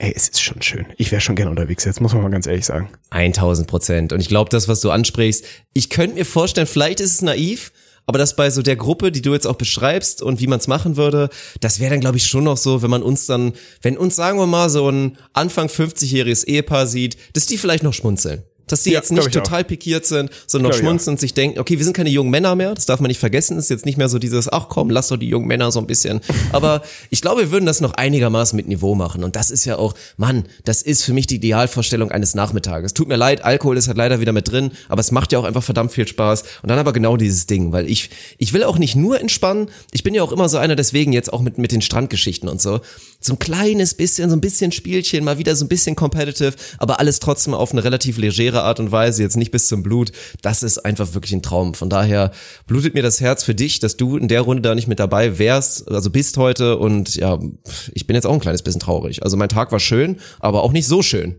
ey, 0.02 0.12
es 0.14 0.28
ist 0.28 0.42
schon 0.42 0.60
schön. 0.60 0.86
Ich 0.98 1.12
wäre 1.12 1.20
schon 1.20 1.36
gern 1.36 1.48
unterwegs 1.48 1.84
jetzt, 1.84 2.00
muss 2.00 2.12
man 2.12 2.22
mal 2.22 2.30
ganz 2.30 2.46
ehrlich 2.46 2.66
sagen. 2.66 2.90
1000 3.10 3.68
Prozent. 3.68 4.12
Und 4.12 4.20
ich 4.20 4.28
glaube, 4.28 4.50
das, 4.50 4.66
was 4.66 4.80
du 4.80 4.90
ansprichst, 4.90 5.44
ich 5.74 5.90
könnte 5.90 6.16
mir 6.16 6.24
vorstellen, 6.24 6.66
vielleicht 6.66 6.98
ist 6.98 7.12
es 7.12 7.22
naiv, 7.22 7.72
aber 8.04 8.18
das 8.18 8.34
bei 8.34 8.50
so 8.50 8.62
der 8.62 8.74
Gruppe, 8.74 9.12
die 9.12 9.22
du 9.22 9.32
jetzt 9.32 9.46
auch 9.46 9.54
beschreibst 9.54 10.20
und 10.20 10.40
wie 10.40 10.48
man 10.48 10.58
es 10.58 10.66
machen 10.66 10.96
würde, 10.96 11.30
das 11.60 11.78
wäre 11.78 11.92
dann, 11.92 12.00
glaube 12.00 12.16
ich, 12.16 12.26
schon 12.26 12.42
noch 12.42 12.56
so, 12.56 12.82
wenn 12.82 12.90
man 12.90 13.04
uns 13.04 13.26
dann, 13.26 13.52
wenn 13.80 13.96
uns, 13.96 14.16
sagen 14.16 14.38
wir 14.38 14.48
mal, 14.48 14.68
so 14.70 14.88
ein 14.88 15.18
Anfang 15.34 15.68
50-jähriges 15.68 16.44
Ehepaar 16.44 16.88
sieht, 16.88 17.16
dass 17.34 17.46
die 17.46 17.56
vielleicht 17.56 17.84
noch 17.84 17.94
schmunzeln. 17.94 18.42
Dass 18.72 18.84
die 18.84 18.92
Ja, 18.92 19.00
jetzt 19.00 19.12
nicht 19.12 19.28
ich 19.28 19.38
auch. 19.38 19.42
total 19.42 19.64
pikiert 19.64 20.06
sind, 20.06 20.30
sondern 20.46 20.72
noch 20.72 20.78
schmunzeln 20.78 21.14
und 21.14 21.20
sich 21.20 21.34
denken, 21.34 21.60
okay, 21.60 21.76
wir 21.76 21.84
sind 21.84 21.94
keine 21.94 22.08
jungen 22.08 22.30
Männer 22.30 22.54
mehr, 22.54 22.74
das 22.74 22.86
darf 22.86 23.00
man 23.00 23.08
nicht 23.08 23.20
vergessen, 23.20 23.58
ist 23.58 23.68
jetzt 23.68 23.84
nicht 23.84 23.98
mehr 23.98 24.08
so 24.08 24.18
dieses, 24.18 24.50
ach 24.50 24.68
komm, 24.70 24.88
lass 24.88 25.08
doch 25.08 25.18
die 25.18 25.28
jungen 25.28 25.46
Männer 25.46 25.70
so 25.70 25.78
ein 25.78 25.86
bisschen. 25.86 26.20
Aber 26.52 26.82
ich 27.10 27.20
glaube, 27.20 27.42
wir 27.42 27.50
würden 27.50 27.66
das 27.66 27.82
noch 27.82 27.92
einigermaßen 27.92 28.56
mit 28.56 28.68
Niveau 28.68 28.94
machen. 28.94 29.24
Und 29.24 29.36
das 29.36 29.50
ist 29.50 29.66
ja 29.66 29.76
auch, 29.76 29.94
Mann, 30.16 30.44
das 30.64 30.80
ist 30.80 31.04
für 31.04 31.12
mich 31.12 31.26
die 31.26 31.36
Idealvorstellung 31.36 32.10
eines 32.10 32.34
Nachmittages. 32.34 32.94
Tut 32.94 33.08
mir 33.08 33.16
leid, 33.16 33.44
Alkohol 33.44 33.76
ist 33.76 33.88
halt 33.88 33.98
leider 33.98 34.20
wieder 34.20 34.32
mit 34.32 34.50
drin, 34.50 34.72
aber 34.88 35.00
es 35.00 35.10
macht 35.10 35.32
ja 35.32 35.38
auch 35.38 35.44
einfach 35.44 35.62
verdammt 35.62 35.92
viel 35.92 36.08
Spaß. 36.08 36.42
Und 36.62 36.70
dann 36.70 36.78
aber 36.78 36.94
genau 36.94 37.18
dieses 37.18 37.46
Ding, 37.46 37.72
weil 37.72 37.90
ich, 37.90 38.08
ich 38.38 38.54
will 38.54 38.64
auch 38.64 38.78
nicht 38.78 38.96
nur 38.96 39.20
entspannen, 39.20 39.68
ich 39.92 40.02
bin 40.02 40.14
ja 40.14 40.22
auch 40.22 40.32
immer 40.32 40.48
so 40.48 40.56
einer, 40.56 40.76
deswegen 40.76 41.12
jetzt 41.12 41.30
auch 41.30 41.42
mit, 41.42 41.58
mit 41.58 41.72
den 41.72 41.82
Strandgeschichten 41.82 42.48
und 42.48 42.62
so. 42.62 42.80
So 43.22 43.34
ein 43.34 43.38
kleines 43.38 43.94
bisschen, 43.94 44.28
so 44.30 44.36
ein 44.36 44.40
bisschen 44.40 44.72
Spielchen, 44.72 45.24
mal 45.24 45.38
wieder 45.38 45.54
so 45.56 45.64
ein 45.64 45.68
bisschen 45.68 45.96
competitive, 45.96 46.54
aber 46.78 46.98
alles 47.00 47.20
trotzdem 47.20 47.54
auf 47.54 47.72
eine 47.72 47.84
relativ 47.84 48.18
legere 48.18 48.62
Art 48.62 48.80
und 48.80 48.92
Weise, 48.92 49.22
jetzt 49.22 49.36
nicht 49.36 49.50
bis 49.50 49.68
zum 49.68 49.82
Blut. 49.82 50.12
Das 50.42 50.62
ist 50.62 50.78
einfach 50.78 51.14
wirklich 51.14 51.32
ein 51.32 51.42
Traum. 51.42 51.74
Von 51.74 51.88
daher 51.88 52.32
blutet 52.66 52.94
mir 52.94 53.02
das 53.02 53.20
Herz 53.20 53.44
für 53.44 53.54
dich, 53.54 53.78
dass 53.80 53.96
du 53.96 54.16
in 54.16 54.28
der 54.28 54.40
Runde 54.42 54.62
da 54.62 54.74
nicht 54.74 54.88
mit 54.88 54.98
dabei 54.98 55.38
wärst, 55.38 55.90
also 55.90 56.10
bist 56.10 56.36
heute 56.36 56.78
und 56.78 57.14
ja, 57.14 57.38
ich 57.94 58.06
bin 58.06 58.14
jetzt 58.16 58.26
auch 58.26 58.32
ein 58.34 58.40
kleines 58.40 58.62
bisschen 58.62 58.80
traurig. 58.80 59.22
Also 59.22 59.36
mein 59.36 59.48
Tag 59.48 59.72
war 59.72 59.80
schön, 59.80 60.18
aber 60.40 60.62
auch 60.62 60.72
nicht 60.72 60.86
so 60.86 61.02
schön. 61.02 61.36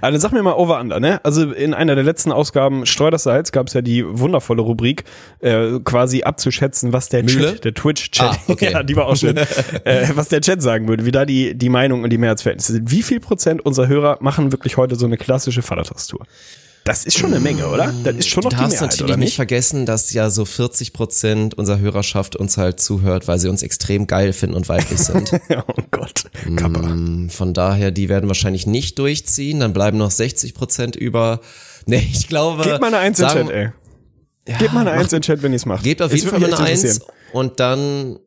Dann 0.00 0.18
sag 0.20 0.32
mir 0.32 0.42
mal 0.42 0.54
over 0.54 0.80
under, 0.80 0.98
ne? 1.00 1.24
Also 1.24 1.52
in 1.52 1.74
einer 1.74 1.94
der 1.94 2.04
letzten 2.04 2.32
Ausgaben 2.32 2.84
Streu 2.86 3.10
das 3.10 3.22
Salz 3.24 3.52
gab 3.52 3.68
es 3.68 3.74
ja 3.74 3.82
die 3.82 4.04
wundervolle 4.06 4.62
Rubrik, 4.62 5.04
äh, 5.40 5.78
quasi 5.84 6.22
abzuschätzen, 6.22 6.92
was 6.92 7.08
der 7.08 7.22
Mühle? 7.22 7.52
Chat, 7.52 7.64
der 7.64 7.74
Twitch-Chat, 7.74 8.24
Ah, 8.24 8.36
okay. 8.48 8.70
ja, 8.72 8.82
die 8.82 8.96
war 8.96 9.06
auch 9.06 9.16
schön, 9.16 9.36
äh, 9.84 10.08
was 10.14 10.28
der 10.28 10.40
Chat 10.40 10.62
sagen 10.64 10.88
würde, 10.88 11.06
wie 11.06 11.12
da 11.12 11.24
die, 11.24 11.54
die 11.56 11.68
Meinung 11.68 12.02
und 12.02 12.10
die 12.10 12.18
Mehrheitsverhältnisse 12.18 12.72
sind. 12.72 12.90
Wie 12.90 13.02
viel 13.02 13.20
Prozent 13.20 13.64
unserer 13.64 13.86
Hörer 13.86 14.18
machen 14.20 14.50
wirklich 14.50 14.76
heute 14.76 14.96
so 14.96 15.06
eine 15.06 15.16
klassische 15.16 15.62
Vatertagstour? 15.62 16.26
Das 16.86 17.06
ist 17.06 17.16
schon 17.16 17.30
eine 17.32 17.40
Menge, 17.40 17.66
oder? 17.68 17.94
Das 18.04 18.14
ist 18.16 18.28
schon 18.28 18.44
noch 18.44 18.50
Du 18.50 18.56
die 18.56 18.60
darfst 18.62 18.80
Mehrheit, 18.80 18.90
natürlich 18.90 19.16
nicht 19.16 19.24
nicht? 19.26 19.36
vergessen, 19.36 19.86
dass 19.86 20.12
ja 20.12 20.28
so 20.28 20.44
40 20.44 20.92
Prozent 20.92 21.54
unserer 21.54 21.78
Hörerschaft 21.78 22.36
uns 22.36 22.58
halt 22.58 22.78
zuhört, 22.78 23.26
weil 23.26 23.38
sie 23.38 23.48
uns 23.48 23.62
extrem 23.62 24.06
geil 24.06 24.34
finden 24.34 24.54
und 24.54 24.68
weiblich 24.68 24.98
sind. 24.98 25.32
oh 25.66 25.82
Gott, 25.90 26.24
Kappa. 26.56 26.80
Mm, 26.80 27.30
Von 27.30 27.54
daher, 27.54 27.90
die 27.90 28.10
werden 28.10 28.28
wahrscheinlich 28.28 28.66
nicht 28.66 28.98
durchziehen. 28.98 29.60
Dann 29.60 29.72
bleiben 29.72 29.96
noch 29.96 30.10
60 30.10 30.54
Prozent 30.54 30.96
über. 30.96 31.40
Nee, 31.86 32.06
ich 32.12 32.28
glaube. 32.28 32.62
Gebt 32.64 32.80
mal 32.80 32.86
eine 32.86 32.96
Eins 32.98 33.20
in 33.20 33.28
Chat, 33.28 33.50
ey. 33.50 33.68
Gebt 34.58 34.72
mal 34.72 34.80
eine 34.80 34.92
Eins 34.92 35.12
in 35.12 35.18
den 35.18 35.22
Chat, 35.22 35.42
wenn 35.42 35.52
ihr 35.52 35.56
es 35.56 35.66
macht. 35.66 35.84
Gebt 35.84 36.00
auf 36.00 36.14
jeden 36.14 36.28
Fall 36.28 36.40
mal 36.40 36.54
eine 36.54 36.64
Eins. 36.64 37.00
Und 37.34 37.60
dann, 37.60 38.18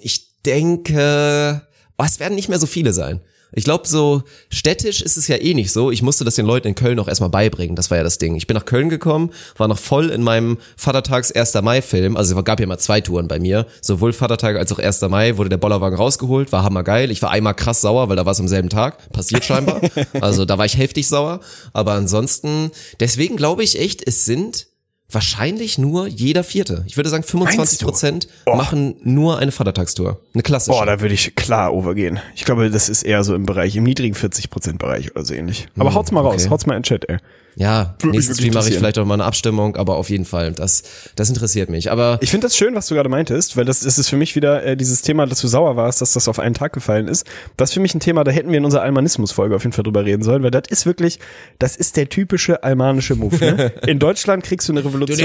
ich 0.00 0.40
denke, 0.44 1.62
oh, 1.98 2.04
es 2.04 2.20
werden 2.20 2.34
nicht 2.34 2.48
mehr 2.48 2.58
so 2.58 2.66
viele 2.66 2.92
sein. 2.92 3.20
Ich 3.52 3.64
glaube, 3.64 3.88
so 3.88 4.22
städtisch 4.50 5.00
ist 5.00 5.16
es 5.16 5.26
ja 5.26 5.36
eh 5.36 5.54
nicht 5.54 5.72
so. 5.72 5.90
Ich 5.90 6.02
musste 6.02 6.24
das 6.24 6.34
den 6.34 6.44
Leuten 6.44 6.68
in 6.68 6.74
Köln 6.74 6.98
auch 6.98 7.08
erstmal 7.08 7.30
beibringen. 7.30 7.76
Das 7.76 7.90
war 7.90 7.96
ja 7.96 8.04
das 8.04 8.18
Ding. 8.18 8.34
Ich 8.34 8.46
bin 8.46 8.54
nach 8.54 8.66
Köln 8.66 8.90
gekommen, 8.90 9.30
war 9.56 9.68
noch 9.68 9.78
voll 9.78 10.10
in 10.10 10.22
meinem 10.22 10.58
Vatertags 10.76 11.32
1. 11.32 11.54
Mai-Film. 11.62 12.16
Also 12.16 12.36
es 12.36 12.44
gab 12.44 12.60
ja 12.60 12.66
mal 12.66 12.78
zwei 12.78 13.00
Touren 13.00 13.26
bei 13.26 13.38
mir. 13.38 13.66
Sowohl 13.80 14.12
Vatertag 14.12 14.56
als 14.56 14.70
auch 14.72 14.78
1. 14.78 15.00
Mai 15.02 15.38
wurde 15.38 15.48
der 15.48 15.56
Bollerwagen 15.56 15.96
rausgeholt, 15.96 16.52
war 16.52 16.62
hammergeil. 16.62 17.10
Ich 17.10 17.22
war 17.22 17.30
einmal 17.30 17.54
krass 17.54 17.80
sauer, 17.80 18.08
weil 18.08 18.16
da 18.16 18.26
war 18.26 18.32
es 18.32 18.40
am 18.40 18.48
selben 18.48 18.68
Tag. 18.68 19.10
Passiert 19.12 19.44
scheinbar. 19.44 19.80
also 20.20 20.44
da 20.44 20.58
war 20.58 20.66
ich 20.66 20.76
heftig 20.76 21.08
sauer. 21.08 21.40
Aber 21.72 21.92
ansonsten, 21.92 22.70
deswegen 23.00 23.36
glaube 23.36 23.64
ich 23.64 23.80
echt, 23.80 24.06
es 24.06 24.26
sind 24.26 24.67
wahrscheinlich 25.10 25.78
nur 25.78 26.06
jeder 26.06 26.44
Vierte. 26.44 26.84
Ich 26.86 26.96
würde 26.96 27.08
sagen 27.08 27.22
25 27.22 27.80
Prozent 27.80 28.28
machen 28.46 28.96
nur 29.02 29.38
eine 29.38 29.52
Vatertagstour. 29.52 30.20
Eine 30.34 30.42
klassische. 30.42 30.76
Boah, 30.76 30.86
da 30.86 31.00
würde 31.00 31.14
ich 31.14 31.34
klar 31.34 31.72
overgehen. 31.72 32.20
Ich 32.34 32.44
glaube, 32.44 32.70
das 32.70 32.88
ist 32.88 33.02
eher 33.02 33.24
so 33.24 33.34
im 33.34 33.46
Bereich, 33.46 33.74
im 33.76 33.84
niedrigen 33.84 34.14
40%-Bereich 34.14 35.12
oder 35.12 35.24
so 35.24 35.34
ähnlich. 35.34 35.68
Aber 35.78 35.94
haut's 35.94 36.12
mal 36.12 36.20
raus, 36.20 36.42
okay. 36.42 36.50
haut's 36.50 36.66
mal 36.66 36.74
in 36.76 36.82
den 36.82 36.84
Chat, 36.84 37.08
ey. 37.08 37.16
Ja, 37.58 37.96
nächstes 38.04 38.36
Stream 38.36 38.54
mache 38.54 38.68
ich 38.68 38.76
vielleicht 38.76 38.98
auch 38.98 39.04
mal 39.04 39.14
eine 39.14 39.24
Abstimmung, 39.24 39.74
aber 39.74 39.96
auf 39.96 40.10
jeden 40.10 40.24
Fall, 40.24 40.52
das, 40.52 40.84
das 41.16 41.28
interessiert 41.28 41.68
mich. 41.70 41.90
Aber 41.90 42.18
Ich 42.22 42.30
finde 42.30 42.46
das 42.46 42.56
schön, 42.56 42.76
was 42.76 42.86
du 42.86 42.94
gerade 42.94 43.08
meintest, 43.08 43.56
weil 43.56 43.64
das, 43.64 43.80
das 43.80 43.98
ist 43.98 44.08
für 44.08 44.16
mich 44.16 44.36
wieder 44.36 44.64
äh, 44.64 44.76
dieses 44.76 45.02
Thema, 45.02 45.26
dass 45.26 45.40
du 45.40 45.48
sauer 45.48 45.74
warst, 45.74 46.00
dass 46.00 46.12
das 46.12 46.28
auf 46.28 46.38
einen 46.38 46.54
Tag 46.54 46.72
gefallen 46.72 47.08
ist. 47.08 47.26
Das 47.56 47.70
ist 47.70 47.74
für 47.74 47.80
mich 47.80 47.92
ein 47.96 48.00
Thema, 48.00 48.22
da 48.22 48.30
hätten 48.30 48.50
wir 48.50 48.58
in 48.58 48.64
unserer 48.64 48.82
Almanismus-Folge 48.82 49.56
auf 49.56 49.64
jeden 49.64 49.72
Fall 49.72 49.82
drüber 49.82 50.04
reden 50.04 50.22
sollen, 50.22 50.44
weil 50.44 50.52
das 50.52 50.68
ist 50.68 50.86
wirklich, 50.86 51.18
das 51.58 51.74
ist 51.74 51.96
der 51.96 52.08
typische 52.08 52.62
almanische 52.62 53.16
Move. 53.16 53.36
Ne? 53.36 53.72
In 53.88 53.98
Deutschland 53.98 54.44
kriegst 54.44 54.68
du 54.68 54.72
eine 54.72 54.84
Revolution. 54.84 55.18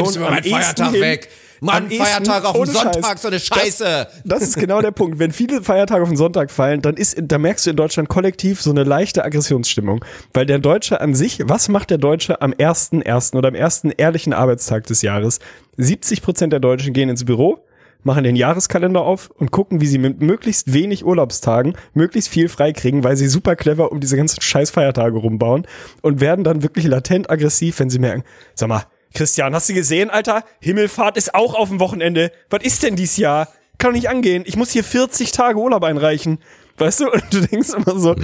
am 0.88 0.96
ehesten 1.70 1.90
hin- 1.90 2.02
am 2.02 2.24
ehesten- 2.26 2.60
ohne 2.60 2.72
Scheiß. 2.72 3.22
so 3.22 3.28
eine 3.28 3.40
Scheiße. 3.40 4.08
Das 4.26 4.42
ist 4.44 4.58
genau 4.58 4.82
der 4.82 4.92
Punkt. 4.92 5.20
Wenn 5.20 5.32
viele 5.32 5.62
Feiertage 5.64 6.04
auf 6.04 6.10
den 6.10 6.18
Sonntag 6.18 6.52
fallen, 6.52 6.82
dann 6.82 6.96
ist, 6.96 7.16
da 7.22 7.38
merkst 7.38 7.66
du 7.66 7.70
in 7.72 7.76
Deutschland 7.76 8.10
kollektiv 8.10 8.62
so 8.62 8.72
eine 8.72 8.84
leichte 8.84 9.24
Aggressionsstimmung. 9.24 10.04
Weil 10.34 10.46
der 10.46 10.60
Deutsche 10.60 11.02
an 11.02 11.16
sich, 11.16 11.40
was 11.46 11.70
macht 11.70 11.90
der 11.90 11.98
Deutsche 11.98 12.42
am 12.42 12.54
ersten, 12.54 13.02
ersten 13.02 13.38
oder 13.38 13.50
am 13.50 13.56
ersten 13.56 13.92
ehrlichen 13.92 14.34
Arbeitstag 14.34 14.86
des 14.88 15.02
Jahres? 15.02 15.40
70 15.78 16.22
Prozent 16.22 16.54
der 16.54 16.60
Deutschen 16.60 16.94
gehen 16.94 17.10
ins 17.10 17.26
Büro. 17.26 17.60
machen 18.06 18.26
den 18.26 18.36
Jahreskalender 18.36 19.00
auf 19.00 19.30
und 19.38 19.52
gucken, 19.52 19.80
wie 19.80 19.86
sie 19.88 19.98
mit 19.98 20.22
möglichst 20.22 20.74
wenig 20.74 21.06
Urlaubstagen 21.06 21.78
möglichst 21.94 22.30
viel 22.30 22.50
freikriegen, 22.50 23.06
weil 23.06 23.16
sie 23.16 23.28
super 23.30 23.56
clever 23.56 23.94
um 23.94 24.02
diese 24.02 24.18
ganzen 24.18 24.42
scheiß 24.42 24.72
Feiertage 24.72 25.18
rumbauen 25.18 25.66
und 26.02 26.20
werden 26.20 26.44
dann 26.44 26.64
wirklich 26.64 26.84
latent 26.86 27.30
aggressiv, 27.30 27.80
wenn 27.80 27.90
sie 27.90 28.00
merken, 28.00 28.26
sag 28.56 28.68
mal, 28.68 28.84
Christian, 29.14 29.54
hast 29.54 29.70
du 29.70 29.74
gesehen, 29.74 30.10
Alter? 30.10 30.44
Himmelfahrt 30.60 31.18
ist 31.18 31.36
auch 31.36 31.54
auf 31.54 31.70
dem 31.70 31.80
Wochenende. 31.80 32.32
Was 32.50 32.64
ist 32.64 32.84
denn 32.84 32.96
dies 32.96 33.18
Jahr? 33.18 33.48
Kann 33.78 33.92
doch 33.92 33.96
nicht 33.96 34.10
angehen. 34.10 34.44
Ich 34.46 34.56
muss 34.56 34.72
hier 34.72 34.84
40 34.84 35.32
Tage 35.32 35.60
Urlaub 35.60 35.84
einreichen. 35.84 36.40
Weißt 36.78 37.02
du? 37.02 37.12
Und 37.12 37.24
du 37.32 37.42
denkst 37.42 37.70
immer 37.76 38.00
so, 38.00 38.16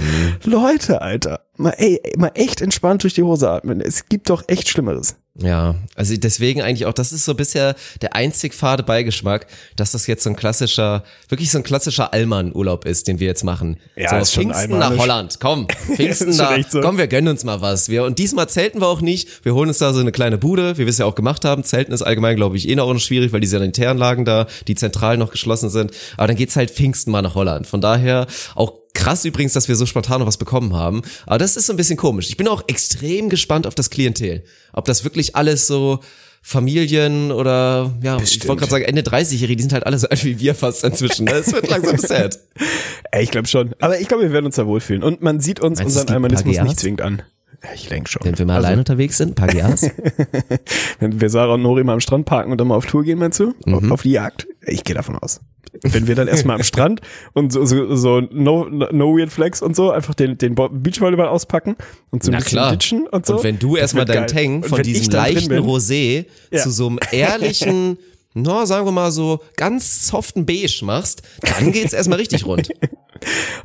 Leute, 0.44 1.00
Alter, 1.02 1.44
mal, 1.56 1.74
ey, 1.76 2.00
mal 2.16 2.32
echt 2.34 2.60
entspannt 2.60 3.04
durch 3.04 3.14
die 3.14 3.22
Hose 3.22 3.48
atmen. 3.48 3.80
Es 3.80 4.08
gibt 4.08 4.30
doch 4.30 4.42
echt 4.48 4.68
Schlimmeres. 4.68 5.16
Ja, 5.42 5.76
also 5.94 6.14
deswegen 6.16 6.60
eigentlich 6.60 6.86
auch, 6.86 6.92
das 6.92 7.12
ist 7.12 7.24
so 7.24 7.34
bisher 7.34 7.74
der 8.02 8.14
einzig 8.14 8.54
fade 8.54 8.82
Beigeschmack, 8.82 9.46
dass 9.74 9.92
das 9.92 10.06
jetzt 10.06 10.22
so 10.22 10.30
ein 10.30 10.36
klassischer, 10.36 11.02
wirklich 11.28 11.50
so 11.50 11.58
ein 11.58 11.64
klassischer 11.64 12.12
Allmann-Urlaub 12.12 12.84
ist, 12.84 13.08
den 13.08 13.20
wir 13.20 13.26
jetzt 13.26 13.42
machen. 13.42 13.78
Ja, 13.96 14.22
so, 14.22 14.34
schon 14.34 14.52
Pfingsten 14.52 14.78
nach. 14.78 14.96
Holland, 14.96 15.38
komm, 15.40 15.66
Pfingsten 15.96 16.36
da, 16.36 16.56
echt 16.56 16.70
so. 16.70 16.80
komm, 16.80 16.98
wir 16.98 17.06
gönnen 17.06 17.28
uns 17.28 17.44
mal 17.44 17.62
was. 17.62 17.88
Wir, 17.88 18.04
und 18.04 18.18
diesmal 18.18 18.48
zelten 18.48 18.80
wir 18.80 18.88
auch 18.88 19.00
nicht, 19.00 19.44
wir 19.44 19.54
holen 19.54 19.68
uns 19.68 19.78
da 19.78 19.94
so 19.94 20.00
eine 20.00 20.12
kleine 20.12 20.36
Bude, 20.36 20.76
wie 20.76 20.80
wir 20.80 20.88
es 20.88 20.98
ja 20.98 21.06
auch 21.06 21.14
gemacht 21.14 21.44
haben. 21.44 21.64
Zelten 21.64 21.92
ist 21.92 22.02
allgemein, 22.02 22.36
glaube 22.36 22.56
ich, 22.56 22.68
eh 22.68 22.74
noch 22.74 22.90
schwierig, 22.98 23.32
weil 23.32 23.40
die 23.40 23.46
Sanitäranlagen 23.46 24.24
da, 24.24 24.46
die 24.66 24.74
zentral 24.74 25.16
noch 25.16 25.30
geschlossen 25.30 25.70
sind. 25.70 25.92
Aber 26.16 26.26
dann 26.26 26.36
geht's 26.36 26.56
halt 26.56 26.70
Pfingsten 26.70 27.12
mal 27.12 27.22
nach 27.22 27.34
Holland. 27.34 27.66
Von 27.66 27.80
daher 27.80 28.26
auch 28.54 28.79
Krass 28.94 29.24
übrigens, 29.24 29.52
dass 29.52 29.68
wir 29.68 29.76
so 29.76 29.86
spontan 29.86 30.20
noch 30.20 30.26
was 30.26 30.36
bekommen 30.36 30.74
haben. 30.74 31.02
Aber 31.26 31.38
das 31.38 31.56
ist 31.56 31.66
so 31.66 31.72
ein 31.72 31.76
bisschen 31.76 31.96
komisch. 31.96 32.28
Ich 32.28 32.36
bin 32.36 32.48
auch 32.48 32.64
extrem 32.66 33.28
gespannt 33.28 33.66
auf 33.66 33.74
das 33.74 33.90
Klientel. 33.90 34.42
Ob 34.72 34.84
das 34.84 35.04
wirklich 35.04 35.36
alles 35.36 35.66
so 35.66 36.00
Familien 36.42 37.30
oder, 37.32 37.94
ja, 38.02 38.18
ich 38.20 38.46
wollte 38.48 38.60
gerade 38.60 38.70
sagen, 38.70 38.84
Ende 38.84 39.02
30-Jährige, 39.02 39.56
die 39.56 39.62
sind 39.62 39.72
halt 39.72 39.86
alle 39.86 39.98
so 39.98 40.08
alt 40.08 40.24
wie 40.24 40.38
wir 40.40 40.54
fast 40.54 40.82
inzwischen. 40.84 41.26
Ne? 41.26 41.32
Es 41.32 41.52
wird 41.52 41.68
langsam 41.70 41.98
sad. 41.98 42.38
Ich 43.20 43.30
glaube 43.30 43.46
schon. 43.46 43.74
Aber 43.78 44.00
ich 44.00 44.08
glaube, 44.08 44.24
wir 44.24 44.32
werden 44.32 44.46
uns 44.46 44.56
da 44.56 44.66
wohlfühlen. 44.66 45.02
Und 45.02 45.22
man 45.22 45.40
sieht 45.40 45.60
uns 45.60 45.78
Meinst 45.78 45.96
unseren 45.96 46.14
Almanismus 46.14 46.58
nicht 46.60 46.80
zwingend 46.80 47.02
an. 47.02 47.22
Ja, 47.62 47.70
ich 47.74 47.88
denke 47.88 48.08
schon. 48.10 48.22
Wenn 48.24 48.38
wir 48.38 48.46
mal 48.46 48.56
Also, 48.56 48.66
allein 48.68 48.78
unterwegs 48.78 49.18
sind, 49.18 49.32
ein 49.32 49.34
paar 49.34 49.48
Gas. 49.48 49.82
Wenn 50.98 51.20
wir 51.20 51.28
Sarah 51.28 51.54
und 51.54 51.62
Nori 51.62 51.84
mal 51.84 51.92
am 51.94 52.00
Strand 52.00 52.24
parken 52.24 52.52
und 52.52 52.58
dann 52.58 52.68
mal 52.68 52.76
auf 52.76 52.86
Tour 52.86 53.04
gehen, 53.04 53.18
meinst 53.18 53.38
du? 53.40 53.54
Mhm. 53.66 53.92
Auf 53.92 54.02
die 54.02 54.12
Jagd? 54.12 54.46
Ich 54.66 54.84
gehe 54.84 54.94
davon 54.94 55.16
aus. 55.16 55.40
Wenn 55.82 56.08
wir 56.08 56.14
dann 56.16 56.26
erstmal 56.26 56.56
am 56.56 56.62
Strand 56.64 57.00
und 57.32 57.52
so, 57.52 57.64
so, 57.64 57.94
so 57.94 58.20
no, 58.20 58.64
no 58.68 59.16
Weird 59.16 59.30
Flex 59.30 59.62
und 59.62 59.76
so 59.76 59.90
einfach 59.92 60.14
den, 60.14 60.36
den 60.36 60.54
Beachvolleyball 60.56 61.28
auspacken 61.28 61.76
und 62.10 62.24
so 62.24 62.30
ein 62.30 62.32
Na 62.32 62.38
bisschen 62.38 62.56
klar. 62.58 62.72
ditchen 62.72 63.06
und 63.06 63.24
so. 63.24 63.36
Und 63.36 63.44
wenn 63.44 63.58
du 63.58 63.76
erstmal 63.76 64.08
wird 64.08 64.16
dein 64.16 64.26
geil. 64.26 64.60
Tang 64.60 64.64
von 64.64 64.82
diesem 64.82 65.12
leichten 65.12 65.52
Rosé 65.58 66.26
Ja. 66.50 66.60
zu 66.62 66.70
so 66.70 66.88
einem 66.88 66.98
ehrlichen, 67.12 67.98
no, 68.34 68.64
sagen 68.64 68.84
wir 68.86 68.92
mal 68.92 69.12
so, 69.12 69.40
ganz 69.56 70.08
soften 70.08 70.44
Beige 70.44 70.80
machst, 70.82 71.22
dann 71.42 71.70
geht's 71.70 71.92
erstmal 71.92 72.18
richtig 72.18 72.46
rund. 72.46 72.70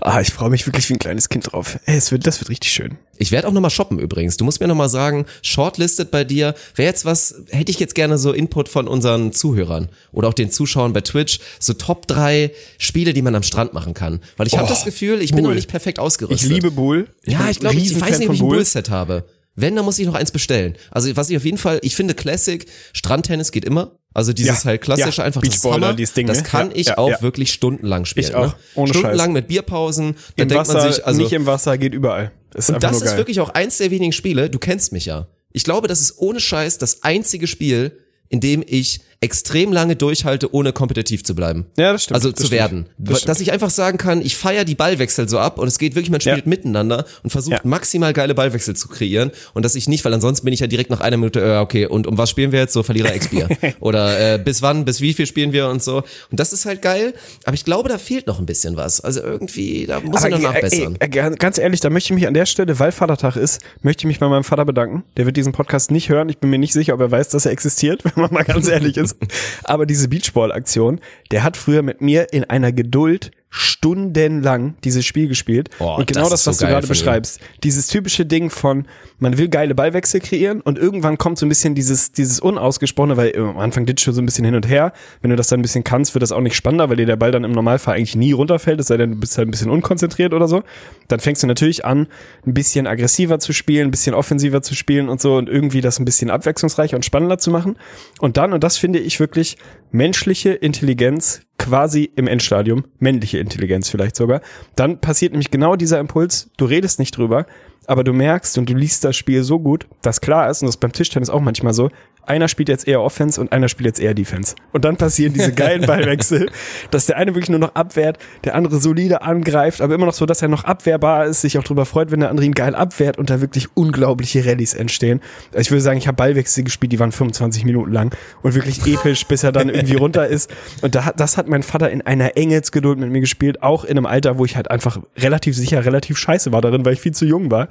Ah, 0.01 0.21
ich 0.21 0.31
freue 0.33 0.49
mich 0.49 0.65
wirklich 0.67 0.87
wie 0.89 0.93
ein 0.93 0.99
kleines 0.99 1.29
Kind 1.29 1.51
drauf. 1.51 1.79
Ey, 1.85 1.95
es 1.97 2.11
wird, 2.11 2.27
das 2.27 2.39
wird 2.39 2.49
richtig 2.49 2.71
schön. 2.71 2.97
Ich 3.17 3.31
werde 3.31 3.47
auch 3.47 3.51
nochmal 3.53 3.71
shoppen 3.71 3.97
übrigens. 3.99 4.37
Du 4.37 4.43
musst 4.45 4.59
mir 4.59 4.67
nochmal 4.67 4.89
sagen, 4.89 5.25
shortlisted 5.41 6.11
bei 6.11 6.23
dir, 6.23 6.53
wäre 6.75 6.87
jetzt 6.89 7.05
was, 7.05 7.35
hätte 7.49 7.71
ich 7.71 7.79
jetzt 7.79 7.95
gerne 7.95 8.17
so 8.17 8.33
Input 8.33 8.67
von 8.69 8.87
unseren 8.87 9.31
Zuhörern 9.31 9.89
oder 10.11 10.27
auch 10.27 10.33
den 10.33 10.51
Zuschauern 10.51 10.93
bei 10.93 11.01
Twitch, 11.01 11.39
so 11.59 11.73
Top 11.73 12.07
3 12.07 12.51
Spiele, 12.77 13.13
die 13.13 13.21
man 13.21 13.33
am 13.35 13.43
Strand 13.43 13.73
machen 13.73 13.93
kann. 13.93 14.19
Weil 14.37 14.47
ich 14.47 14.53
habe 14.57 14.65
Oh, 14.65 14.69
das 14.69 14.83
Gefühl, 14.85 15.21
ich 15.21 15.31
bin 15.31 15.41
Bull. 15.43 15.51
noch 15.51 15.55
nicht 15.55 15.69
perfekt 15.69 15.97
Ich 15.97 16.01
ausgerüstet. 16.01 16.49
liebe 16.49 16.71
Bull. 16.71 17.07
Ja, 17.25 17.39
bin 17.39 17.49
ich 17.51 17.59
glaube, 17.59 17.75
ich, 17.77 17.91
ich 17.91 18.01
weiß 18.01 18.19
nicht, 18.19 18.27
ob 18.29 18.35
ich 18.35 18.41
ein 18.41 18.47
Bull. 18.47 18.57
Bullset 18.57 18.89
habe. 18.89 19.23
Wenn, 19.55 19.75
dann 19.77 19.85
muss 19.85 19.97
ich 19.99 20.05
noch 20.05 20.15
eins 20.15 20.31
bestellen. 20.31 20.75
Also 20.91 21.15
was 21.15 21.29
ich 21.29 21.37
auf 21.37 21.45
jeden 21.45 21.57
Fall, 21.57 21.79
ich 21.81 21.95
finde 21.95 22.13
Classic, 22.13 22.65
Strandtennis 22.91 23.51
geht 23.53 23.63
immer. 23.63 23.97
Also 24.15 24.31
dieses 24.33 24.63
Ja, 24.63 24.69
halt 24.69 24.81
klassische 24.81 25.21
ja, 25.21 25.25
einfach 25.25 25.41
das 25.41 25.61
Beachballer, 25.61 25.87
Hammer, 25.87 25.95
dieses 25.97 26.13
Ding, 26.15 26.25
das 26.25 26.37
ne? 26.37 26.43
kann 26.43 26.69
Ja, 26.69 26.75
ich 26.77 26.97
auch 26.97 27.21
wirklich 27.21 27.51
stundenlang 27.51 28.05
spielen. 28.05 28.25
Ich 28.27 28.33
auch, 28.33 28.47
Ne? 28.47 28.55
ohne 28.73 28.89
Stundenlang 28.89 29.27
Scheiß. 29.27 29.33
mit 29.33 29.47
Bierpausen, 29.49 30.15
da 30.37 30.43
Im 30.43 30.49
denkt 30.49 30.67
Wasser, 30.67 30.73
man 30.81 30.93
sich, 30.93 31.05
also 31.05 31.21
nicht 31.21 31.33
im 31.33 31.45
Wasser, 31.45 31.77
geht 31.77 31.93
überall. 31.93 32.31
Das 32.51 32.69
ist 32.69 32.75
und 32.75 32.81
das 32.83 33.01
ist 33.01 33.17
wirklich 33.17 33.41
auch 33.41 33.49
eins 33.49 33.77
der 33.77 33.91
wenigen 33.91 34.13
Spiele, 34.13 34.49
du 34.49 34.57
kennst 34.57 34.93
mich 34.93 35.05
ja. 35.05 35.27
Ich 35.51 35.65
glaube, 35.65 35.89
das 35.89 35.99
ist 35.99 36.17
ohne 36.17 36.39
Scheiß 36.39 36.77
das 36.77 37.03
einzige 37.03 37.45
Spiel, 37.45 37.99
in 38.29 38.39
dem 38.39 38.63
ich 38.65 39.01
extrem 39.21 39.71
lange 39.71 39.95
durchhalte, 39.95 40.53
ohne 40.53 40.71
kompetitiv 40.73 41.23
zu 41.23 41.35
bleiben. 41.35 41.65
Ja, 41.77 41.93
das 41.93 42.03
stimmt, 42.03 42.15
Also 42.15 42.29
das 42.31 42.39
zu 42.41 42.47
stimmt. 42.47 42.59
werden. 42.59 42.85
Das 42.97 43.21
Dass 43.21 43.39
ich 43.39 43.51
einfach 43.51 43.69
sagen 43.69 43.97
kann, 43.97 44.21
ich 44.21 44.35
feiere 44.37 44.65
die 44.65 44.75
Ballwechsel 44.75 45.27
so 45.29 45.39
ab 45.39 45.57
und 45.57 45.67
es 45.67 45.79
geht 45.79 45.95
wirklich, 45.95 46.11
man 46.11 46.21
spielt 46.21 46.37
Ja. 46.45 46.49
miteinander 46.49 47.05
und 47.23 47.29
versucht 47.29 47.53
Ja. 47.53 47.61
maximal 47.63 48.13
geile 48.13 48.35
Ballwechsel 48.35 48.75
zu 48.75 48.87
kreieren 48.87 49.31
und 49.53 49.63
dass 49.65 49.75
ich 49.75 49.87
nicht, 49.87 50.03
weil 50.05 50.13
ansonsten 50.13 50.45
bin 50.45 50.53
ich 50.53 50.59
ja 50.59 50.67
direkt 50.67 50.89
nach 50.89 50.99
einer 51.01 51.17
Minute, 51.17 51.39
äh, 51.41 51.57
okay, 51.57 51.85
und 51.87 52.07
um 52.07 52.17
was 52.17 52.29
spielen 52.29 52.51
wir 52.51 52.59
jetzt? 52.59 52.73
So 52.73 52.83
Verlierer 52.83 53.15
X-Bier. 53.15 53.47
Oder 53.79 54.35
äh, 54.35 54.37
bis 54.37 54.61
wann, 54.61 54.85
bis 54.85 55.01
wie 55.01 55.13
viel 55.13 55.25
spielen 55.25 55.53
wir 55.53 55.69
und 55.69 55.81
so. 55.81 55.97
Und 56.29 56.39
das 56.39 56.53
ist 56.53 56.65
halt 56.65 56.81
geil, 56.81 57.13
aber 57.45 57.53
ich 57.55 57.65
glaube, 57.65 57.89
da 57.89 57.97
fehlt 57.97 58.27
noch 58.27 58.39
ein 58.39 58.45
bisschen 58.45 58.75
was. 58.77 59.01
Also 59.01 59.21
irgendwie, 59.21 59.85
da 59.87 59.99
muss 60.01 60.23
ich 60.23 60.29
noch 60.31 60.39
Aber, 60.39 60.53
nachbessern. 60.53 60.97
ey, 60.99 61.09
ey, 61.19 61.35
ganz 61.37 61.57
ehrlich, 61.57 61.79
da 61.79 61.89
möchte 61.89 62.13
ich 62.13 62.15
mich 62.19 62.27
an 62.27 62.33
der 62.33 62.45
Stelle, 62.45 62.77
weil 62.79 62.91
Vatertag 62.91 63.37
ist, 63.37 63.61
möchte 63.81 64.01
ich 64.01 64.05
mich 64.05 64.19
bei 64.19 64.27
meinem 64.27 64.43
Vater 64.43 64.65
bedanken. 64.65 65.03
Der 65.17 65.25
wird 65.25 65.37
diesen 65.37 65.53
Podcast 65.53 65.89
nicht 65.91 66.09
hören. 66.09 66.29
Ich 66.29 66.37
bin 66.37 66.49
mir 66.49 66.59
nicht 66.59 66.73
sicher, 66.73 66.93
ob 66.93 66.99
er 66.99 67.11
weiß, 67.11 67.29
dass 67.29 67.45
er 67.45 67.51
existiert, 67.51 68.03
wenn 68.03 68.13
man 68.15 68.33
mal 68.33 68.43
ganz 68.43 68.67
ehrlich 68.67 68.97
ist. 68.97 69.04
Aber 69.63 69.85
diese 69.85 70.07
Beachball-Aktion, 70.07 70.99
der 71.31 71.43
hat 71.43 71.57
früher 71.57 71.81
mit 71.81 72.01
mir 72.01 72.33
in 72.33 72.43
einer 72.43 72.71
Geduld 72.71 73.31
stundenlang 73.55 74.75
dieses 74.83 75.05
Spiel 75.05 75.29
gespielt. 75.29 75.69
Oh, 75.79 75.95
und 75.95 76.07
genau 76.07 76.23
das 76.23 76.31
das, 76.31 76.43
so 76.43 76.51
was 76.51 76.57
du 76.57 76.67
gerade 76.67 76.87
beschreibst. 76.87 77.39
Dieses 77.63 77.87
typische 77.87 78.25
Ding 78.25 78.49
von, 78.49 78.85
man 79.17 79.37
will 79.37 79.47
geile 79.47 79.73
Ballwechsel 79.73 80.19
kreieren 80.19 80.59
und 80.59 80.77
irgendwann 80.77 81.17
kommt 81.17 81.37
so 81.37 81.45
ein 81.45 81.49
bisschen 81.49 81.73
dieses, 81.73 82.11
dieses 82.11 82.41
Unausgesprochene, 82.41 83.15
weil 83.15 83.33
am 83.37 83.57
Anfang 83.57 83.85
ditcht 83.85 84.05
du 84.07 84.11
so 84.11 84.21
ein 84.21 84.25
bisschen 84.25 84.43
hin 84.43 84.55
und 84.55 84.67
her. 84.67 84.91
Wenn 85.21 85.29
du 85.29 85.37
das 85.37 85.47
dann 85.47 85.59
ein 85.59 85.61
bisschen 85.61 85.85
kannst, 85.85 86.13
wird 86.13 86.21
das 86.21 86.33
auch 86.33 86.41
nicht 86.41 86.55
spannender, 86.55 86.89
weil 86.89 86.97
dir 86.97 87.05
der 87.05 87.15
Ball 87.15 87.31
dann 87.31 87.45
im 87.45 87.53
Normalfall 87.53 87.95
eigentlich 87.95 88.17
nie 88.17 88.33
runterfällt, 88.33 88.81
es 88.81 88.87
sei 88.87 88.97
denn, 88.97 89.11
du 89.11 89.19
bist 89.21 89.37
halt 89.37 89.47
ein 89.47 89.51
bisschen 89.51 89.71
unkonzentriert 89.71 90.33
oder 90.33 90.49
so. 90.49 90.63
Dann 91.07 91.21
fängst 91.21 91.41
du 91.41 91.47
natürlich 91.47 91.85
an, 91.85 92.07
ein 92.45 92.53
bisschen 92.53 92.87
aggressiver 92.87 93.39
zu 93.39 93.53
spielen, 93.53 93.87
ein 93.87 93.91
bisschen 93.91 94.15
offensiver 94.15 94.61
zu 94.63 94.75
spielen 94.75 95.07
und 95.07 95.21
so 95.21 95.37
und 95.37 95.47
irgendwie 95.47 95.79
das 95.79 95.97
ein 95.99 96.05
bisschen 96.05 96.29
abwechslungsreicher 96.29 96.97
und 96.97 97.05
spannender 97.05 97.37
zu 97.37 97.51
machen. 97.51 97.77
Und 98.19 98.35
dann, 98.35 98.51
und 98.51 98.65
das 98.65 98.77
finde 98.77 98.99
ich 98.99 99.21
wirklich, 99.21 99.57
menschliche 99.91 100.51
Intelligenz 100.51 101.44
quasi 101.57 102.11
im 102.15 102.27
Endstadium, 102.27 102.83
männliche 102.99 103.39
Intelligenz 103.39 103.89
vielleicht 103.89 104.15
sogar, 104.15 104.41
dann 104.75 104.99
passiert 104.99 105.31
nämlich 105.31 105.51
genau 105.51 105.75
dieser 105.75 105.99
Impuls, 105.99 106.49
du 106.57 106.65
redest 106.65 106.99
nicht 106.99 107.17
drüber, 107.17 107.45
aber 107.87 108.03
du 108.03 108.13
merkst 108.13 108.57
und 108.57 108.69
du 108.69 108.73
liest 108.73 109.03
das 109.03 109.15
Spiel 109.15 109.43
so 109.43 109.59
gut, 109.59 109.87
dass 110.01 110.21
klar 110.21 110.49
ist, 110.49 110.61
und 110.61 110.67
das 110.67 110.75
ist 110.75 110.79
beim 110.81 110.91
Tischtennis 110.91 111.29
auch 111.29 111.41
manchmal 111.41 111.73
so, 111.73 111.89
einer 112.27 112.47
spielt 112.47 112.69
jetzt 112.69 112.87
eher 112.87 113.01
Offense 113.01 113.39
und 113.39 113.51
einer 113.51 113.67
spielt 113.67 113.85
jetzt 113.85 113.99
eher 113.99 114.15
Defense. 114.15 114.55
Und 114.73 114.83
dann 114.83 114.97
passieren 114.97 115.33
diese 115.33 115.53
geilen 115.53 115.81
Ballwechsel, 115.85 116.49
dass 116.89 117.05
der 117.05 117.17
eine 117.17 117.35
wirklich 117.35 117.51
nur 117.51 117.59
noch 117.59 117.75
abwehrt, 117.75 118.17
der 118.45 118.55
andere 118.55 118.79
solide 118.79 119.21
angreift, 119.21 119.79
aber 119.79 119.93
immer 119.93 120.07
noch 120.07 120.15
so, 120.15 120.25
dass 120.25 120.41
er 120.41 120.47
noch 120.47 120.63
abwehrbar 120.63 121.25
ist, 121.27 121.41
sich 121.41 121.59
auch 121.59 121.63
drüber 121.63 121.85
freut, 121.85 122.09
wenn 122.09 122.21
der 122.21 122.31
andere 122.31 122.47
ihn 122.47 122.53
geil 122.55 122.73
abwehrt 122.73 123.19
und 123.19 123.29
da 123.29 123.41
wirklich 123.41 123.67
unglaubliche 123.75 124.43
Rallyes 124.43 124.73
entstehen. 124.73 125.21
Also 125.51 125.59
ich 125.59 125.69
würde 125.69 125.81
sagen, 125.81 125.99
ich 125.99 126.07
habe 126.07 126.15
Ballwechsel 126.15 126.63
gespielt, 126.63 126.91
die 126.93 126.99
waren 126.99 127.11
25 127.11 127.63
Minuten 127.63 127.91
lang 127.91 128.15
und 128.41 128.55
wirklich 128.55 128.83
episch, 128.87 129.27
bis 129.27 129.43
er 129.43 129.51
dann 129.51 129.69
irgendwie 129.69 129.95
runter 129.95 130.25
ist. 130.27 130.49
Und 130.81 130.95
da, 130.95 131.05
hat- 131.05 131.19
das 131.19 131.37
hat 131.37 131.47
mein 131.47 131.61
Vater 131.61 131.91
in 131.91 132.01
einer 132.01 132.35
Engelsgeduld 132.37 132.97
mit 132.97 133.11
mir 133.11 133.19
gespielt, 133.21 133.61
auch 133.61 133.83
in 133.83 133.97
einem 133.99 134.07
Alter, 134.07 134.39
wo 134.39 134.45
ich 134.45 134.55
halt 134.55 134.71
einfach 134.71 134.97
relativ 135.15 135.55
sicher, 135.55 135.85
relativ 135.85 136.17
scheiße 136.17 136.51
war 136.51 136.61
darin, 136.61 136.85
weil 136.85 136.93
ich 136.93 137.01
viel 137.01 137.13
zu 137.13 137.25
jung 137.27 137.51
war. 137.51 137.67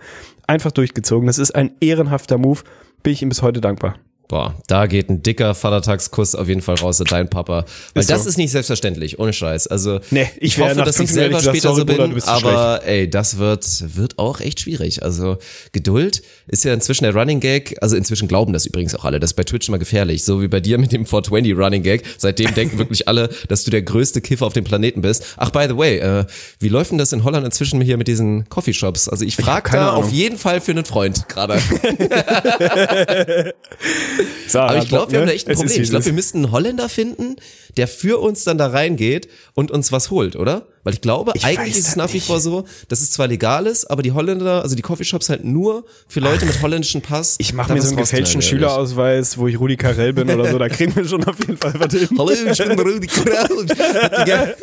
Einfach 0.47 0.73
durchgezogen. 0.73 1.27
Das 1.27 1.39
ist 1.39 1.55
ein 1.55 1.73
ehrenhafter 1.81 2.39
Move. 2.39 2.61
Bin 3.03 3.13
ich 3.13 3.23
ihm 3.23 3.29
bis 3.29 3.43
heute 3.43 3.61
dankbar. 3.61 3.97
Boah, 4.27 4.55
da 4.69 4.87
geht 4.87 5.11
ein 5.11 5.23
dicker 5.23 5.55
Vatertagskuss 5.55 6.35
auf 6.35 6.49
jeden 6.49 6.63
Fall 6.63 6.77
raus 6.77 6.99
an 7.01 7.07
dein 7.11 7.29
Papa. 7.29 7.67
Weil 7.93 8.01
Ist 8.01 8.09
so. 8.09 8.15
das 8.15 8.25
ist 8.25 8.39
nicht 8.39 8.51
selbstverständlich, 8.51 9.19
ohne 9.19 9.35
Scheiß. 9.35 9.67
Also 9.67 10.01
Nee, 10.11 10.27
ich 10.39 10.55
ich 10.55 10.59
hoffe, 10.59 10.83
dass 10.83 10.99
ich 10.99 11.11
selber 11.11 11.39
gesagt, 11.39 11.57
später 11.57 11.75
sorry, 11.75 11.81
so 11.81 11.87
Bruder, 11.87 12.09
bin, 12.09 12.21
zu 12.21 12.29
aber 12.29 12.87
ey, 12.87 13.09
das 13.09 13.37
wird, 13.37 13.67
wird 13.97 14.19
auch 14.19 14.41
echt 14.41 14.61
schwierig. 14.61 15.03
Also 15.03 15.37
Geduld 15.73 16.23
ist 16.47 16.65
ja 16.65 16.73
inzwischen 16.73 17.05
der 17.05 17.15
Running 17.15 17.41
Gag, 17.41 17.77
also 17.83 17.97
inzwischen 17.97 18.27
glauben 18.27 18.55
das 18.55 18.65
übrigens 18.65 18.95
auch 18.95 19.05
alle, 19.05 19.21
das 19.21 19.31
ist 19.33 19.35
bei 19.35 19.45
Twitch 19.45 19.69
immer 19.69 19.79
gefährlich, 19.79 20.25
so 20.25 20.41
wie 20.41 20.49
bei 20.49 20.61
dir 20.61 20.79
mit 20.79 20.93
dem 20.93 21.05
420 21.05 21.57
Running 21.57 21.83
Gag. 21.83 22.03
Seitdem 22.17 22.55
denken 22.57 22.79
wirklich 22.79 23.07
alle, 23.09 23.29
dass 23.49 23.65
du 23.65 23.71
der 23.71 23.83
größte 23.83 24.23
Kiffer 24.23 24.47
auf 24.47 24.55
dem 24.55 24.65
Planeten 24.65 25.03
bist. 25.03 25.35
Ach, 25.37 25.51
by 25.51 25.67
the 25.69 25.77
way, 25.77 25.99
äh, 25.99 26.25
wie 26.61 26.69
läuft 26.69 26.93
denn 26.93 26.99
das 26.99 27.13
in 27.13 27.25
Holland 27.25 27.45
inzwischen 27.45 27.81
hier 27.83 27.99
mit 27.99 28.09
diesen 28.09 28.49
Coffeeshops? 28.49 29.09
Also 29.09 29.25
ich 29.27 29.37
frage 29.37 29.71
da 29.71 29.91
Ahnung. 29.91 30.05
auf 30.05 30.13
jeden 30.13 30.39
Fall 30.39 30.63
für 30.63 30.71
einen 30.71 30.87
Freund 30.87 31.29
gerade. 31.29 31.61
Sarah, 34.47 34.71
Aber 34.71 34.79
ich 34.83 34.89
glaube, 34.89 35.13
wir 35.13 35.19
haben 35.21 35.27
da 35.27 35.33
ne? 35.33 35.37
echt 35.37 35.49
ein 35.49 35.57
Problem. 35.57 35.83
Ich 35.83 35.91
glaube, 35.91 36.05
wir 36.05 36.13
müssten 36.13 36.39
einen 36.39 36.53
Holländer 36.53 36.89
finden, 36.89 37.37
der 37.77 37.89
für 37.89 38.21
uns 38.21 38.45
dann 38.45 38.59
da 38.59 38.69
reingeht 38.69 39.29
und 39.55 39.71
uns 39.71 39.91
was 39.93 40.11
holt, 40.11 40.37
oder? 40.37 40.67
Weil 40.85 40.95
ich 40.95 41.01
glaube, 41.01 41.33
Ich 41.35 41.45
eigentlich 41.45 41.77
ist 41.77 41.89
es 41.89 41.97
nach 41.97 42.13
wie 42.13 42.21
vor 42.21 42.41
so, 42.41 42.65
dass 42.89 43.01
es 43.01 43.11
zwar 43.11 43.27
legal 43.27 43.67
ist, 43.67 43.91
aber 43.91 44.03
die 44.03 44.13
Holländer, 44.13 44.63
also 44.63 44.77
die 44.77 44.83
Coffeeshops 44.83 45.29
halt 45.31 45.45
nur 45.45 45.85
für 46.09 46.21
Leute 46.21 46.45
mit 46.45 46.61
holländischem 46.63 47.01
Pass. 47.01 47.37
Ich 47.39 47.55
mache 47.55 47.73
mir 47.73 47.81
so 47.81 47.89
einen 47.89 47.97
gefälschten. 47.97 48.43
Schülerausweis, 48.43 49.39
wo 49.39 49.49
ich 49.49 49.59
Rudi 49.59 49.77
Carell 49.77 50.13
bin 50.13 50.31
oder 50.31 50.51
so, 50.51 50.59
da 50.59 50.69
kriegen 50.69 50.95
wir 50.95 51.07
schon 51.07 51.25
auf 51.25 51.39
jeden 51.41 51.57
Fall 51.57 51.75
was 51.79 51.93
hin. 51.93 52.09
Hallo, 52.19 52.31
ich 52.31 52.59
bin 52.59 52.79
Rudi 52.79 53.07
Krall. 53.07 53.49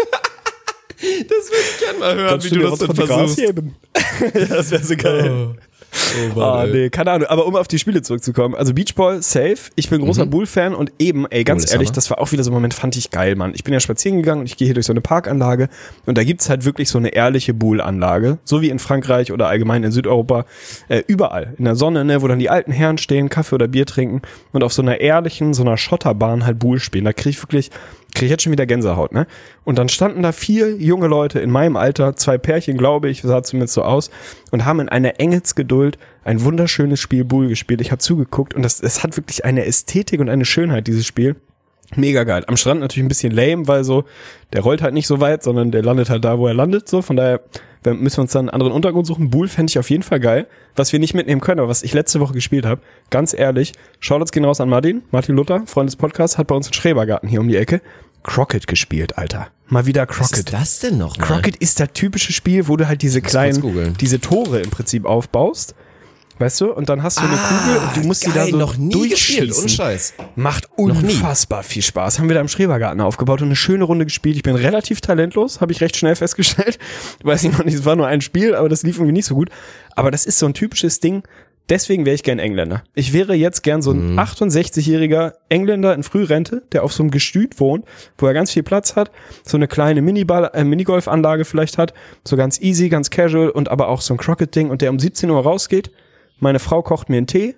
Das 1.01 1.49
würde 1.49 1.63
ich 1.73 1.79
gerne 1.79 1.99
mal 1.99 2.15
hören, 2.15 2.29
Kannst 2.29 2.45
wie 2.45 2.49
du 2.51 2.55
mir 2.57 2.69
das 2.69 2.79
dann 2.79 2.95
versuchst. 2.95 3.37
geben? 3.37 3.75
das 4.49 4.69
wäre 4.69 4.83
so 4.83 4.95
geil. 4.95 5.31
Oh, 5.31 5.55
Ah, 6.37 6.65
nee, 6.71 6.89
keine 6.89 7.11
Ahnung. 7.11 7.27
Aber 7.27 7.45
um 7.45 7.55
auf 7.55 7.67
die 7.67 7.79
Spiele 7.79 8.01
zurückzukommen. 8.01 8.55
Also 8.55 8.73
Beachball, 8.73 9.21
safe. 9.21 9.71
Ich 9.75 9.89
bin 9.89 10.01
großer 10.01 10.25
Bull-Fan 10.25 10.73
und 10.73 10.91
eben, 10.99 11.25
ey, 11.29 11.43
ganz 11.43 11.65
Bull 11.65 11.73
ehrlich, 11.73 11.89
Hammer. 11.89 11.95
das 11.95 12.09
war 12.09 12.19
auch 12.19 12.31
wieder 12.31 12.43
so 12.43 12.51
ein 12.51 12.53
Moment, 12.53 12.73
fand 12.73 12.95
ich 12.95 13.11
geil, 13.11 13.35
Mann. 13.35 13.51
Ich 13.55 13.63
bin 13.63 13.73
ja 13.73 13.79
spazieren 13.79 14.17
gegangen 14.17 14.41
und 14.41 14.45
ich 14.45 14.57
gehe 14.57 14.65
hier 14.65 14.73
durch 14.73 14.85
so 14.85 14.93
eine 14.93 15.01
Parkanlage 15.01 15.69
und 16.05 16.17
da 16.17 16.23
gibt's 16.23 16.49
halt 16.49 16.65
wirklich 16.65 16.89
so 16.89 16.97
eine 16.97 17.09
ehrliche 17.09 17.53
Bull-Anlage. 17.53 18.39
So 18.45 18.61
wie 18.61 18.69
in 18.69 18.79
Frankreich 18.79 19.31
oder 19.31 19.47
allgemein 19.47 19.83
in 19.83 19.91
Südeuropa. 19.91 20.45
Äh, 20.87 21.03
überall. 21.07 21.53
In 21.57 21.65
der 21.65 21.75
Sonne, 21.75 22.05
ne, 22.05 22.21
wo 22.21 22.27
dann 22.27 22.39
die 22.39 22.49
alten 22.49 22.71
Herren 22.71 22.97
stehen, 22.97 23.29
Kaffee 23.29 23.55
oder 23.55 23.67
Bier 23.67 23.85
trinken 23.85 24.21
und 24.51 24.63
auf 24.63 24.73
so 24.73 24.81
einer 24.81 24.99
ehrlichen, 25.01 25.53
so 25.53 25.61
einer 25.63 25.77
Schotterbahn 25.77 26.45
halt 26.45 26.59
Bull 26.59 26.79
spielen. 26.79 27.05
Da 27.05 27.13
krieg 27.13 27.31
ich 27.31 27.43
wirklich, 27.43 27.69
krieg 28.13 28.25
ich 28.25 28.31
jetzt 28.31 28.43
schon 28.43 28.51
wieder 28.51 28.65
Gänsehaut, 28.65 29.11
ne? 29.11 29.27
Und 29.63 29.77
dann 29.77 29.89
standen 29.89 30.23
da 30.23 30.31
vier 30.31 30.75
junge 30.75 31.07
Leute 31.07 31.39
in 31.39 31.49
meinem 31.49 31.75
Alter, 31.75 32.15
zwei 32.15 32.37
Pärchen, 32.37 32.77
glaube 32.77 33.09
ich, 33.09 33.21
sah 33.21 33.43
zumindest 33.43 33.73
so 33.73 33.83
aus, 33.83 34.09
und 34.51 34.65
haben 34.65 34.79
in 34.79 34.89
einer 34.89 35.19
Engelsgeduld 35.19 35.97
ein 36.23 36.43
wunderschönes 36.43 36.99
Spiel 36.99 37.23
Bull 37.23 37.47
gespielt. 37.47 37.81
Ich 37.81 37.91
habe 37.91 37.99
zugeguckt 37.99 38.53
und 38.53 38.63
das, 38.63 38.81
es 38.81 39.03
hat 39.03 39.17
wirklich 39.17 39.45
eine 39.45 39.65
Ästhetik 39.65 40.19
und 40.19 40.29
eine 40.29 40.45
Schönheit, 40.45 40.87
dieses 40.87 41.05
Spiel. 41.05 41.35
Mega 41.95 42.23
geil. 42.23 42.43
Am 42.47 42.57
Strand 42.57 42.79
natürlich 42.81 43.05
ein 43.05 43.09
bisschen 43.09 43.31
lame, 43.31 43.67
weil 43.67 43.83
so, 43.83 44.05
der 44.53 44.61
rollt 44.61 44.81
halt 44.81 44.93
nicht 44.93 45.07
so 45.07 45.19
weit, 45.19 45.43
sondern 45.43 45.71
der 45.71 45.83
landet 45.83 46.09
halt 46.09 46.23
da, 46.23 46.37
wo 46.39 46.47
er 46.47 46.53
landet, 46.53 46.87
so. 46.87 47.01
Von 47.01 47.15
daher 47.17 47.41
müssen 47.83 48.17
wir 48.17 48.21
uns 48.21 48.31
dann 48.31 48.41
einen 48.41 48.49
anderen 48.49 48.71
Untergrund 48.73 49.07
suchen. 49.07 49.29
Bull 49.29 49.47
fände 49.47 49.71
ich 49.71 49.79
auf 49.79 49.89
jeden 49.89 50.03
Fall 50.03 50.19
geil. 50.19 50.47
Was 50.75 50.93
wir 50.93 50.99
nicht 50.99 51.13
mitnehmen 51.13 51.41
können, 51.41 51.59
aber 51.59 51.69
was 51.69 51.83
ich 51.83 51.93
letzte 51.93 52.19
Woche 52.19 52.33
gespielt 52.33 52.65
habe, 52.65 52.81
ganz 53.09 53.33
ehrlich, 53.33 53.73
Shoutouts 53.99 54.31
gehen 54.31 54.45
raus 54.45 54.61
an 54.61 54.69
Martin. 54.69 55.01
Martin 55.11 55.35
Luther, 55.35 55.63
Freund 55.65 55.89
des 55.89 55.95
Podcasts, 55.95 56.37
hat 56.37 56.47
bei 56.47 56.55
uns 56.55 56.67
einen 56.67 56.73
Schrebergarten 56.73 57.27
hier 57.27 57.41
um 57.41 57.47
die 57.47 57.57
Ecke. 57.57 57.81
Crockett 58.23 58.67
gespielt, 58.67 59.17
Alter. 59.17 59.47
Mal 59.67 59.85
wieder 59.85 60.07
Was 60.07 60.15
Crockett. 60.15 60.37
ist 60.37 60.53
das 60.53 60.79
denn 60.79 60.97
noch? 60.97 61.17
mal? 61.17 61.25
Crockett 61.25 61.55
ist 61.57 61.79
das 61.79 61.89
typische 61.93 62.33
Spiel, 62.33 62.67
wo 62.67 62.77
du 62.77 62.87
halt 62.87 63.01
diese 63.01 63.21
kleinen, 63.21 63.95
diese 63.99 64.19
Tore 64.19 64.59
im 64.59 64.69
Prinzip 64.69 65.05
aufbaust. 65.05 65.75
Weißt 66.41 66.59
du? 66.59 66.73
Und 66.73 66.89
dann 66.89 67.03
hast 67.03 67.19
du 67.19 67.23
eine 67.23 67.37
Kugel 67.37 67.77
und 67.77 67.97
du 67.97 68.07
musst 68.07 68.25
die 68.25 68.31
da 68.31 68.41
Ah, 68.41 68.43
geil, 68.45 68.51
so 68.51 68.57
noch 68.57 68.77
nie 68.77 68.93
durchschießen. 68.93 69.69
Scheiß. 69.69 70.15
Macht 70.35 70.67
unfassbar 70.75 71.61
viel 71.61 71.83
Spaß. 71.83 72.17
Haben 72.17 72.29
wir 72.29 72.33
da 72.33 72.41
im 72.41 72.47
Schrebergarten 72.47 72.99
aufgebaut 72.99 73.41
und 73.41 73.49
eine 73.49 73.55
schöne 73.55 73.83
Runde 73.83 74.05
gespielt. 74.05 74.35
Ich 74.37 74.43
bin 74.43 74.55
relativ 74.55 75.01
talentlos, 75.01 75.61
habe 75.61 75.71
ich 75.71 75.81
recht 75.81 75.95
schnell 75.95 76.15
festgestellt. 76.15 76.79
Weiß 77.23 77.43
ich 77.43 77.51
noch 77.51 77.63
nicht, 77.63 77.75
es 77.75 77.85
war 77.85 77.95
nur 77.95 78.07
ein 78.07 78.21
Spiel, 78.21 78.55
aber 78.55 78.69
das 78.69 78.81
lief 78.81 78.97
irgendwie 78.97 79.13
nicht 79.13 79.27
so 79.27 79.35
gut. 79.35 79.49
Aber 79.95 80.09
das 80.09 80.25
ist 80.25 80.39
so 80.39 80.47
ein 80.47 80.55
typisches 80.55 80.99
Ding. 80.99 81.21
Deswegen 81.69 82.05
wäre 82.05 82.15
ich 82.15 82.23
gern 82.23 82.39
Engländer. 82.39 82.83
Ich 82.95 83.13
wäre 83.13 83.33
jetzt 83.35 83.61
gern 83.61 83.81
so 83.83 83.91
ein 83.91 84.19
68-jähriger 84.19 85.33
Engländer 85.47 85.93
in 85.93 86.03
Frührente, 86.03 86.63
der 86.71 86.83
auf 86.83 86.91
so 86.91 87.03
einem 87.03 87.11
Gestüt 87.11 87.59
wohnt, 87.59 87.85
wo 88.17 88.25
er 88.25 88.33
ganz 88.33 88.51
viel 88.51 88.63
Platz 88.63 88.95
hat, 88.95 89.11
so 89.45 89.57
eine 89.57 89.67
kleine 89.67 90.01
Miniball, 90.01 90.49
äh, 90.53 90.63
Minigolfanlage 90.63 91.45
vielleicht 91.45 91.77
hat, 91.77 91.93
so 92.25 92.35
ganz 92.35 92.59
easy, 92.59 92.89
ganz 92.89 93.09
casual 93.09 93.49
und 93.49 93.69
aber 93.69 93.87
auch 93.87 94.01
so 94.01 94.13
ein 94.13 94.17
Crockett-Ding 94.17 94.69
und 94.69 94.81
der 94.81 94.89
um 94.89 94.99
17 94.99 95.29
Uhr 95.29 95.41
rausgeht. 95.41 95.91
Meine 96.41 96.57
Frau 96.57 96.81
kocht 96.81 97.07
mir 97.07 97.17
einen 97.17 97.27
Tee, 97.27 97.55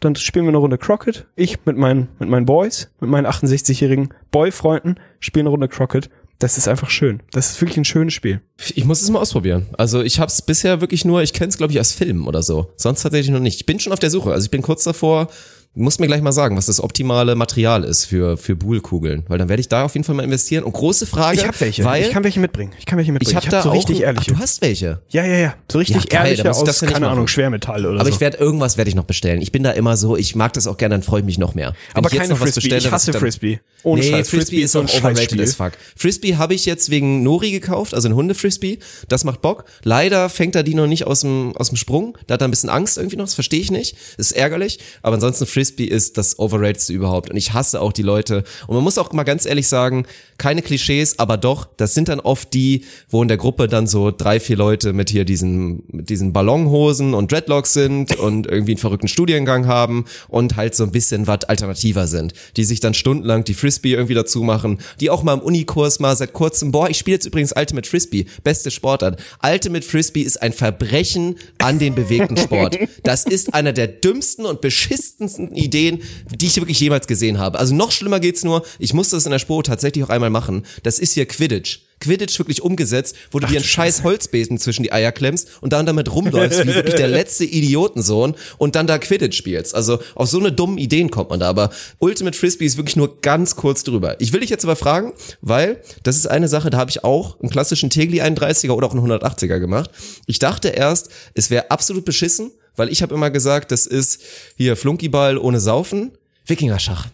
dann 0.00 0.16
spielen 0.16 0.46
wir 0.46 0.48
eine 0.48 0.56
Runde 0.56 0.78
Crockett. 0.78 1.26
Ich 1.36 1.66
mit 1.66 1.76
meinen, 1.76 2.08
mit 2.18 2.30
meinen 2.30 2.46
Boys, 2.46 2.90
mit 2.98 3.10
meinen 3.10 3.26
68-jährigen 3.26 4.14
Boy-Freunden 4.30 4.96
spielen 5.20 5.42
eine 5.44 5.50
Runde 5.50 5.68
Crockett. 5.68 6.08
Das 6.38 6.56
ist 6.56 6.66
einfach 6.66 6.88
schön. 6.88 7.22
Das 7.30 7.50
ist 7.50 7.60
wirklich 7.60 7.76
ein 7.76 7.84
schönes 7.84 8.14
Spiel. 8.14 8.40
Ich 8.74 8.86
muss 8.86 9.02
es 9.02 9.10
mal 9.10 9.18
ausprobieren. 9.18 9.66
Also 9.76 10.00
ich 10.00 10.18
habe 10.18 10.30
es 10.30 10.40
bisher 10.40 10.80
wirklich 10.80 11.04
nur, 11.04 11.22
ich 11.22 11.34
kenne 11.34 11.50
es 11.50 11.58
glaube 11.58 11.74
ich 11.74 11.78
als 11.78 11.92
Film 11.92 12.26
oder 12.26 12.42
so. 12.42 12.72
Sonst 12.76 13.02
tatsächlich 13.02 13.30
noch 13.30 13.38
nicht. 13.38 13.60
Ich 13.60 13.66
bin 13.66 13.78
schon 13.78 13.92
auf 13.92 13.98
der 13.98 14.10
Suche. 14.10 14.32
Also 14.32 14.46
ich 14.46 14.50
bin 14.50 14.62
kurz 14.62 14.82
davor, 14.82 15.28
muss 15.74 15.98
mir 15.98 16.06
gleich 16.06 16.20
mal 16.20 16.32
sagen, 16.32 16.56
was 16.56 16.66
das 16.66 16.80
optimale 16.82 17.34
Material 17.34 17.82
ist 17.84 18.04
für 18.04 18.36
für 18.36 18.54
Buhlkugeln, 18.56 19.24
weil 19.28 19.38
dann 19.38 19.48
werde 19.48 19.60
ich 19.60 19.68
da 19.68 19.84
auf 19.84 19.94
jeden 19.94 20.04
Fall 20.04 20.14
mal 20.14 20.22
investieren. 20.22 20.64
Und 20.64 20.72
große 20.72 21.06
Frage, 21.06 21.38
Ich 21.38 21.46
habe 21.46 21.58
welche. 21.60 21.82
weil 21.84 22.02
ich 22.02 22.10
kann 22.10 22.24
welche 22.24 22.40
mitbringen. 22.40 22.72
Ich 22.78 22.84
kann 22.84 22.98
welche 22.98 23.10
mitbringen. 23.12 23.30
ich 23.30 23.36
habe 23.36 23.48
da 23.48 23.62
so 23.62 23.70
auch 23.70 23.74
richtig 23.74 23.98
ein- 23.98 24.02
ehrliche. 24.02 24.32
Ach, 24.32 24.36
du 24.36 24.38
hast 24.42 24.60
welche. 24.60 25.00
ja, 25.08 25.24
ja, 25.24 25.36
ja. 25.38 25.54
So 25.70 25.78
richtig 25.78 25.96
Ja, 25.96 26.02
geil, 26.08 26.26
ehrliche 26.26 26.42
ich 26.42 26.48
aus, 26.50 26.64
das 26.64 26.80
ja 26.82 26.88
keine 26.88 27.08
Ahnung. 27.08 27.26
Schwermetall 27.26 27.86
oder 27.86 28.00
Aber 28.00 28.10
so. 28.10 28.14
ich 28.14 28.20
werde 28.20 28.36
irgendwas 28.36 28.76
werde 28.76 28.90
ich 28.90 28.94
noch 28.94 29.04
bestellen. 29.04 29.40
Ich 29.40 29.50
bin 29.50 29.62
da 29.62 29.70
immer 29.70 29.96
so, 29.96 30.14
ich 30.16 30.34
mag 30.36 30.52
das 30.52 30.66
auch 30.66 30.76
gerne, 30.76 30.94
dann 30.96 31.02
freue 31.02 31.20
ich 31.20 31.26
mich 31.26 31.38
noch 31.38 31.54
mehr. 31.54 31.68
Wenn 31.94 31.98
aber 31.98 32.08
ich 32.08 32.12
jetzt 32.14 32.20
keine 32.22 32.34
noch 32.34 32.40
was 32.40 32.50
Frisbee. 32.50 32.60
bestelle, 32.60 32.78
ich 32.80 32.86
was 32.86 32.92
hasse 32.92 33.12
dann- 33.12 33.20
Frisbee. 33.22 33.60
Ohne 33.84 34.02
nee, 34.02 34.10
Scheiß. 34.10 34.28
Frisbee, 34.28 34.60
ist 34.60 34.72
so 34.72 34.80
auch 34.80 34.88
ein 34.94 34.96
overrated 35.00 35.40
as 35.40 35.54
fuck. 35.56 35.72
Frisbee 35.96 36.36
habe 36.36 36.54
ich 36.54 36.66
jetzt 36.66 36.90
wegen 36.90 37.22
Nori 37.24 37.50
gekauft, 37.50 37.94
also 37.94 38.08
ein 38.08 38.14
Hunde-Frisbee. 38.14 38.78
Das 39.08 39.24
macht 39.24 39.40
Bock. 39.42 39.64
Leider 39.82 40.28
fängt 40.28 40.54
er 40.54 40.62
die 40.62 40.74
noch 40.74 40.86
nicht 40.86 41.06
aus 41.06 41.20
dem, 41.22 41.56
aus 41.56 41.68
dem 41.70 41.76
Sprung. 41.76 42.16
Da 42.28 42.34
hat 42.34 42.42
er 42.42 42.46
ein 42.48 42.50
bisschen 42.52 42.70
Angst 42.70 42.96
irgendwie 42.98 43.16
noch, 43.16 43.24
das 43.24 43.34
verstehe 43.34 43.58
ich 43.60 43.70
nicht. 43.72 43.96
Das 44.18 44.26
ist 44.30 44.32
ärgerlich. 44.36 44.78
Aber 45.02 45.14
ansonsten 45.14 45.46
Frisbee 45.46 45.61
ist 45.70 46.18
das 46.18 46.38
overratedste 46.38 46.92
überhaupt. 46.92 47.30
Und 47.30 47.36
ich 47.36 47.52
hasse 47.52 47.80
auch 47.80 47.92
die 47.92 48.02
Leute. 48.02 48.44
Und 48.66 48.74
man 48.74 48.84
muss 48.84 48.98
auch 48.98 49.12
mal 49.12 49.22
ganz 49.24 49.46
ehrlich 49.46 49.68
sagen, 49.68 50.06
keine 50.38 50.62
Klischees, 50.62 51.18
aber 51.18 51.36
doch, 51.36 51.68
das 51.76 51.94
sind 51.94 52.08
dann 52.08 52.20
oft 52.20 52.52
die, 52.52 52.84
wo 53.08 53.22
in 53.22 53.28
der 53.28 53.36
Gruppe 53.36 53.68
dann 53.68 53.86
so 53.86 54.10
drei, 54.10 54.40
vier 54.40 54.56
Leute 54.56 54.92
mit 54.92 55.10
hier 55.10 55.24
diesen, 55.24 55.84
mit 55.88 56.10
diesen 56.10 56.32
Ballonhosen 56.32 57.14
und 57.14 57.30
Dreadlocks 57.30 57.72
sind 57.72 58.16
und 58.16 58.46
irgendwie 58.46 58.72
einen 58.72 58.78
verrückten 58.78 59.08
Studiengang 59.08 59.66
haben 59.66 60.04
und 60.28 60.56
halt 60.56 60.74
so 60.74 60.82
ein 60.82 60.90
bisschen 60.90 61.26
was 61.26 61.44
alternativer 61.44 62.06
sind, 62.06 62.32
die 62.56 62.64
sich 62.64 62.80
dann 62.80 62.94
stundenlang 62.94 63.44
die 63.44 63.54
Frisbee 63.54 63.92
irgendwie 63.92 64.14
dazu 64.14 64.42
machen, 64.42 64.78
die 65.00 65.10
auch 65.10 65.22
mal 65.22 65.34
im 65.34 65.40
Unikurs 65.40 66.00
mal 66.00 66.16
seit 66.16 66.32
kurzem, 66.32 66.72
boah, 66.72 66.90
ich 66.90 66.98
spiele 66.98 67.16
jetzt 67.16 67.26
übrigens 67.26 67.52
Ultimate 67.56 67.88
Frisbee, 67.88 68.26
beste 68.42 68.70
Sportart. 68.70 69.22
Ultimate 69.44 69.86
Frisbee 69.86 70.22
ist 70.22 70.42
ein 70.42 70.52
Verbrechen 70.52 71.36
an 71.58 71.78
den 71.78 71.94
bewegten 71.94 72.36
Sport. 72.36 72.78
Das 73.04 73.24
ist 73.24 73.54
einer 73.54 73.72
der 73.72 73.86
dümmsten 73.86 74.44
und 74.44 74.60
beschissensten 74.60 75.51
Ideen, 75.54 76.02
die 76.34 76.46
ich 76.46 76.56
wirklich 76.56 76.80
jemals 76.80 77.06
gesehen 77.06 77.38
habe. 77.38 77.58
Also 77.58 77.74
noch 77.74 77.92
schlimmer 77.92 78.20
geht's 78.20 78.44
nur, 78.44 78.64
ich 78.78 78.94
musste 78.94 79.16
das 79.16 79.26
in 79.26 79.32
der 79.32 79.38
Spur 79.38 79.62
tatsächlich 79.62 80.04
auch 80.04 80.10
einmal 80.10 80.30
machen. 80.30 80.64
Das 80.82 80.98
ist 80.98 81.12
hier 81.12 81.26
Quidditch. 81.26 81.80
Quidditch 82.02 82.38
wirklich 82.38 82.62
umgesetzt, 82.62 83.16
wo 83.30 83.38
du 83.38 83.46
dir 83.46 83.56
einen 83.56 83.64
scheiß 83.64 84.02
Holzbesen 84.02 84.58
zwischen 84.58 84.82
die 84.82 84.92
Eier 84.92 85.12
klemmst 85.12 85.48
und 85.60 85.72
dann 85.72 85.86
damit 85.86 86.12
rumläufst, 86.12 86.66
wie 86.66 86.74
wirklich 86.74 86.96
der 86.96 87.08
letzte 87.08 87.44
Idiotensohn 87.44 88.34
und 88.58 88.74
dann 88.74 88.86
da 88.86 88.98
Quidditch 88.98 89.36
spielst. 89.36 89.74
Also 89.74 90.00
auf 90.14 90.28
so 90.28 90.38
eine 90.38 90.52
dummen 90.52 90.78
Ideen 90.78 91.10
kommt 91.10 91.30
man 91.30 91.40
da, 91.40 91.48
aber 91.48 91.70
Ultimate 92.00 92.36
Frisbee 92.36 92.66
ist 92.66 92.76
wirklich 92.76 92.96
nur 92.96 93.20
ganz 93.20 93.56
kurz 93.56 93.84
drüber. 93.84 94.20
Ich 94.20 94.32
will 94.32 94.40
dich 94.40 94.50
jetzt 94.50 94.64
aber 94.64 94.76
fragen, 94.76 95.12
weil 95.40 95.80
das 96.02 96.16
ist 96.16 96.26
eine 96.26 96.48
Sache, 96.48 96.70
da 96.70 96.78
habe 96.78 96.90
ich 96.90 97.04
auch 97.04 97.38
einen 97.40 97.50
klassischen 97.50 97.88
Tegli 97.88 98.20
31er 98.20 98.72
oder 98.72 98.88
auch 98.88 98.94
einen 98.94 99.06
180er 99.06 99.60
gemacht. 99.60 99.90
Ich 100.26 100.40
dachte 100.40 100.68
erst, 100.68 101.08
es 101.34 101.50
wäre 101.50 101.70
absolut 101.70 102.04
beschissen, 102.04 102.50
weil 102.76 102.88
ich 102.88 103.02
habe 103.02 103.14
immer 103.14 103.30
gesagt, 103.30 103.72
das 103.72 103.86
ist 103.86 104.20
hier 104.56 104.76
Flunkyball 104.76 105.38
ohne 105.38 105.60
Saufen, 105.60 106.12
Wikingerschach. 106.46 107.06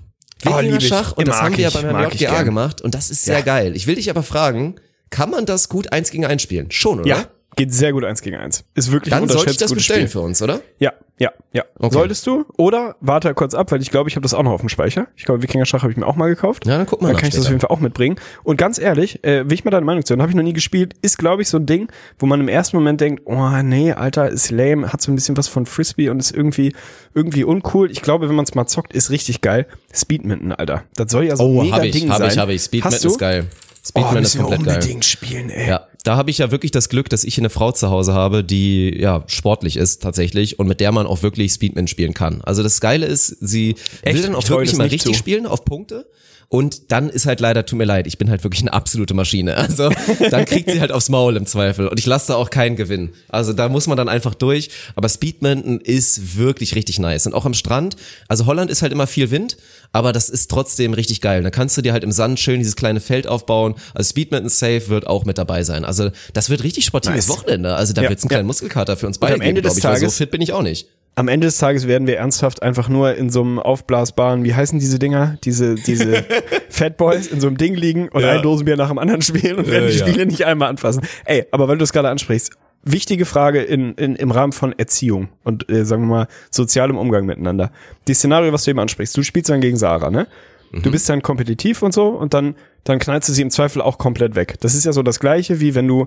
Oh, 0.46 0.50
ich. 0.50 0.56
Wikingerschach 0.56 1.12
und 1.16 1.26
das 1.28 1.40
haben 1.42 1.56
wir 1.56 1.62
ja 1.64 1.68
ich, 1.68 1.74
bei 1.74 1.82
meinem 1.82 1.92
mag 1.92 2.14
ich 2.14 2.20
JGA 2.20 2.42
gemacht 2.42 2.80
und 2.80 2.94
das 2.94 3.10
ist 3.10 3.24
sehr 3.24 3.38
Ja. 3.38 3.44
geil. 3.44 3.74
Ich 3.76 3.86
will 3.86 3.96
dich 3.96 4.08
aber 4.10 4.22
fragen, 4.22 4.76
kann 5.10 5.30
man 5.30 5.46
das 5.46 5.68
gut 5.68 5.92
eins 5.92 6.10
gegen 6.10 6.24
eins 6.26 6.42
spielen? 6.42 6.70
Schon, 6.70 7.00
oder? 7.00 7.08
Ja, 7.08 7.26
geht 7.58 7.74
sehr 7.74 7.92
gut 7.92 8.04
eins 8.04 8.22
gegen 8.22 8.36
eins. 8.36 8.64
Ist 8.74 8.90
wirklich 8.90 9.12
Dann 9.12 9.28
sollte 9.28 9.50
ich 9.50 9.56
das 9.58 9.72
bestellen 9.74 10.00
Spiel. 10.08 10.08
für 10.08 10.20
uns, 10.20 10.40
oder? 10.40 10.60
Ja, 10.78 10.92
ja, 11.18 11.32
ja. 11.52 11.64
Okay. 11.78 11.92
Solltest 11.92 12.26
du? 12.26 12.44
Oder 12.56 12.94
warte 13.00 13.34
kurz 13.34 13.52
ab, 13.52 13.72
weil 13.72 13.82
ich 13.82 13.90
glaube, 13.90 14.08
ich 14.08 14.14
habe 14.14 14.22
das 14.22 14.34
auch 14.34 14.42
noch 14.44 14.52
auf 14.52 14.60
dem 14.60 14.68
Speicher. 14.68 15.08
Ich 15.16 15.24
glaube, 15.24 15.42
Wikinger 15.42 15.66
Schach 15.66 15.82
habe 15.82 15.90
ich 15.90 15.98
mir 15.98 16.06
auch 16.06 16.14
mal 16.14 16.28
gekauft. 16.28 16.64
Ja, 16.66 16.78
dann 16.78 16.86
guck 16.86 17.02
mal 17.02 17.08
Dann 17.08 17.16
kann 17.16 17.28
ich 17.28 17.34
das 17.34 17.44
auf 17.44 17.50
jeden 17.50 17.60
Fall 17.60 17.70
auch 17.70 17.80
mitbringen. 17.80 18.16
Und 18.44 18.56
ganz 18.56 18.78
ehrlich, 18.78 19.24
äh, 19.24 19.44
will 19.44 19.52
ich 19.54 19.64
mal 19.64 19.72
deine 19.72 19.84
Meinung 19.84 20.04
zu 20.04 20.12
hören, 20.14 20.22
habe 20.22 20.30
ich 20.30 20.36
noch 20.36 20.44
nie 20.44 20.52
gespielt, 20.52 20.94
ist 21.02 21.18
glaube 21.18 21.42
ich 21.42 21.48
so 21.48 21.58
ein 21.58 21.66
Ding, 21.66 21.88
wo 22.20 22.26
man 22.26 22.40
im 22.40 22.48
ersten 22.48 22.76
Moment 22.76 23.00
denkt, 23.00 23.22
oh 23.26 23.48
nee, 23.64 23.92
Alter, 23.92 24.28
ist 24.28 24.50
lame, 24.52 24.92
hat 24.92 25.02
so 25.02 25.10
ein 25.10 25.16
bisschen 25.16 25.36
was 25.36 25.48
von 25.48 25.66
Frisbee 25.66 26.08
und 26.08 26.20
ist 26.20 26.30
irgendwie 26.30 26.72
irgendwie 27.14 27.42
uncool. 27.42 27.90
Ich 27.90 28.00
glaube, 28.02 28.28
wenn 28.28 28.36
man 28.36 28.44
es 28.44 28.54
mal 28.54 28.66
zockt, 28.66 28.92
ist 28.92 29.10
richtig 29.10 29.40
geil. 29.40 29.66
Speedminton, 29.92 30.52
Alter. 30.52 30.84
Das 30.94 31.10
soll 31.10 31.24
ja 31.24 31.34
so 31.36 31.44
ein 31.44 31.52
mega 31.64 31.64
Oh, 31.68 31.72
habe 31.78 31.86
ich, 31.88 31.92
Ding 31.92 32.10
habe 32.10 32.18
sein. 32.24 32.30
ich, 32.32 32.38
habe 32.38 32.52
ich. 32.54 32.62
Speedman 32.62 32.92
Hast 32.92 33.04
du? 33.04 33.08
ist 33.08 33.18
geil. 33.18 33.46
Oh, 33.50 33.88
Speedman 33.88 34.16
ist 34.22 34.34
müssen 34.34 34.38
wir 34.38 34.44
komplett 34.44 34.66
geil. 34.66 34.74
unbedingt 34.76 35.04
spielen, 35.04 35.50
ey. 35.50 35.68
Ja, 35.68 35.87
da 36.04 36.16
habe 36.16 36.30
ich 36.30 36.38
ja 36.38 36.50
wirklich 36.50 36.70
das 36.70 36.88
Glück, 36.88 37.08
dass 37.08 37.24
ich 37.24 37.38
eine 37.38 37.50
Frau 37.50 37.72
zu 37.72 37.90
Hause 37.90 38.14
habe, 38.14 38.44
die 38.44 38.96
ja 38.98 39.24
sportlich 39.26 39.76
ist 39.76 40.02
tatsächlich 40.02 40.58
und 40.58 40.68
mit 40.68 40.80
der 40.80 40.92
man 40.92 41.06
auch 41.06 41.22
wirklich 41.22 41.52
Speedman 41.52 41.88
spielen 41.88 42.14
kann. 42.14 42.40
Also 42.42 42.62
das 42.62 42.80
Geile 42.80 43.06
ist, 43.06 43.28
sie 43.40 43.74
Echt? 44.02 44.16
will 44.16 44.22
dann 44.22 44.34
auch 44.34 44.48
wirklich 44.48 44.76
mal 44.76 44.86
richtig 44.86 45.12
zu. 45.12 45.18
spielen 45.18 45.46
auf 45.46 45.64
Punkte. 45.64 46.06
Und 46.50 46.92
dann 46.92 47.10
ist 47.10 47.26
halt 47.26 47.40
leider, 47.40 47.66
tut 47.66 47.78
mir 47.78 47.84
leid, 47.84 48.06
ich 48.06 48.16
bin 48.16 48.30
halt 48.30 48.42
wirklich 48.42 48.62
eine 48.62 48.72
absolute 48.72 49.12
Maschine. 49.12 49.56
Also 49.56 49.90
dann 50.30 50.46
kriegt 50.46 50.70
sie 50.70 50.80
halt 50.80 50.92
aufs 50.92 51.10
Maul 51.10 51.36
im 51.36 51.44
Zweifel. 51.44 51.88
Und 51.88 51.98
ich 52.00 52.06
lasse 52.06 52.28
da 52.28 52.36
auch 52.36 52.48
keinen 52.48 52.74
Gewinn. 52.74 53.10
Also 53.28 53.52
da 53.52 53.68
muss 53.68 53.86
man 53.86 53.98
dann 53.98 54.08
einfach 54.08 54.34
durch. 54.34 54.70
Aber 54.96 55.10
Speedminton 55.10 55.78
ist 55.78 56.38
wirklich 56.38 56.74
richtig 56.74 56.98
nice. 57.00 57.26
Und 57.26 57.34
auch 57.34 57.44
am 57.44 57.52
Strand, 57.52 57.96
also 58.28 58.46
Holland 58.46 58.70
ist 58.70 58.80
halt 58.80 58.92
immer 58.92 59.06
viel 59.06 59.30
Wind, 59.30 59.58
aber 59.92 60.14
das 60.14 60.30
ist 60.30 60.50
trotzdem 60.50 60.94
richtig 60.94 61.20
geil. 61.20 61.42
Da 61.42 61.50
kannst 61.50 61.76
du 61.76 61.82
dir 61.82 61.92
halt 61.92 62.02
im 62.02 62.12
Sand 62.12 62.40
schön 62.40 62.60
dieses 62.60 62.76
kleine 62.76 63.00
Feld 63.00 63.26
aufbauen. 63.26 63.74
Also 63.92 64.08
Speedminton 64.08 64.48
Safe 64.48 64.88
wird 64.88 65.06
auch 65.06 65.26
mit 65.26 65.36
dabei 65.36 65.64
sein. 65.64 65.84
Also 65.84 66.10
das 66.32 66.48
wird 66.48 66.64
richtig 66.64 66.86
sportives 66.86 67.28
Nice. 67.28 67.36
Wochenende. 67.36 67.74
Also 67.74 67.92
da 67.92 68.02
Ja, 68.02 68.08
wird's 68.08 68.22
einen 68.22 68.30
ja. 68.30 68.36
kleinen 68.36 68.46
Muskelkater 68.46 68.96
für 68.96 69.06
uns 69.06 69.18
am 69.18 69.20
beide 69.20 69.34
Ende 69.34 69.60
geben, 69.60 69.68
des 69.68 69.80
glaube 69.80 69.96
ich. 69.98 70.02
Weil 70.02 70.08
so 70.08 70.16
fit 70.16 70.30
bin 70.30 70.40
ich 70.40 70.54
auch 70.54 70.62
nicht. 70.62 70.88
Am 71.18 71.26
Ende 71.26 71.48
des 71.48 71.58
Tages 71.58 71.88
werden 71.88 72.06
wir 72.06 72.16
ernsthaft 72.18 72.62
einfach 72.62 72.88
nur 72.88 73.16
in 73.16 73.28
so 73.28 73.40
einem 73.42 73.58
aufblasbaren, 73.58 74.44
wie 74.44 74.54
heißen 74.54 74.78
diese 74.78 75.00
Dinger? 75.00 75.36
Diese, 75.42 75.74
diese 75.74 76.24
Fat 76.70 76.96
Boys 76.96 77.26
in 77.26 77.40
so 77.40 77.48
einem 77.48 77.56
Ding 77.56 77.74
liegen 77.74 78.08
und 78.08 78.22
Ja. 78.22 78.30
ein 78.30 78.42
Dosenbier 78.42 78.76
nach 78.76 78.86
dem 78.86 78.98
anderen 78.98 79.20
spielen 79.20 79.56
und 79.56 79.68
werden 79.68 79.88
die 79.88 79.98
ja. 79.98 80.06
Spiele 80.06 80.26
nicht 80.26 80.46
einmal 80.46 80.68
anfassen. 80.68 81.02
Ey, 81.24 81.44
aber 81.50 81.66
weil 81.66 81.76
du 81.76 81.82
es 81.82 81.92
gerade 81.92 82.08
ansprichst, 82.08 82.52
wichtige 82.84 83.24
Frage 83.24 83.62
in, 83.62 83.94
in, 83.94 84.14
im 84.14 84.30
Rahmen 84.30 84.52
von 84.52 84.78
Erziehung 84.78 85.28
und 85.42 85.68
äh, 85.68 85.84
sagen 85.84 86.02
wir 86.02 86.06
mal 86.08 86.28
sozialem 86.52 86.96
Umgang 86.96 87.26
miteinander. 87.26 87.72
Die 88.06 88.14
Szenario, 88.14 88.52
was 88.52 88.62
du 88.62 88.70
eben 88.70 88.78
ansprichst, 88.78 89.16
du 89.16 89.24
spielst 89.24 89.50
dann 89.50 89.60
gegen 89.60 89.76
Sarah, 89.76 90.10
ne? 90.10 90.28
Du 90.72 90.90
bist 90.90 91.08
dann 91.08 91.22
kompetitiv 91.22 91.82
und 91.82 91.92
so 91.94 92.08
und 92.08 92.34
dann, 92.34 92.54
dann 92.84 92.98
knallst 92.98 93.28
du 93.28 93.32
sie 93.32 93.42
im 93.42 93.50
Zweifel 93.50 93.80
auch 93.80 93.96
komplett 93.98 94.34
weg. 94.34 94.56
Das 94.60 94.74
ist 94.74 94.84
ja 94.84 94.92
so 94.92 95.02
das 95.02 95.18
Gleiche, 95.20 95.60
wie 95.60 95.74
wenn 95.74 95.88
du, 95.88 96.06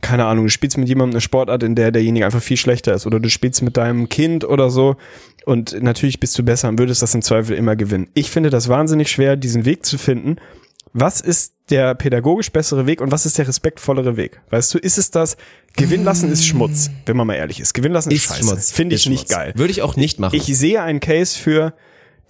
keine 0.00 0.24
Ahnung, 0.24 0.46
du 0.46 0.50
spielst 0.50 0.78
mit 0.78 0.88
jemandem 0.88 1.14
eine 1.14 1.20
Sportart, 1.20 1.62
in 1.62 1.74
der 1.74 1.90
derjenige 1.92 2.24
einfach 2.24 2.42
viel 2.42 2.56
schlechter 2.56 2.94
ist 2.94 3.06
oder 3.06 3.20
du 3.20 3.28
spielst 3.28 3.62
mit 3.62 3.76
deinem 3.76 4.08
Kind 4.08 4.44
oder 4.44 4.70
so 4.70 4.96
und 5.44 5.80
natürlich 5.82 6.20
bist 6.20 6.38
du 6.38 6.42
besser 6.42 6.68
und 6.68 6.78
würdest 6.78 7.02
das 7.02 7.14
im 7.14 7.22
Zweifel 7.22 7.56
immer 7.56 7.76
gewinnen. 7.76 8.08
Ich 8.14 8.30
finde 8.30 8.50
das 8.50 8.68
wahnsinnig 8.68 9.10
schwer, 9.10 9.36
diesen 9.36 9.64
Weg 9.64 9.84
zu 9.84 9.98
finden. 9.98 10.36
Was 10.94 11.20
ist 11.20 11.52
der 11.68 11.94
pädagogisch 11.94 12.50
bessere 12.50 12.86
Weg 12.86 13.02
und 13.02 13.12
was 13.12 13.26
ist 13.26 13.36
der 13.36 13.46
respektvollere 13.46 14.16
Weg? 14.16 14.40
Weißt 14.48 14.72
du, 14.72 14.78
ist 14.78 14.96
es 14.96 15.10
das, 15.10 15.36
gewinnen 15.76 16.02
lassen 16.04 16.32
ist 16.32 16.46
Schmutz, 16.46 16.90
wenn 17.04 17.16
man 17.16 17.26
mal 17.26 17.34
ehrlich 17.34 17.60
ist. 17.60 17.74
Gewinnen 17.74 17.92
lassen 17.92 18.10
ist, 18.10 18.22
Ist 18.24 18.28
scheiße. 18.28 18.42
Schmutz. 18.44 18.70
Finde 18.72 18.94
ich 18.94 19.02
Ist 19.04 19.10
nicht 19.10 19.28
Schmutz. 19.28 19.30
geil. 19.36 19.52
Würde 19.54 19.70
ich 19.70 19.82
auch 19.82 19.96
nicht 19.96 20.18
machen. 20.18 20.34
Ich 20.34 20.44
sehe 20.56 20.80
einen 20.82 21.00
Case 21.00 21.38
für 21.38 21.74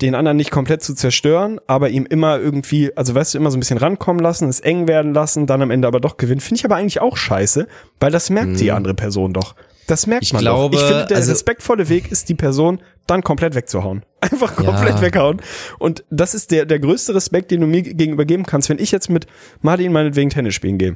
den 0.00 0.14
anderen 0.14 0.36
nicht 0.36 0.50
komplett 0.50 0.82
zu 0.82 0.94
zerstören, 0.94 1.60
aber 1.66 1.88
ihm 1.90 2.06
immer 2.06 2.38
irgendwie, 2.38 2.96
also 2.96 3.14
weißt 3.14 3.34
du, 3.34 3.38
immer 3.38 3.50
so 3.50 3.56
ein 3.56 3.60
bisschen 3.60 3.78
rankommen 3.78 4.22
lassen, 4.22 4.48
es 4.48 4.60
eng 4.60 4.86
werden 4.86 5.12
lassen, 5.12 5.46
dann 5.46 5.60
am 5.62 5.70
Ende 5.72 5.88
aber 5.88 6.00
doch 6.00 6.16
gewinnen. 6.16 6.40
Finde 6.40 6.60
ich 6.60 6.64
aber 6.64 6.76
eigentlich 6.76 7.00
auch 7.00 7.16
scheiße, 7.16 7.66
weil 7.98 8.10
das 8.12 8.30
merkt 8.30 8.60
die 8.60 8.70
andere 8.72 8.94
Person 8.94 9.32
doch. 9.32 9.54
Das 9.88 10.06
merkt 10.06 10.22
Mhm. 10.22 10.26
Ich 10.26 10.32
man 10.34 10.42
glaube, 10.42 10.76
doch. 10.76 10.82
Ich 10.82 10.88
finde, 10.88 11.06
der 11.06 11.16
also- 11.16 11.32
respektvolle 11.32 11.88
Weg 11.88 12.12
ist, 12.12 12.28
die 12.28 12.34
Person 12.34 12.80
dann 13.06 13.22
komplett 13.22 13.54
wegzuhauen. 13.54 14.02
Einfach 14.20 14.62
Ja. 14.62 14.70
komplett 14.70 15.00
weghauen. 15.00 15.40
Und 15.78 16.04
das 16.10 16.34
ist 16.34 16.50
der, 16.50 16.66
der 16.66 16.78
größte 16.78 17.14
Respekt, 17.14 17.50
den 17.50 17.62
du 17.62 17.66
mir 17.66 17.82
gegenüber 17.82 18.24
geben 18.24 18.44
kannst, 18.44 18.68
wenn 18.68 18.78
ich 18.78 18.92
jetzt 18.92 19.08
mit 19.10 19.26
Martin 19.62 19.92
meinetwegen 19.92 20.30
Tennis 20.30 20.54
spielen 20.54 20.78
gehe. 20.78 20.94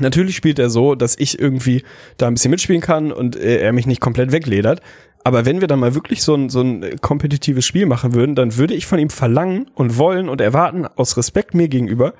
Natürlich 0.00 0.34
spielt 0.36 0.58
er 0.58 0.70
so, 0.70 0.94
dass 0.94 1.16
ich 1.18 1.38
irgendwie 1.38 1.82
da 2.16 2.26
ein 2.26 2.32
bisschen 2.34 2.50
mitspielen 2.50 2.80
kann 2.80 3.12
und 3.12 3.36
er 3.36 3.72
mich 3.74 3.86
nicht 3.86 4.00
komplett 4.00 4.32
wegledert. 4.32 4.80
Aber 5.24 5.44
wenn 5.44 5.60
wir 5.60 5.68
dann 5.68 5.78
mal 5.78 5.94
wirklich 5.94 6.22
so 6.22 6.34
ein, 6.34 6.48
so 6.48 6.60
ein 6.62 7.00
kompetitives 7.00 7.64
Spiel 7.64 7.86
machen 7.86 8.14
würden, 8.14 8.34
dann 8.34 8.56
würde 8.56 8.74
ich 8.74 8.86
von 8.86 8.98
ihm 8.98 9.10
verlangen 9.10 9.70
und 9.74 9.96
wollen 9.96 10.28
und 10.28 10.40
erwarten, 10.40 10.86
aus 10.86 11.16
Respekt 11.16 11.54
mir 11.54 11.68
gegenüber, 11.68 12.14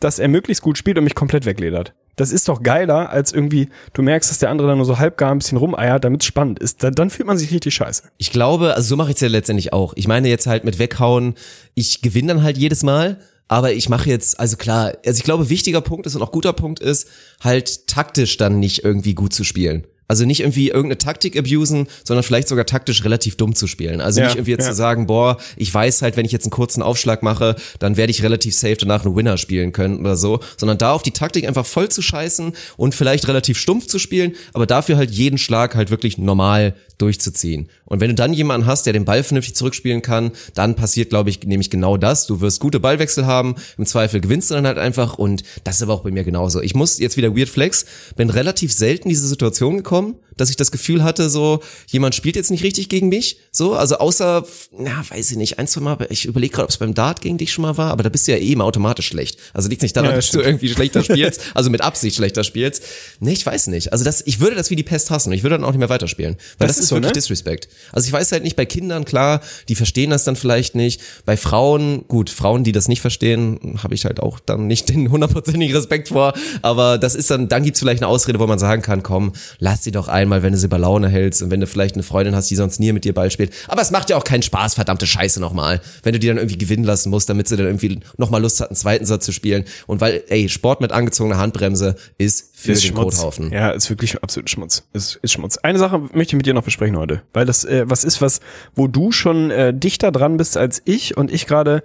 dass 0.00 0.18
er 0.18 0.28
möglichst 0.28 0.62
gut 0.62 0.78
spielt 0.78 0.98
und 0.98 1.04
mich 1.04 1.14
komplett 1.14 1.44
wegledert. 1.44 1.94
Das 2.16 2.32
ist 2.32 2.48
doch 2.48 2.64
geiler, 2.64 3.10
als 3.10 3.32
irgendwie, 3.32 3.68
du 3.92 4.02
merkst, 4.02 4.28
dass 4.28 4.38
der 4.38 4.50
andere 4.50 4.66
dann 4.68 4.78
nur 4.78 4.86
so 4.86 4.98
halbgar 4.98 5.30
ein 5.30 5.38
bisschen 5.38 5.58
rumeiert, 5.58 6.02
damit 6.02 6.22
es 6.22 6.26
spannend 6.26 6.58
ist. 6.58 6.82
Dann, 6.82 6.94
dann 6.94 7.10
fühlt 7.10 7.28
man 7.28 7.38
sich 7.38 7.52
richtig 7.52 7.74
scheiße. 7.74 8.02
Ich 8.18 8.32
glaube, 8.32 8.74
also 8.74 8.88
so 8.88 8.96
mache 8.96 9.10
ich 9.10 9.16
es 9.16 9.20
ja 9.20 9.28
letztendlich 9.28 9.72
auch. 9.72 9.92
Ich 9.94 10.08
meine 10.08 10.28
jetzt 10.28 10.48
halt 10.48 10.64
mit 10.64 10.80
weghauen, 10.80 11.34
ich 11.74 12.02
gewinne 12.02 12.34
dann 12.34 12.42
halt 12.42 12.58
jedes 12.58 12.82
Mal, 12.82 13.20
aber 13.46 13.72
ich 13.72 13.88
mache 13.88 14.10
jetzt, 14.10 14.38
also 14.40 14.56
klar, 14.56 14.94
also 15.06 15.18
ich 15.18 15.24
glaube, 15.24 15.48
wichtiger 15.48 15.80
Punkt 15.80 16.06
ist 16.06 16.16
und 16.16 16.22
auch 16.22 16.32
guter 16.32 16.52
Punkt 16.52 16.80
ist, 16.80 17.08
halt 17.40 17.86
taktisch 17.86 18.36
dann 18.36 18.58
nicht 18.58 18.84
irgendwie 18.84 19.14
gut 19.14 19.32
zu 19.32 19.44
spielen. 19.44 19.86
Also 20.08 20.24
nicht 20.24 20.40
irgendwie 20.40 20.68
irgendeine 20.68 20.98
Taktik 20.98 21.38
abusen, 21.38 21.86
sondern 22.02 22.22
vielleicht 22.22 22.48
sogar 22.48 22.64
taktisch 22.66 23.04
relativ 23.04 23.36
dumm 23.36 23.54
zu 23.54 23.66
spielen. 23.66 24.00
Also 24.00 24.20
Ja, 24.20 24.26
nicht 24.26 24.36
irgendwie 24.36 24.52
jetzt 24.52 24.64
ja. 24.64 24.70
zu 24.70 24.76
sagen, 24.76 25.06
boah, 25.06 25.36
ich 25.56 25.72
weiß 25.72 26.02
halt, 26.02 26.16
wenn 26.16 26.24
ich 26.24 26.32
jetzt 26.32 26.44
einen 26.44 26.50
kurzen 26.50 26.82
Aufschlag 26.82 27.22
mache, 27.22 27.56
dann 27.78 27.96
werde 27.96 28.10
ich 28.10 28.22
relativ 28.22 28.54
safe 28.54 28.76
danach 28.76 29.04
einen 29.04 29.14
Winner 29.14 29.36
spielen 29.36 29.72
können 29.72 30.00
oder 30.00 30.16
so, 30.16 30.40
sondern 30.56 30.78
da 30.78 30.92
auf 30.92 31.02
die 31.02 31.10
Taktik 31.10 31.46
einfach 31.46 31.66
voll 31.66 31.90
zu 31.90 32.00
scheißen 32.00 32.52
und 32.78 32.94
vielleicht 32.94 33.28
relativ 33.28 33.58
stumpf 33.58 33.86
zu 33.86 33.98
spielen, 33.98 34.34
aber 34.54 34.66
dafür 34.66 34.96
halt 34.96 35.10
jeden 35.10 35.38
Schlag 35.38 35.74
halt 35.74 35.90
wirklich 35.90 36.16
normal 36.16 36.74
durchzuziehen. 36.98 37.68
Und 37.84 38.00
wenn 38.00 38.08
du 38.08 38.14
dann 38.14 38.32
jemanden 38.32 38.66
hast, 38.66 38.86
der 38.86 38.92
den 38.92 39.04
Ball 39.04 39.22
vernünftig 39.22 39.54
zurückspielen 39.54 40.02
kann, 40.02 40.32
dann 40.54 40.74
passiert, 40.74 41.10
glaube 41.10 41.30
ich, 41.30 41.42
nämlich 41.44 41.70
genau 41.70 41.96
das. 41.96 42.26
Du 42.26 42.40
wirst 42.40 42.60
gute 42.60 42.80
Ballwechsel 42.80 43.24
haben, 43.24 43.54
im 43.78 43.86
Zweifel 43.86 44.20
gewinnst 44.20 44.50
du 44.50 44.54
dann 44.54 44.66
halt 44.66 44.78
einfach 44.78 45.16
und 45.16 45.42
das 45.64 45.76
ist 45.76 45.82
aber 45.82 45.94
auch 45.94 46.02
bei 46.02 46.10
mir 46.10 46.24
genauso. 46.24 46.60
Ich 46.60 46.74
muss 46.74 46.98
jetzt 46.98 47.16
wieder 47.16 47.36
Weird 47.36 47.48
Flex, 47.48 47.86
bin 48.16 48.30
relativ 48.30 48.72
selten 48.72 49.04
in 49.04 49.10
diese 49.10 49.28
Situation 49.28 49.76
gekommen, 49.76 49.97
bekommen 49.98 50.16
dass 50.40 50.50
ich 50.50 50.56
das 50.56 50.70
Gefühl 50.70 51.04
hatte, 51.04 51.28
so, 51.30 51.60
jemand 51.88 52.14
spielt 52.14 52.36
jetzt 52.36 52.50
nicht 52.50 52.64
richtig 52.64 52.88
gegen 52.88 53.08
mich, 53.08 53.38
so, 53.50 53.74
also 53.74 53.98
außer, 53.98 54.44
na, 54.78 55.04
weiß 55.08 55.30
ich 55.30 55.36
nicht, 55.36 55.58
ein, 55.58 55.66
zwei 55.66 55.80
Mal, 55.80 56.06
ich 56.10 56.24
überlege 56.24 56.54
gerade, 56.54 56.64
ob 56.64 56.70
es 56.70 56.78
beim 56.78 56.94
Dart 56.94 57.20
gegen 57.20 57.38
dich 57.38 57.52
schon 57.52 57.62
mal 57.62 57.76
war, 57.76 57.90
aber 57.90 58.02
da 58.02 58.08
bist 58.08 58.26
du 58.26 58.32
ja 58.32 58.38
eh 58.38 58.52
immer 58.52 58.64
automatisch 58.64 59.08
schlecht. 59.08 59.38
Also 59.52 59.68
liegt 59.68 59.82
nicht 59.82 59.96
daran, 59.96 60.10
Ja, 60.10 60.16
dass 60.16 60.30
du 60.30 60.40
irgendwie 60.40 60.68
schlechter 60.68 61.02
spielst, 61.04 61.40
also 61.54 61.70
mit 61.70 61.80
Absicht 61.80 62.16
schlechter 62.16 62.44
spielst. 62.44 62.82
Nee, 63.20 63.32
ich 63.32 63.44
weiß 63.44 63.68
nicht. 63.68 63.92
Also 63.92 64.04
das, 64.04 64.22
ich 64.26 64.40
würde 64.40 64.56
das 64.56 64.70
wie 64.70 64.76
die 64.76 64.82
Pest 64.82 65.10
hassen 65.10 65.30
und 65.30 65.34
ich 65.34 65.42
würde 65.42 65.56
dann 65.56 65.64
auch 65.64 65.70
nicht 65.70 65.78
mehr 65.78 65.88
weiterspielen. 65.88 66.36
Weil 66.58 66.68
Das 66.68 66.76
das, 66.76 66.84
ist 66.84 66.88
so, 66.90 66.96
wirklich 66.96 67.10
ne? 67.10 67.14
Disrespect. 67.14 67.68
Also 67.92 68.06
ich 68.06 68.12
weiß 68.12 68.32
halt 68.32 68.42
nicht, 68.44 68.56
bei 68.56 68.66
Kindern, 68.66 69.04
klar, 69.04 69.40
die 69.68 69.74
verstehen 69.74 70.10
das 70.10 70.24
dann 70.24 70.36
vielleicht 70.36 70.74
nicht. 70.74 71.00
Bei 71.24 71.36
Frauen, 71.36 72.04
gut, 72.08 72.30
Frauen, 72.30 72.64
die 72.64 72.72
das 72.72 72.88
nicht 72.88 73.00
verstehen, 73.00 73.78
habe 73.82 73.94
ich 73.94 74.04
halt 74.04 74.20
auch 74.20 74.38
dann 74.40 74.66
nicht 74.66 74.88
den 74.88 75.10
hundertprozentigen 75.10 75.74
Respekt 75.74 76.08
vor. 76.08 76.34
Aber 76.62 76.98
das 76.98 77.14
ist 77.14 77.30
dann, 77.30 77.48
dann 77.48 77.62
gibt's 77.64 77.80
vielleicht 77.80 78.02
eine 78.02 78.08
Ausrede, 78.08 78.38
wo 78.38 78.46
man 78.46 78.58
sagen 78.58 78.82
kann, 78.82 79.02
komm, 79.02 79.32
lass 79.58 79.84
sie 79.84 79.90
doch 79.90 80.08
einmal, 80.28 80.42
wenn 80.42 80.52
du 80.52 80.58
sie 80.58 80.68
bei 80.68 80.76
Laune 80.76 81.08
hältst 81.08 81.42
und 81.42 81.50
wenn 81.50 81.60
du 81.60 81.66
vielleicht 81.66 81.94
eine 81.94 82.02
Freundin 82.02 82.34
hast, 82.34 82.50
die 82.50 82.56
sonst 82.56 82.78
nie 82.78 82.92
mit 82.92 83.04
dir 83.04 83.14
Ball 83.14 83.30
spielt. 83.30 83.52
Aber 83.66 83.82
es 83.82 83.90
macht 83.90 84.10
ja 84.10 84.16
auch 84.16 84.24
keinen 84.24 84.42
Spaß, 84.42 84.74
verdammte 84.74 85.06
Scheiße 85.06 85.40
nochmal. 85.40 85.80
Wenn 86.02 86.12
du 86.12 86.18
die 86.18 86.28
dann 86.28 86.36
irgendwie 86.36 86.58
gewinnen 86.58 86.84
lassen 86.84 87.10
musst, 87.10 87.28
damit 87.28 87.48
sie 87.48 87.56
dann 87.56 87.66
irgendwie 87.66 88.00
nochmal 88.16 88.42
Lust 88.42 88.60
hat, 88.60 88.68
einen 88.68 88.76
zweiten 88.76 89.06
Satz 89.06 89.24
zu 89.24 89.32
spielen. 89.32 89.64
Und 89.86 90.00
weil, 90.00 90.22
ey, 90.28 90.48
Sport 90.48 90.80
mit 90.80 90.92
angezogener 90.92 91.38
Handbremse 91.38 91.96
ist 92.18 92.54
für 92.54 92.72
ist 92.72 92.84
den 92.84 92.92
Schmutz. 92.92 93.16
Kothaufen. 93.16 93.52
Ja, 93.52 93.70
ist 93.70 93.88
wirklich 93.88 94.22
absolut 94.22 94.50
Schmutz. 94.50 94.84
Ist, 94.92 95.18
ist 95.22 95.32
Schmutz. 95.32 95.56
Eine 95.58 95.78
Sache 95.78 95.98
möchte 95.98 96.32
ich 96.32 96.36
mit 96.36 96.46
dir 96.46 96.54
noch 96.54 96.64
besprechen 96.64 96.96
heute, 96.96 97.22
weil 97.32 97.46
das 97.46 97.64
äh, 97.64 97.84
was 97.86 98.04
ist, 98.04 98.20
was, 98.20 98.40
wo 98.74 98.86
du 98.86 99.12
schon 99.12 99.50
äh, 99.50 99.72
dichter 99.72 100.12
dran 100.12 100.36
bist 100.36 100.56
als 100.56 100.82
ich 100.84 101.16
und 101.16 101.32
ich 101.32 101.46
gerade 101.46 101.82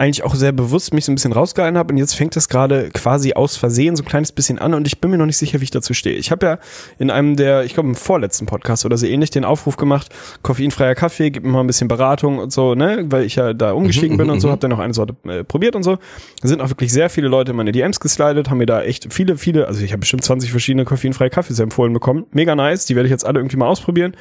eigentlich 0.00 0.24
auch 0.24 0.34
sehr 0.34 0.52
bewusst 0.52 0.94
mich 0.94 1.04
so 1.04 1.12
ein 1.12 1.16
bisschen 1.16 1.32
rausgehalten 1.32 1.76
habe 1.76 1.92
und 1.92 1.98
jetzt 1.98 2.14
fängt 2.14 2.34
das 2.34 2.48
gerade 2.48 2.88
quasi 2.88 3.34
aus 3.34 3.58
Versehen 3.58 3.96
so 3.96 4.02
ein 4.02 4.06
kleines 4.06 4.32
bisschen 4.32 4.58
an 4.58 4.72
und 4.72 4.86
ich 4.86 4.98
bin 4.98 5.10
mir 5.10 5.18
noch 5.18 5.26
nicht 5.26 5.36
sicher, 5.36 5.60
wie 5.60 5.64
ich 5.64 5.70
dazu 5.70 5.92
stehe. 5.92 6.16
Ich 6.16 6.30
habe 6.30 6.46
ja 6.46 6.58
in 6.98 7.10
einem 7.10 7.36
der, 7.36 7.64
ich 7.64 7.74
glaube 7.74 7.90
im 7.90 7.94
vorletzten 7.94 8.46
Podcast 8.46 8.86
oder 8.86 8.96
so 8.96 9.04
ähnlich 9.04 9.28
den 9.28 9.44
Aufruf 9.44 9.76
gemacht, 9.76 10.08
koffeinfreier 10.40 10.94
Kaffee, 10.94 11.30
gib 11.30 11.44
mir 11.44 11.50
mal 11.50 11.60
ein 11.60 11.66
bisschen 11.66 11.88
Beratung 11.88 12.38
und 12.38 12.50
so, 12.50 12.74
ne, 12.74 13.04
weil 13.10 13.24
ich 13.24 13.36
ja 13.36 13.52
da 13.52 13.72
umgestiegen 13.72 14.16
bin 14.16 14.30
und 14.30 14.40
so, 14.40 14.48
habe 14.48 14.60
dann 14.60 14.70
noch 14.70 14.78
eine 14.78 14.94
Sorte 14.94 15.14
äh, 15.28 15.44
probiert 15.44 15.76
und 15.76 15.82
so. 15.82 15.98
Da 16.40 16.48
sind 16.48 16.62
auch 16.62 16.70
wirklich 16.70 16.90
sehr 16.90 17.10
viele 17.10 17.28
Leute 17.28 17.50
in 17.50 17.58
meine 17.58 17.70
DMs 17.70 18.00
geslidet, 18.00 18.48
haben 18.48 18.56
mir 18.56 18.66
da 18.66 18.82
echt 18.82 19.12
viele, 19.12 19.36
viele, 19.36 19.66
also 19.68 19.84
ich 19.84 19.92
habe 19.92 20.00
bestimmt 20.00 20.24
20 20.24 20.50
verschiedene 20.50 20.86
koffeinfreie 20.86 21.28
Kaffees 21.28 21.58
empfohlen 21.58 21.92
bekommen. 21.92 22.24
Mega 22.32 22.54
nice, 22.54 22.86
die 22.86 22.96
werde 22.96 23.06
ich 23.06 23.10
jetzt 23.10 23.26
alle 23.26 23.38
irgendwie 23.38 23.58
mal 23.58 23.66
ausprobieren. 23.66 24.16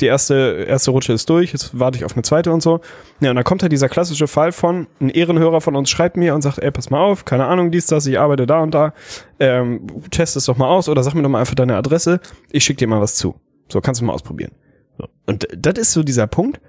Die 0.00 0.06
erste, 0.06 0.64
erste 0.66 0.90
Rutsche 0.90 1.12
ist 1.12 1.30
durch, 1.30 1.52
jetzt 1.52 1.78
warte 1.78 1.98
ich 1.98 2.04
auf 2.04 2.14
eine 2.14 2.22
zweite 2.22 2.50
und 2.50 2.64
so. 2.64 2.80
Ja, 3.20 3.30
und 3.30 3.36
dann 3.36 3.44
kommt 3.44 3.62
halt 3.62 3.70
dieser 3.70 3.88
klassische 3.88 4.26
Fall 4.26 4.50
von, 4.50 4.88
ein 5.00 5.19
Ehrenhörer 5.20 5.60
von 5.60 5.76
uns 5.76 5.90
schreibt 5.90 6.16
mir 6.16 6.34
und 6.34 6.42
sagt, 6.42 6.58
ey, 6.58 6.70
pass 6.70 6.90
mal 6.90 7.00
auf, 7.00 7.24
keine 7.24 7.46
Ahnung, 7.46 7.70
dies, 7.70 7.86
das, 7.86 8.06
ich 8.06 8.18
arbeite 8.18 8.46
da 8.46 8.60
und 8.60 8.72
da, 8.74 8.94
ähm, 9.38 9.86
test 10.10 10.36
es 10.36 10.46
doch 10.46 10.56
mal 10.56 10.68
aus 10.68 10.88
oder 10.88 11.02
sag 11.02 11.14
mir 11.14 11.22
doch 11.22 11.28
mal 11.28 11.40
einfach 11.40 11.54
deine 11.54 11.76
Adresse, 11.76 12.20
ich 12.50 12.64
schick 12.64 12.78
dir 12.78 12.88
mal 12.88 13.00
was 13.00 13.14
zu. 13.14 13.34
So, 13.68 13.80
kannst 13.80 14.00
du 14.00 14.04
mal 14.04 14.12
ausprobieren. 14.12 14.52
So. 14.98 15.06
Und 15.26 15.46
das 15.56 15.78
ist 15.78 15.92
so 15.92 16.02
dieser 16.02 16.26
Punkt, 16.26 16.60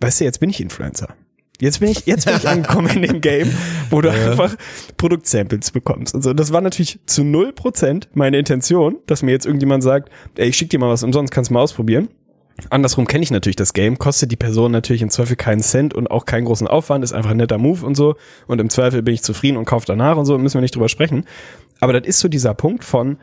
weißt 0.00 0.20
du, 0.20 0.24
jetzt 0.24 0.40
bin 0.40 0.50
ich 0.50 0.60
Influencer. 0.60 1.14
Jetzt 1.60 1.80
bin 1.80 1.88
ich, 1.88 2.06
jetzt 2.06 2.26
bin 2.26 2.36
ich 2.36 2.48
angekommen 2.48 2.88
in 2.88 3.02
dem 3.02 3.20
Game, 3.20 3.50
wo 3.90 4.00
du 4.00 4.10
einfach 4.10 4.54
Produktsamples 4.96 5.72
bekommst. 5.72 6.14
Und 6.14 6.22
so, 6.22 6.32
das 6.32 6.52
war 6.52 6.60
natürlich 6.60 7.00
zu 7.06 7.24
null 7.24 7.52
Prozent 7.52 8.08
meine 8.14 8.38
Intention, 8.38 8.98
dass 9.06 9.22
mir 9.22 9.32
jetzt 9.32 9.46
irgendjemand 9.46 9.82
sagt, 9.82 10.10
ey, 10.36 10.48
ich 10.48 10.56
schick 10.56 10.70
dir 10.70 10.78
mal 10.78 10.88
was 10.88 11.02
umsonst, 11.02 11.32
kannst 11.32 11.50
du 11.50 11.54
mal 11.54 11.60
ausprobieren. 11.60 12.08
Andersrum 12.70 13.06
kenne 13.06 13.22
ich 13.22 13.30
natürlich 13.30 13.56
das 13.56 13.72
Game, 13.72 13.98
kostet 13.98 14.32
die 14.32 14.36
Person 14.36 14.72
natürlich 14.72 15.02
im 15.02 15.10
Zweifel 15.10 15.36
keinen 15.36 15.60
Cent 15.62 15.94
und 15.94 16.10
auch 16.10 16.24
keinen 16.24 16.44
großen 16.44 16.66
Aufwand, 16.66 17.04
ist 17.04 17.12
einfach 17.12 17.30
ein 17.30 17.36
netter 17.36 17.58
Move 17.58 17.86
und 17.86 17.94
so. 17.94 18.16
Und 18.46 18.60
im 18.60 18.68
Zweifel 18.68 19.02
bin 19.02 19.14
ich 19.14 19.22
zufrieden 19.22 19.56
und 19.56 19.64
kaufe 19.64 19.86
danach 19.86 20.16
und 20.16 20.26
so, 20.26 20.36
müssen 20.38 20.54
wir 20.54 20.62
nicht 20.62 20.74
drüber 20.74 20.88
sprechen. 20.88 21.24
Aber 21.80 21.92
das 21.92 22.06
ist 22.06 22.18
so 22.20 22.28
dieser 22.28 22.54
Punkt 22.54 22.84
von, 22.84 23.18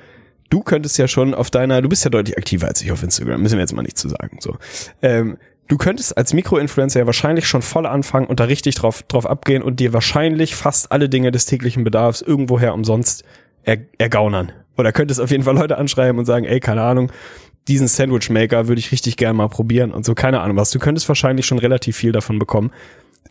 du 0.49 0.61
könntest 0.61 0.97
ja 0.97 1.07
schon 1.07 1.33
auf 1.33 1.51
deiner, 1.51 1.81
du 1.81 1.89
bist 1.89 2.03
ja 2.03 2.09
deutlich 2.09 2.38
aktiver 2.38 2.67
als 2.67 2.81
ich 2.81 2.91
auf 2.91 3.03
Instagram, 3.03 3.41
müssen 3.41 3.55
wir 3.55 3.61
jetzt 3.61 3.75
mal 3.75 3.81
nicht 3.81 3.97
zu 3.97 4.09
sagen, 4.09 4.38
so. 4.39 4.57
Ähm, 5.01 5.38
du 5.67 5.77
könntest 5.77 6.17
als 6.17 6.33
Mikroinfluencer 6.33 7.01
ja 7.01 7.05
wahrscheinlich 7.05 7.47
schon 7.47 7.61
voll 7.61 7.86
anfangen 7.86 8.27
und 8.27 8.39
da 8.39 8.45
richtig 8.45 8.75
drauf, 8.75 9.03
drauf 9.03 9.25
abgehen 9.25 9.63
und 9.63 9.79
dir 9.79 9.93
wahrscheinlich 9.93 10.55
fast 10.55 10.91
alle 10.91 11.09
Dinge 11.09 11.31
des 11.31 11.45
täglichen 11.45 11.83
Bedarfs 11.83 12.21
irgendwoher 12.21 12.73
umsonst 12.73 13.23
er, 13.63 13.79
ergaunern. 13.97 14.51
Oder 14.77 14.91
könntest 14.91 15.19
auf 15.19 15.31
jeden 15.31 15.43
Fall 15.43 15.55
Leute 15.55 15.77
anschreiben 15.77 16.19
und 16.19 16.25
sagen, 16.25 16.45
ey, 16.45 16.59
keine 16.59 16.81
Ahnung, 16.81 17.11
diesen 17.68 17.88
Sandwich 17.88 18.30
Maker 18.30 18.68
würde 18.68 18.80
ich 18.80 18.91
richtig 18.91 19.18
gerne 19.18 19.34
mal 19.34 19.49
probieren 19.49 19.91
und 19.91 20.05
so, 20.05 20.13
keine 20.13 20.41
Ahnung 20.41 20.57
was. 20.57 20.72
Du 20.72 20.80
könntest 20.80 21.07
wahrscheinlich 21.07 21.45
schon 21.45 21.59
relativ 21.59 21.97
viel 21.97 22.11
davon 22.11 22.39
bekommen. 22.39 22.72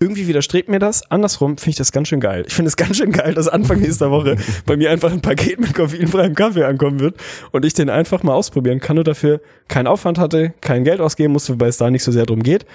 Irgendwie 0.01 0.27
widerstrebt 0.27 0.69
mir 0.69 0.81
das. 0.81 1.09
Andersrum 1.09 1.57
finde 1.57 1.71
ich 1.71 1.77
das 1.77 1.93
ganz 1.93 2.09
schön 2.09 2.19
geil. 2.19 2.45
Ich 2.49 2.55
finde 2.55 2.69
es 2.69 2.77
ganz 2.77 2.97
schön 2.97 3.13
geil, 3.13 3.33
dass 3.35 3.47
Anfang 3.47 3.81
nächster 3.81 4.11
Woche 4.11 4.37
bei 4.67 4.77
mir 4.77 4.91
einfach 4.91 5.13
ein 5.13 5.21
Paket 5.21 5.61
mit 5.61 5.73
koffeinfreiem 5.73 6.35
Kaffee 6.35 6.65
ankommen 6.65 6.99
wird 6.99 7.17
und 7.53 7.65
ich 7.65 7.75
den 7.75 7.89
einfach 7.89 8.25
mal 8.25 8.35
ausprobieren 8.35 8.81
kann 8.81 8.99
und 8.99 9.07
dafür 9.07 9.41
keinen 9.69 9.87
Aufwand 9.87 10.19
hatte, 10.19 10.53
kein 10.61 10.83
Geld 10.83 11.01
ausgeben 11.01 11.33
musste, 11.33 11.53
wobei 11.53 11.69
es 11.69 11.77
da 11.77 11.91
nicht 11.91 12.03
so 12.03 12.11
sehr 12.11 12.27
drum 12.27 12.43
geht. 12.43 12.67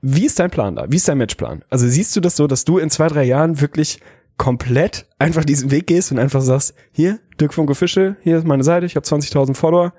Wie 0.00 0.26
ist 0.26 0.38
dein 0.38 0.50
Plan 0.50 0.76
da? 0.76 0.86
Wie 0.88 0.96
ist 0.96 1.08
dein 1.08 1.18
Matchplan? 1.18 1.64
Also 1.70 1.88
siehst 1.88 2.14
du 2.14 2.20
das 2.20 2.36
so, 2.36 2.46
dass 2.46 2.64
du 2.64 2.78
in 2.78 2.88
zwei, 2.88 3.08
drei 3.08 3.24
Jahren 3.24 3.60
wirklich 3.60 3.98
komplett 4.36 5.06
einfach 5.18 5.44
diesen 5.44 5.72
Weg 5.72 5.88
gehst 5.88 6.12
und 6.12 6.20
einfach 6.20 6.40
sagst, 6.40 6.74
hier, 6.92 7.18
Dirk 7.40 7.52
Funke 7.52 7.74
Fische, 7.74 8.16
hier 8.22 8.38
ist 8.38 8.46
meine 8.46 8.62
Seite, 8.62 8.86
ich 8.86 8.94
habe 8.94 9.04
20.000 9.04 9.54
Follower, 9.54 9.92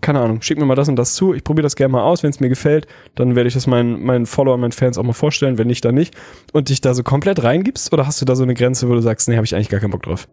keine 0.00 0.20
Ahnung, 0.20 0.42
schick 0.42 0.58
mir 0.58 0.64
mal 0.64 0.74
das 0.74 0.88
und 0.88 0.96
das 0.96 1.14
zu, 1.14 1.34
ich 1.34 1.44
probiere 1.44 1.64
das 1.64 1.76
gerne 1.76 1.92
mal 1.92 2.02
aus, 2.02 2.22
wenn 2.22 2.30
es 2.30 2.40
mir 2.40 2.48
gefällt, 2.48 2.86
dann 3.14 3.36
werde 3.36 3.48
ich 3.48 3.54
das 3.54 3.66
meinen, 3.66 4.02
meinen 4.02 4.26
Followern, 4.26 4.60
meinen 4.60 4.72
Fans 4.72 4.98
auch 4.98 5.02
mal 5.02 5.12
vorstellen, 5.12 5.58
wenn 5.58 5.66
nicht, 5.66 5.84
dann 5.84 5.94
nicht. 5.94 6.14
Und 6.52 6.68
dich 6.68 6.80
da 6.80 6.94
so 6.94 7.02
komplett 7.02 7.42
reingibst 7.42 7.92
oder 7.92 8.06
hast 8.06 8.20
du 8.20 8.24
da 8.24 8.36
so 8.36 8.42
eine 8.42 8.54
Grenze, 8.54 8.88
wo 8.88 8.94
du 8.94 9.00
sagst, 9.00 9.28
nee, 9.28 9.36
habe 9.36 9.46
ich 9.46 9.54
eigentlich 9.54 9.68
gar 9.68 9.80
keinen 9.80 9.90
Bock 9.90 10.02
drauf? 10.02 10.28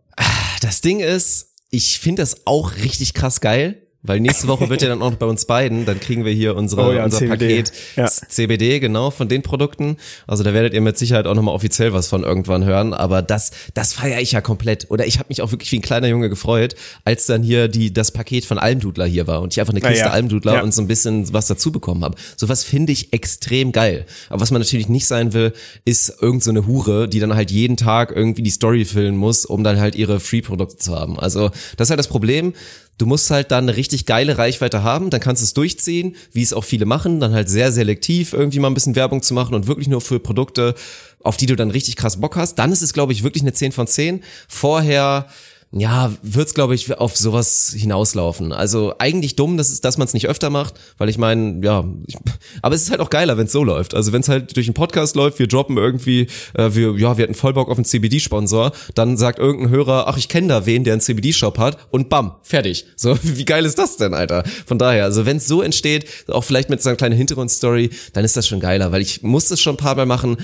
Das 0.61 0.82
Ding 0.82 0.99
ist, 0.99 1.53
ich 1.70 1.99
finde 1.99 2.24
das 2.24 2.47
auch 2.47 2.78
richtig 2.78 3.13
krass 3.13 3.41
geil. 3.41 3.87
Weil 4.04 4.20
nächste 4.20 4.48
Woche 4.48 4.70
wird 4.70 4.82
ja 4.82 4.88
dann 4.89 5.02
auch 5.02 5.12
noch 5.12 5.18
bei 5.18 5.26
uns 5.26 5.45
beiden, 5.45 5.86
dann 5.86 6.00
kriegen 6.00 6.24
wir 6.24 6.32
hier 6.32 6.56
unsere, 6.56 6.88
Oh 6.88 6.93
ja, 6.93 7.04
unser 7.04 7.18
CBD. 7.18 7.48
Paket 7.48 7.72
Ja. 7.95 8.08
CBD, 8.08 8.80
genau, 8.80 9.12
von 9.12 9.28
den 9.28 9.41
Produkten. 9.41 9.98
Also 10.28 10.43
da 10.43 10.54
werdet 10.54 10.74
ihr 10.74 10.82
mit 10.82 10.98
Sicherheit 10.98 11.28
auch 11.28 11.34
nochmal 11.34 11.56
offiziell 11.56 11.93
was 11.93 12.08
von 12.08 12.24
irgendwann 12.24 12.64
hören. 12.64 12.93
Aber 12.93 13.22
das, 13.22 13.52
das 13.74 13.93
feiere 13.93 14.22
ich 14.22 14.32
ja 14.32 14.41
komplett. 14.41 14.89
Oder 14.89 15.08
ich 15.08 15.20
habe 15.20 15.28
mich 15.30 15.41
auch 15.41 15.52
wirklich 15.52 15.72
wie 15.72 15.80
ein 15.80 15.82
kleiner 15.82 16.08
Junge 16.08 16.30
gefreut, 16.30 16.76
als 17.06 17.26
dann 17.26 17.43
hier 17.43 17.68
die, 17.68 17.91
das 17.91 18.12
Paket 18.12 18.45
von 18.45 18.60
Almdudler 18.60 19.06
hier 19.06 19.28
war 19.28 19.41
und 19.41 19.54
ich 19.54 19.60
einfach 19.60 19.74
eine 19.74 19.82
Kiste 19.82 20.06
ja. 20.06 20.12
Almdudler 20.12 20.64
und 20.64 20.74
so 20.74 20.82
ein 20.82 20.88
bisschen 20.88 21.34
was 21.34 21.48
dazu 21.48 21.72
bekommen 21.72 22.06
habe. 22.06 22.16
Sowas 22.38 22.64
finde 22.64 22.93
ich 22.93 23.14
extrem 23.14 23.72
geil. 23.72 24.06
Aber 24.30 24.41
was 24.41 24.52
man 24.52 24.62
natürlich 24.62 24.89
nicht 24.89 25.08
sein 25.08 25.34
will, 25.34 25.54
ist 25.86 26.22
irgend 26.22 26.43
so 26.43 26.52
eine 26.52 26.68
Hure, 26.68 27.10
die 27.10 27.20
dann 27.20 27.36
halt 27.36 27.52
jeden 27.52 27.78
Tag 27.78 28.14
irgendwie 28.16 28.43
die 28.43 28.52
Story 28.52 28.86
füllen 28.86 29.18
muss, 29.18 29.45
um 29.45 29.64
dann 29.64 29.80
halt 29.80 29.95
ihre 29.95 30.20
Free-Produkte 30.20 30.78
zu 30.78 30.95
haben. 30.95 31.20
Also 31.20 31.50
das 31.78 31.88
ist 31.88 31.89
halt 31.89 32.00
das 32.00 32.08
Problem. 32.08 32.54
Du 32.98 33.06
musst 33.06 33.30
halt 33.30 33.52
dann 33.52 33.66
eine 33.66 33.78
richtig 33.78 34.06
geile 34.06 34.38
Reichweite 34.38 34.82
haben, 34.84 35.10
dann 35.10 35.22
kannst 35.22 35.41
du 35.41 35.45
es 35.45 35.54
durchziehen, 35.54 36.16
wie 36.32 36.41
es 36.41 36.54
auch 36.54 36.64
viele 36.64 36.86
machen, 36.86 37.20
dann 37.20 37.34
halt 37.34 37.48
sehr 37.50 37.72
selektiv 37.72 38.34
irgendwie 38.34 38.60
mal 38.60 38.70
ein 38.70 38.74
bisschen 38.74 38.95
Werbung 38.95 39.22
zu 39.22 39.34
machen 39.34 39.54
und 39.54 39.68
wirklich 39.68 39.88
nur 39.88 40.02
für 40.02 40.20
Produkte, 40.20 40.74
auf 41.22 41.38
die 41.38 41.45
du 41.45 41.56
dann 41.56 41.72
richtig 41.72 41.95
krass 41.95 42.20
Bock 42.20 42.36
hast. 42.36 42.56
Dann 42.56 42.72
ist 42.72 42.82
es, 42.82 42.93
glaube 42.93 43.14
ich, 43.14 43.24
wirklich 43.24 43.43
eine 43.43 43.54
10 43.54 43.72
von 43.72 43.88
10. 43.88 44.24
Vorher 44.48 45.28
ja, 45.72 46.13
wird's 46.22 46.53
glaube 46.53 46.76
ich 46.76 46.97
auf 46.97 47.18
sowas 47.18 47.74
hinauslaufen. 47.76 48.53
Also 48.53 48.95
eigentlich 48.99 49.36
dumm, 49.36 49.57
dass, 49.57 49.70
es, 49.70 49.82
dass 49.82 49.97
man 49.97 50.07
es 50.07 50.13
nicht 50.13 50.30
öfter 50.30 50.49
macht, 50.49 50.76
weil 50.97 51.09
ich 51.09 51.18
meine, 51.18 51.59
ja, 51.63 51.84
ich, 52.05 52.15
aber 52.61 52.74
es 52.74 52.84
ist 52.84 52.91
halt 52.91 53.01
auch 53.01 53.09
geiler, 53.09 53.38
wenn 53.38 53.47
es 53.47 53.51
so 53.51 53.65
läuft. 53.65 53.93
Also 53.93 54.13
wenn 54.13 54.22
es 54.22 54.30
halt 54.30 54.55
durch 54.55 54.68
einen 54.68 54.74
Podcast 54.74 55.18
läuft, 55.18 55.39
wir 55.39 55.47
droppen 55.47 55.78
irgendwie, 55.78 56.28
äh, 56.53 56.70
wir, 56.74 56.93
ja, 56.97 57.18
wir 57.18 57.24
hatten 57.24 57.34
voll 57.34 57.53
Bock 57.53 57.70
auf 57.70 57.78
einen 57.78 57.86
CBD-Sponsor, 57.86 58.72
dann 58.95 59.18
sagt 59.18 59.39
irgendein 59.39 59.70
Hörer, 59.70 60.07
ach, 60.07 60.18
ich 60.18 60.30
kenne 60.30 60.47
da 60.47 60.65
wen, 60.65 60.86
der 60.86 60.93
einen 60.93 61.01
CBD-Shop 61.01 61.57
hat 61.57 61.78
und 61.91 62.07
bam, 62.07 62.36
fertig. 62.43 62.86
So, 62.95 63.18
wie 63.24 63.45
geil 63.45 63.65
ist 63.65 63.78
das 63.78 63.97
denn, 63.97 64.13
Alter? 64.13 64.43
Von 64.65 64.80
daher, 64.80 65.03
also 65.03 65.26
wenn 65.26 65.38
es 65.38 65.47
so 65.47 65.61
entsteht, 65.61 66.05
auch 66.30 66.45
vielleicht 66.45 66.70
mit 66.70 66.82
so 66.82 66.89
einer 66.89 66.95
kleinen 66.95 67.18
Hintergrundstory, 67.18 67.89
dann 68.13 68.24
ist 68.24 68.38
das 68.38 68.47
schon 68.47 68.61
geiler, 68.61 68.93
weil 68.93 69.01
ich 69.01 69.22
muss 69.22 69.49
das 69.49 69.59
schon 69.59 69.74
ein 69.74 69.78
paar 69.78 69.95
Mal 69.95 70.05
machen. 70.05 70.38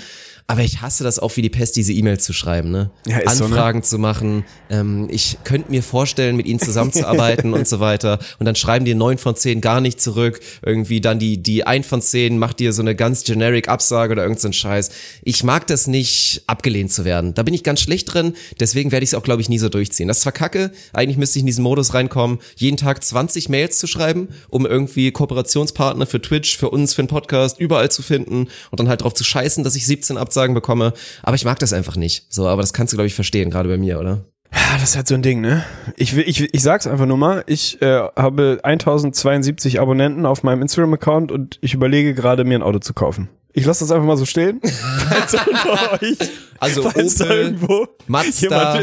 Aber 0.47 0.61
ich 0.61 0.81
hasse 0.81 1.03
das 1.03 1.19
auch 1.19 1.35
wie 1.37 1.41
die 1.41 1.49
Pest, 1.49 1.75
diese 1.75 1.93
E-Mails 1.93 2.23
zu 2.23 2.33
schreiben, 2.33 2.69
ne? 2.69 2.91
Ja, 3.07 3.19
ist 3.19 3.37
so, 3.37 3.47
ne? 3.47 3.51
Anfragen 3.51 3.83
zu 3.83 3.97
machen. 3.97 4.43
Ähm, 4.69 5.07
ich 5.09 5.37
könnte 5.43 5.71
mir 5.71 5.81
vorstellen, 5.83 6.35
mit 6.35 6.47
ihnen 6.47 6.59
zusammenzuarbeiten 6.59 7.53
und 7.53 7.67
so 7.67 7.79
weiter. 7.79 8.19
Und 8.39 8.45
dann 8.45 8.55
schreiben 8.55 8.85
die 8.85 8.93
neun 8.93 9.17
von 9.17 9.35
zehn 9.35 9.61
gar 9.61 9.79
nicht 9.79 10.01
zurück. 10.01 10.41
Irgendwie 10.61 11.01
dann 11.01 11.19
die, 11.19 11.41
die 11.41 11.65
ein 11.65 11.83
von 11.83 12.01
zehn 12.01 12.37
macht 12.37 12.59
dir 12.59 12.73
so 12.73 12.81
eine 12.81 12.95
ganz 12.95 13.23
generic 13.23 13.69
Absage 13.69 14.11
oder 14.11 14.23
irgend 14.23 14.39
so 14.39 14.51
Scheiß. 14.51 14.91
Ich 15.23 15.43
mag 15.43 15.65
das 15.67 15.87
nicht, 15.87 16.43
abgelehnt 16.47 16.91
zu 16.91 17.05
werden. 17.05 17.33
Da 17.33 17.43
bin 17.43 17.53
ich 17.53 17.63
ganz 17.63 17.81
schlecht 17.81 18.13
drin. 18.13 18.33
Deswegen 18.59 18.91
werde 18.91 19.03
ich 19.03 19.11
es 19.11 19.13
auch, 19.15 19.23
glaube 19.23 19.41
ich, 19.41 19.49
nie 19.49 19.59
so 19.59 19.69
durchziehen. 19.69 20.07
Das 20.07 20.17
ist 20.17 20.23
zwar 20.23 20.33
kacke. 20.33 20.71
Eigentlich 20.91 21.17
müsste 21.17 21.39
ich 21.39 21.43
in 21.43 21.47
diesen 21.47 21.63
Modus 21.63 21.93
reinkommen, 21.93 22.39
jeden 22.55 22.77
Tag 22.77 23.03
20 23.03 23.49
Mails 23.49 23.79
zu 23.79 23.87
schreiben, 23.87 24.27
um 24.49 24.65
irgendwie 24.65 25.11
Kooperationspartner 25.11 26.05
für 26.05 26.21
Twitch, 26.21 26.57
für 26.57 26.69
uns, 26.69 26.93
für 26.93 27.03
den 27.03 27.07
Podcast, 27.07 27.59
überall 27.59 27.89
zu 27.89 28.01
finden 28.01 28.47
und 28.71 28.79
dann 28.79 28.89
halt 28.89 29.01
drauf 29.01 29.13
zu 29.13 29.23
scheißen, 29.23 29.63
dass 29.63 29.75
ich 29.75 29.85
17 29.85 30.17
Absagen 30.33 30.55
bekomme. 30.55 30.93
Aber 31.21 31.35
ich 31.35 31.45
mag 31.45 31.59
das 31.59 31.73
einfach 31.73 31.95
nicht. 31.95 32.25
So, 32.33 32.47
aber 32.47 32.61
das 32.61 32.73
kannst 32.73 32.91
du, 32.91 32.97
glaube 32.97 33.07
ich, 33.07 33.13
verstehen, 33.13 33.51
gerade 33.51 33.69
bei 33.69 33.77
mir, 33.77 33.99
oder? 33.99 34.25
Ja, 34.51 34.77
das 34.79 34.91
ist 34.91 34.95
halt 34.95 35.07
so 35.07 35.15
ein 35.15 35.21
Ding, 35.21 35.41
ne? 35.41 35.63
Ich, 35.95 36.15
will, 36.15 36.23
ich, 36.27 36.53
ich 36.53 36.63
sag's 36.63 36.87
einfach 36.87 37.05
nur 37.05 37.17
mal, 37.17 37.43
ich 37.47 37.81
äh, 37.81 38.07
habe 38.15 38.59
1072 38.63 39.79
Abonnenten 39.79 40.25
auf 40.25 40.43
meinem 40.43 40.61
Instagram-Account 40.61 41.31
und 41.31 41.59
ich 41.61 41.73
überlege 41.73 42.13
gerade, 42.13 42.43
mir 42.43 42.55
ein 42.55 42.63
Auto 42.63 42.79
zu 42.79 42.93
kaufen. 42.93 43.29
Ich 43.55 43.65
lasse 43.65 43.81
das 43.83 43.91
einfach 43.91 44.07
mal 44.07 44.17
so 44.17 44.25
stehen. 44.25 44.59
euch, 46.01 46.17
Also 46.57 46.85
Opel, 46.87 47.05
irgendwo 47.05 47.87
Mazda. 48.07 48.81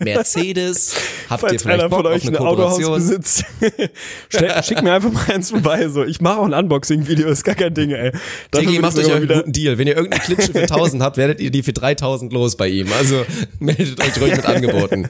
Mercedes, 0.00 0.94
habt 1.30 1.42
ihr 1.44 1.48
Falls 1.48 1.62
vielleicht 1.62 1.80
einer 1.80 1.88
Bock 1.88 1.98
von 1.98 2.06
euch 2.06 2.26
eine 2.26 2.38
ein 2.38 2.44
Autohaus 2.44 2.78
besitzt, 2.78 3.44
schickt 4.64 4.82
mir 4.82 4.92
einfach 4.94 5.12
mal 5.12 5.24
eins 5.32 5.50
vorbei. 5.50 5.88
So, 5.88 6.04
ich 6.04 6.20
mache 6.20 6.38
auch 6.38 6.46
ein 6.46 6.54
Unboxing-Video, 6.54 7.28
ist 7.28 7.44
gar 7.44 7.54
kein 7.54 7.74
Ding, 7.74 7.90
ey. 7.90 8.10
Digi, 8.54 8.80
macht 8.80 8.98
ich 8.98 9.06
euch 9.06 9.12
einen 9.12 9.28
guten 9.28 9.52
Deal. 9.52 9.78
Wenn 9.78 9.86
ihr 9.86 9.96
irgendeine 9.96 10.24
Klitsche 10.24 10.52
für 10.52 10.62
1000 10.62 11.00
habt, 11.02 11.16
werdet 11.16 11.40
ihr 11.40 11.52
die 11.52 11.62
für 11.62 11.72
3000 11.72 12.32
los 12.32 12.56
bei 12.56 12.68
ihm. 12.68 12.88
Also 12.98 13.24
meldet 13.60 14.00
euch 14.00 14.20
ruhig 14.20 14.34
mit 14.36 14.46
Angeboten. 14.46 15.08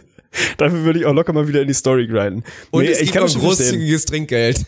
Dafür 0.59 0.85
würde 0.85 0.99
ich 0.99 1.07
auch 1.07 1.15
locker 1.15 1.33
mal 1.33 1.49
wieder 1.49 1.63
in 1.63 1.69
die 1.69 1.75
Story 1.75 2.07
grinden. 2.07 2.45
Und 2.71 2.85
Nee, 2.85 2.91
es 2.91 2.99
gibt 3.01 3.15
noch 3.15 3.29
schon 3.31 3.41
verstehen. 3.41 3.69
großzügiges 3.71 4.05
Trinkgeld. 4.05 4.67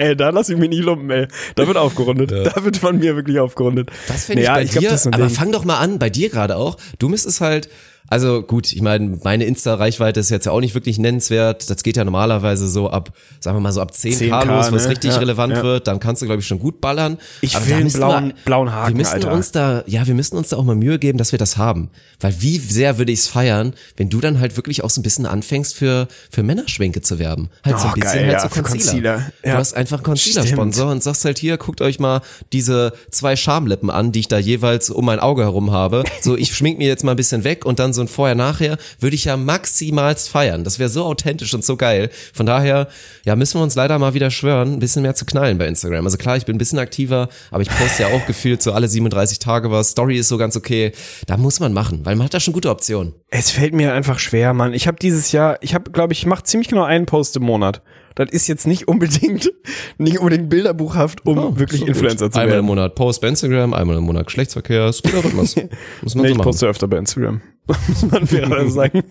Ey, 0.00 0.16
da 0.16 0.30
lass 0.30 0.48
ich 0.48 0.56
mich 0.56 0.70
nie 0.70 0.80
lumpen, 0.80 1.10
ey. 1.10 1.26
Da 1.56 1.66
wird 1.66 1.76
aufgerundet. 1.76 2.30
Da 2.54 2.64
wird 2.64 2.78
von 2.78 2.98
mir 2.98 3.16
wirklich 3.16 3.38
aufgerundet. 3.38 3.90
Das 4.08 4.24
finde 4.24 4.42
Naja, 4.44 4.60
ich 4.62 4.68
bei 4.68 4.72
glaub, 4.72 4.80
dir, 4.82 4.88
das 4.90 5.00
ist 5.00 5.02
so 5.04 5.10
ein 5.10 5.14
aber 5.14 5.26
Ding. 5.26 5.34
fang 5.36 5.52
doch 5.52 5.64
mal 5.66 5.78
an, 5.78 5.98
bei 5.98 6.08
dir 6.08 6.30
gerade 6.30 6.56
auch. 6.56 6.78
Du 6.98 7.08
müsstest 7.10 7.42
halt, 7.42 7.68
also 8.08 8.42
gut, 8.42 8.72
ich 8.72 8.82
meine, 8.82 9.18
meine 9.22 9.44
Insta-Reichweite 9.44 10.18
ist 10.18 10.30
jetzt 10.30 10.46
ja 10.46 10.52
auch 10.52 10.60
nicht 10.60 10.74
wirklich 10.74 10.98
nennenswert. 10.98 11.70
Das 11.70 11.82
geht 11.84 11.96
ja 11.96 12.04
normalerweise 12.04 12.68
so 12.68 12.90
ab, 12.90 13.12
sagen 13.38 13.56
wir 13.56 13.60
mal 13.60 13.70
so 13.72 13.80
ab 13.80 13.92
10k, 13.92 14.30
10K, 14.30 14.44
los, 14.46 14.72
was 14.72 14.82
ne? 14.84 14.90
richtig 14.90 15.12
Ja, 15.12 15.18
relevant 15.18 15.52
ja. 15.52 15.62
wird. 15.62 15.86
Dann 15.86 16.00
kannst 16.00 16.20
du, 16.22 16.26
glaube 16.26 16.40
ich, 16.40 16.46
schon 16.48 16.58
gut 16.58 16.80
ballern. 16.80 17.18
Ich 17.40 17.54
Aber 17.54 17.66
will 17.68 17.74
einen 17.74 17.88
blauen- 17.92 18.32
blauen 18.44 18.72
Haken, 18.72 18.88
Wir 18.88 18.96
müssen 18.96 19.12
Alter. 19.14 19.32
uns 19.32 19.52
da, 19.52 19.84
ja, 19.86 20.06
wir 20.08 20.14
müssen 20.14 20.36
uns 20.36 20.48
da 20.48 20.56
auch 20.56 20.64
mal 20.64 20.74
Mühe 20.74 20.98
geben, 20.98 21.18
dass 21.18 21.30
wir 21.30 21.38
das 21.38 21.56
haben. 21.56 21.90
Weil 22.18 22.34
wie 22.40 22.58
sehr 22.58 22.98
würde 22.98 23.12
ich 23.12 23.20
es 23.20 23.28
feiern, 23.28 23.74
wenn 23.96 24.08
du 24.08 24.20
dann 24.20 24.40
halt 24.40 24.56
wirklich 24.56 24.82
auch 24.82 24.90
so 24.90 25.00
ein 25.00 25.04
bisschen 25.04 25.24
anfängst 25.26 25.74
für, 25.76 26.08
für 26.30 26.42
Männerschwenke 26.42 27.02
zu 27.02 27.18
werben. 27.20 27.48
Halt 27.64 27.78
so 27.78 27.84
ein 27.86 27.90
Oh, 27.92 27.94
bisschen 27.94 28.12
geil, 28.12 28.22
halt 28.24 28.32
ja, 28.32 28.40
so 28.40 28.48
Concealer. 28.48 29.12
Concealer. 29.14 29.32
Du 29.44 29.52
hast 29.52 29.74
einfach 29.74 29.98
einen 29.98 30.04
Concealer-Sponsor 30.04 30.90
und 30.90 31.02
sagst 31.02 31.24
halt 31.24 31.38
hier, 31.38 31.56
guckt 31.58 31.80
euch 31.80 32.00
mal 32.00 32.22
diese 32.52 32.92
zwei 33.12 33.36
Schamlippen 33.36 33.88
an, 33.90 34.10
die 34.12 34.20
ich 34.20 34.28
da 34.28 34.38
jeweils 34.38 34.90
um 34.90 35.04
mein 35.04 35.20
Auge 35.20 35.42
herum 35.42 35.70
habe. 35.70 36.02
So, 36.22 36.36
ich 36.36 36.54
schmink 36.56 36.78
mir 36.78 36.88
jetzt 36.88 37.04
mal 37.04 37.12
ein 37.12 37.16
bisschen 37.16 37.44
weg 37.44 37.64
und 37.64 37.78
dann 37.78 37.89
so 37.92 38.00
ein 38.00 38.08
Vorher-Nachher 38.08 38.78
würde 38.98 39.16
ich 39.16 39.24
ja 39.24 39.36
maximalst 39.36 40.28
feiern. 40.28 40.64
Das 40.64 40.78
wäre 40.78 40.88
so 40.88 41.04
authentisch 41.04 41.54
und 41.54 41.64
so 41.64 41.76
geil. 41.76 42.10
Von 42.32 42.46
daher, 42.46 42.88
ja, 43.24 43.36
müssen 43.36 43.58
wir 43.58 43.62
uns 43.62 43.74
leider 43.74 43.98
mal 43.98 44.14
wieder 44.14 44.30
schwören, 44.30 44.74
ein 44.74 44.78
bisschen 44.78 45.02
mehr 45.02 45.14
zu 45.14 45.24
knallen 45.24 45.58
bei 45.58 45.66
Instagram. 45.66 46.04
Also 46.04 46.18
klar, 46.18 46.36
ich 46.36 46.46
bin 46.46 46.56
ein 46.56 46.58
bisschen 46.58 46.78
aktiver, 46.78 47.28
aber 47.50 47.62
ich 47.62 47.70
poste 47.70 48.02
ja 48.02 48.08
auch 48.08 48.26
gefühlt 48.26 48.62
so 48.62 48.72
alle 48.72 48.88
37 48.88 49.38
Tage 49.38 49.70
was. 49.70 49.90
Story 49.90 50.18
ist 50.18 50.28
so 50.28 50.38
ganz 50.38 50.56
okay. 50.56 50.92
Da 51.26 51.36
muss 51.36 51.60
man 51.60 51.72
machen, 51.72 52.04
weil 52.04 52.16
man 52.16 52.26
hat 52.26 52.34
da 52.34 52.40
schon 52.40 52.54
gute 52.54 52.70
Optionen. 52.70 53.14
Es 53.28 53.50
fällt 53.50 53.74
mir 53.74 53.92
einfach 53.92 54.18
schwer, 54.18 54.52
Mann. 54.54 54.74
Ich 54.74 54.86
habe 54.86 54.98
dieses 55.00 55.32
Jahr, 55.32 55.58
ich 55.60 55.74
habe, 55.74 55.90
glaube 55.90 56.12
ich, 56.12 56.20
ich 56.20 56.26
mache 56.26 56.44
ziemlich 56.44 56.68
genau 56.68 56.84
einen 56.84 57.06
Post 57.06 57.36
im 57.36 57.44
Monat. 57.44 57.82
Das 58.14 58.30
ist 58.30 58.46
jetzt 58.48 58.66
nicht 58.66 58.88
unbedingt, 58.88 59.50
nicht 59.98 60.18
unbedingt 60.18 60.48
bilderbuchhaft, 60.48 61.24
um 61.26 61.38
Oh, 61.38 61.58
wirklich 61.58 61.80
so 61.80 61.86
gut. 61.86 61.94
Influencer 61.94 62.30
zu 62.30 62.38
Einmal 62.38 62.46
im 62.46 62.52
werden. 62.56 62.66
Monat 62.66 62.94
Post 62.94 63.20
bei 63.20 63.28
Instagram, 63.28 63.72
einmal 63.74 63.96
im 63.96 64.04
Monat 64.04 64.26
Geschlechtsverkehr. 64.26 64.88
Ist 64.88 65.02
guter 65.02 65.24
Rhythmus. 65.24 65.56
Muss 66.02 66.14
man 66.14 66.22
Nee, 66.22 66.28
so 66.28 66.32
ich 66.32 66.38
machen. 66.38 66.44
poste 66.44 66.66
öfter 66.66 66.88
bei 66.88 66.98
Instagram. 66.98 67.40
Muss 67.88 68.02
man 68.10 68.26
fairerweise 68.26 68.70
sagen. 68.70 69.02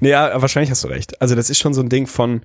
nee, 0.00 0.10
ja, 0.10 0.40
wahrscheinlich 0.40 0.70
hast 0.70 0.82
du 0.84 0.88
recht. 0.88 1.20
Also 1.20 1.34
das 1.34 1.50
ist 1.50 1.58
schon 1.58 1.74
so 1.74 1.82
ein 1.82 1.88
Ding 1.88 2.06
von, 2.06 2.40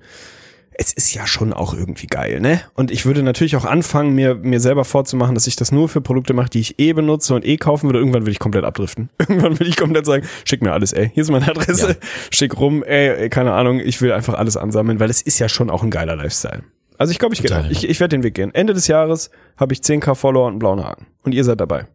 es 0.80 0.92
ist 0.92 1.12
ja 1.12 1.26
schon 1.26 1.52
auch 1.52 1.74
irgendwie 1.74 2.06
geil, 2.06 2.40
ne? 2.40 2.60
Und 2.74 2.92
ich 2.92 3.04
würde 3.04 3.24
natürlich 3.24 3.56
auch 3.56 3.64
anfangen, 3.64 4.14
mir, 4.14 4.36
mir 4.36 4.60
selber 4.60 4.84
vorzumachen, 4.84 5.34
dass 5.34 5.48
ich 5.48 5.56
das 5.56 5.72
nur 5.72 5.88
für 5.88 6.00
Produkte 6.00 6.34
mache, 6.34 6.50
die 6.50 6.60
ich 6.60 6.78
eh 6.78 6.92
benutze 6.92 7.34
und 7.34 7.44
eh 7.44 7.56
kaufen 7.56 7.88
würde. 7.88 7.98
Irgendwann 7.98 8.22
würde 8.22 8.30
ich 8.30 8.38
komplett 8.38 8.64
abdriften. 8.64 9.10
Irgendwann 9.18 9.58
würde 9.58 9.68
ich 9.68 9.76
komplett 9.76 10.06
sagen, 10.06 10.24
schick 10.44 10.62
mir 10.62 10.72
alles, 10.72 10.92
ey. 10.92 11.10
Hier 11.12 11.22
ist 11.24 11.30
meine 11.30 11.48
Adresse. 11.48 11.88
Ja. 11.88 11.94
Schick 12.30 12.56
rum, 12.58 12.84
ey, 12.84 13.28
keine 13.28 13.54
Ahnung. 13.54 13.80
Ich 13.80 14.00
will 14.00 14.12
einfach 14.12 14.34
alles 14.34 14.56
ansammeln, 14.56 15.00
weil 15.00 15.10
es 15.10 15.20
ist 15.20 15.40
ja 15.40 15.48
schon 15.48 15.68
auch 15.68 15.82
ein 15.82 15.90
geiler 15.90 16.14
Lifestyle. 16.14 16.62
Also 16.96 17.10
ich 17.10 17.18
glaube, 17.18 17.34
ich. 17.34 17.42
Total. 17.42 17.70
Ich, 17.72 17.88
ich 17.88 17.98
werde 17.98 18.16
den 18.16 18.22
Weg 18.22 18.34
gehen. 18.34 18.54
Ende 18.54 18.72
des 18.72 18.86
Jahres 18.86 19.30
habe 19.56 19.72
ich 19.72 19.80
10k 19.80 20.14
Follower 20.14 20.46
und 20.46 20.52
einen 20.52 20.58
blauen 20.60 20.84
Haken. 20.84 21.06
Und 21.24 21.34
ihr 21.34 21.42
seid 21.42 21.60
dabei. 21.60 21.86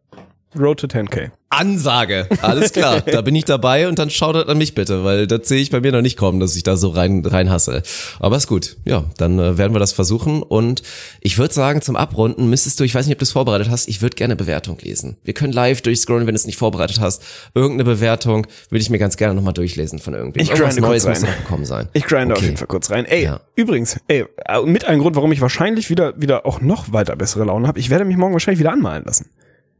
Road 0.59 0.79
to 0.79 0.87
10k. 0.87 1.31
Ansage. 1.49 2.27
Alles 2.41 2.73
klar, 2.73 3.01
da 3.05 3.21
bin 3.21 3.35
ich 3.35 3.45
dabei 3.45 3.87
und 3.87 3.99
dann 3.99 4.09
schaut 4.09 4.35
an 4.35 4.57
mich 4.57 4.73
bitte, 4.73 5.03
weil 5.03 5.27
das 5.27 5.47
sehe 5.47 5.61
ich 5.61 5.69
bei 5.69 5.81
mir 5.81 5.91
noch 5.91 6.01
nicht 6.01 6.17
kommen, 6.17 6.39
dass 6.39 6.55
ich 6.55 6.63
da 6.63 6.75
so 6.77 6.89
rein 6.89 7.23
reinhasse. 7.23 7.83
Aber 8.19 8.37
ist 8.37 8.47
gut. 8.47 8.77
Ja, 8.85 9.03
dann 9.17 9.37
äh, 9.37 9.55
werden 9.59 9.73
wir 9.75 9.79
das 9.79 9.91
versuchen 9.93 10.41
und 10.41 10.81
ich 11.21 11.37
würde 11.37 11.53
sagen, 11.53 11.81
zum 11.83 11.95
Abrunden 11.95 12.49
müsstest 12.49 12.79
du, 12.79 12.83
ich 12.83 12.95
weiß 12.95 13.05
nicht, 13.05 13.13
ob 13.15 13.19
du 13.19 13.23
es 13.23 13.31
vorbereitet 13.31 13.69
hast, 13.69 13.87
ich 13.87 14.01
würde 14.01 14.15
gerne 14.15 14.35
Bewertung 14.35 14.79
lesen. 14.81 15.17
Wir 15.23 15.35
können 15.35 15.53
live 15.53 15.81
durchscrollen, 15.83 16.25
wenn 16.25 16.33
du 16.33 16.39
es 16.39 16.47
nicht 16.47 16.57
vorbereitet 16.57 16.99
hast. 16.99 17.21
Irgendeine 17.53 17.83
Bewertung 17.83 18.47
würde 18.69 18.81
ich 18.81 18.89
mir 18.89 18.97
ganz 18.97 19.15
gerne 19.17 19.35
nochmal 19.35 19.53
durchlesen 19.53 19.99
von 19.99 20.15
irgendwem. 20.15 20.41
Ich 20.41 20.49
grinde 20.49 20.81
Neues 20.81 21.03
kurz 21.03 21.19
muss 21.21 21.23
rein. 21.29 21.31
noch 21.35 21.43
gekommen 21.43 21.65
sein. 21.65 21.87
Ich 21.93 22.05
grinde 22.05 22.33
auf 22.33 22.39
Okay. 22.39 22.47
jeden 22.47 22.57
Fall 22.57 22.67
kurz 22.67 22.89
rein. 22.89 23.05
Ey, 23.05 23.25
Ja. 23.25 23.41
übrigens, 23.55 23.97
ey, 24.07 24.25
äh, 24.47 24.61
mit 24.63 24.85
einem 24.85 25.01
Grund, 25.01 25.15
warum 25.15 25.31
ich 25.31 25.39
wahrscheinlich 25.41 25.91
wieder, 25.91 26.19
wieder 26.19 26.47
auch 26.47 26.61
noch 26.61 26.91
weiter 26.91 27.15
bessere 27.15 27.43
Laune 27.45 27.67
habe. 27.67 27.79
Ich 27.79 27.91
werde 27.91 28.05
mich 28.05 28.17
morgen 28.17 28.33
wahrscheinlich 28.33 28.59
wieder 28.59 28.71
anmalen 28.73 29.03
lassen. 29.05 29.29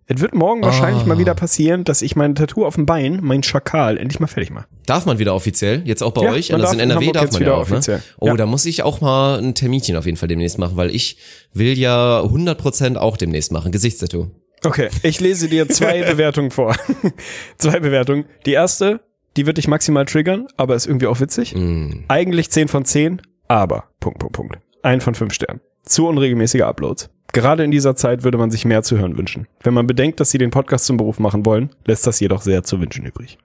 Es 0.05 0.19
wird 0.19 0.35
morgen 0.35 0.61
wahrscheinlich 0.63 1.03
Ah. 1.03 1.07
mal 1.07 1.17
wieder 1.17 1.33
passieren, 1.33 1.85
dass 1.85 2.01
ich 2.01 2.15
mein 2.17 2.35
Tattoo 2.35 2.65
auf 2.65 2.75
dem 2.75 2.85
Bein, 2.85 3.19
mein 3.21 3.41
Schakal, 3.41 3.97
endlich 3.97 4.19
mal 4.19 4.27
fertig 4.27 4.51
mache. 4.51 4.65
Darf 4.85 5.05
man 5.05 5.17
wieder 5.17 5.33
offiziell? 5.33 5.81
Jetzt 5.85 6.03
auch 6.03 6.11
bei 6.11 6.23
Ja, 6.23 6.31
euch? 6.31 6.51
man 6.51 6.61
Also 6.61 6.73
in 6.73 6.79
NRW 6.81 7.11
darf 7.13 7.31
man 7.31 7.39
wieder 7.39 7.51
ja 7.51 7.57
auch, 7.57 7.67
ne? 7.69 7.75
offiziell. 7.77 8.03
Oh, 8.19 8.27
Ja. 8.27 8.33
da 8.35 8.45
muss 8.45 8.65
ich 8.65 8.83
auch 8.83 8.99
mal 8.99 9.39
ein 9.39 9.55
Terminchen 9.55 9.95
auf 9.95 10.05
jeden 10.05 10.17
Fall 10.17 10.27
demnächst 10.27 10.59
machen, 10.59 10.75
weil 10.75 10.93
ich 10.93 11.17
will 11.53 11.77
ja 11.77 12.21
100% 12.21 12.97
auch 12.97 13.15
demnächst 13.15 13.51
machen. 13.53 13.71
Gesichtstattoo. 13.71 14.27
Okay, 14.65 14.89
ich 15.03 15.19
lese 15.21 15.47
dir 15.47 15.67
zwei 15.69 16.03
Bewertungen 16.11 16.51
vor. 16.51 16.75
zwei 17.57 17.79
Bewertungen. 17.79 18.25
Die 18.45 18.51
erste, 18.53 18.99
die 19.37 19.45
wird 19.45 19.57
dich 19.57 19.67
maximal 19.69 20.05
triggern, 20.05 20.47
aber 20.57 20.75
ist 20.75 20.85
irgendwie 20.85 21.07
auch 21.07 21.19
witzig. 21.21 21.55
Mm. 21.55 22.03
Eigentlich 22.09 22.49
10 22.51 22.67
von 22.67 22.83
10, 22.85 23.21
aber 23.47 23.85
Punkt, 23.99 24.19
Punkt, 24.19 24.35
Punkt. 24.35 24.57
Ein 24.81 24.99
von 25.01 25.15
fünf 25.15 25.33
Sternen. 25.33 25.61
Zu 25.85 26.07
unregelmäßige 26.07 26.61
Uploads. 26.61 27.09
Gerade 27.33 27.63
in 27.63 27.71
dieser 27.71 27.95
Zeit 27.95 28.23
würde 28.23 28.37
man 28.37 28.51
sich 28.51 28.63
mehr 28.63 28.83
zu 28.83 28.97
hören 28.97 29.17
wünschen. 29.17 29.47
Wenn 29.61 29.73
man 29.73 29.87
bedenkt, 29.87 30.19
dass 30.19 30.29
sie 30.29 30.37
den 30.37 30.51
Podcast 30.51 30.85
zum 30.85 30.97
Beruf 30.97 31.19
machen 31.19 31.45
wollen, 31.45 31.71
lässt 31.85 32.07
das 32.07 32.19
jedoch 32.19 32.41
sehr 32.41 32.63
zu 32.63 32.79
wünschen 32.79 33.05
übrig. 33.05 33.37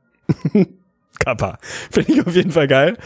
Kappa. 1.19 1.59
Finde 1.91 2.13
ich 2.13 2.27
auf 2.27 2.35
jeden 2.35 2.53
Fall 2.53 2.69
geil. 2.69 2.97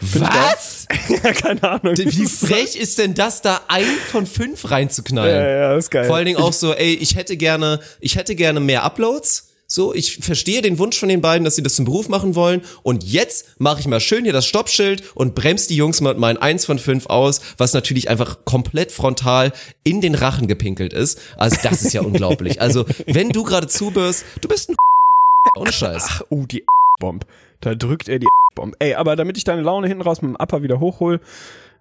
Find 0.00 0.24
Was? 0.24 0.86
geil. 0.88 1.20
ja, 1.24 1.32
keine 1.32 1.62
Ahnung. 1.62 1.96
Wie 1.96 2.26
frech 2.26 2.76
ist 2.76 2.98
denn 2.98 3.14
das, 3.14 3.42
da 3.42 3.60
ein 3.68 3.84
von 3.84 4.26
fünf 4.26 4.70
reinzuknallen? 4.70 5.34
Ja, 5.34 5.48
ja, 5.50 5.76
ist 5.76 5.90
geil. 5.90 6.04
Vor 6.04 6.16
allen 6.16 6.26
Dingen 6.26 6.38
auch 6.38 6.52
so, 6.52 6.72
ey, 6.72 6.94
ich 6.94 7.16
hätte 7.16 7.36
gerne, 7.36 7.80
ich 8.00 8.16
hätte 8.16 8.34
gerne 8.34 8.60
mehr 8.60 8.84
Uploads. 8.84 9.47
So, 9.70 9.92
ich 9.92 10.16
verstehe 10.16 10.62
den 10.62 10.78
Wunsch 10.78 10.98
von 10.98 11.10
den 11.10 11.20
beiden, 11.20 11.44
dass 11.44 11.54
sie 11.54 11.62
das 11.62 11.74
zum 11.74 11.84
Beruf 11.84 12.08
machen 12.08 12.34
wollen. 12.34 12.62
Und 12.82 13.04
jetzt 13.04 13.60
mache 13.60 13.80
ich 13.80 13.86
mal 13.86 14.00
schön 14.00 14.24
hier 14.24 14.32
das 14.32 14.46
Stoppschild 14.46 15.02
und 15.14 15.34
bremst 15.34 15.68
die 15.68 15.76
Jungs 15.76 16.00
mit 16.00 16.16
meinen 16.16 16.38
eins 16.38 16.64
von 16.64 16.78
fünf 16.78 17.04
aus, 17.06 17.42
was 17.58 17.74
natürlich 17.74 18.08
einfach 18.08 18.46
komplett 18.46 18.92
frontal 18.92 19.52
in 19.84 20.00
den 20.00 20.14
Rachen 20.14 20.48
gepinkelt 20.48 20.94
ist. 20.94 21.20
Also 21.36 21.58
das 21.62 21.82
ist 21.82 21.92
ja 21.92 22.00
unglaublich. 22.08 22.62
Also, 22.62 22.86
wenn 23.04 23.28
du 23.28 23.44
gerade 23.44 23.66
zubirst, 23.66 24.24
du 24.40 24.48
bist 24.48 24.70
ein 24.70 24.76
ohne 25.56 25.70
Scheiß. 25.70 26.24
Oh, 26.30 26.44
die 26.46 26.64
Bomb. 26.98 27.26
Da 27.60 27.74
drückt 27.74 28.08
er 28.08 28.20
die 28.20 28.28
Bomb. 28.54 28.74
Ey, 28.78 28.94
aber 28.94 29.16
damit 29.16 29.36
ich 29.36 29.44
deine 29.44 29.60
Laune 29.60 29.86
hinten 29.86 30.02
raus 30.02 30.22
mit 30.22 30.30
dem 30.30 30.36
Upper 30.36 30.62
wieder 30.62 30.80
hochhol, 30.80 31.20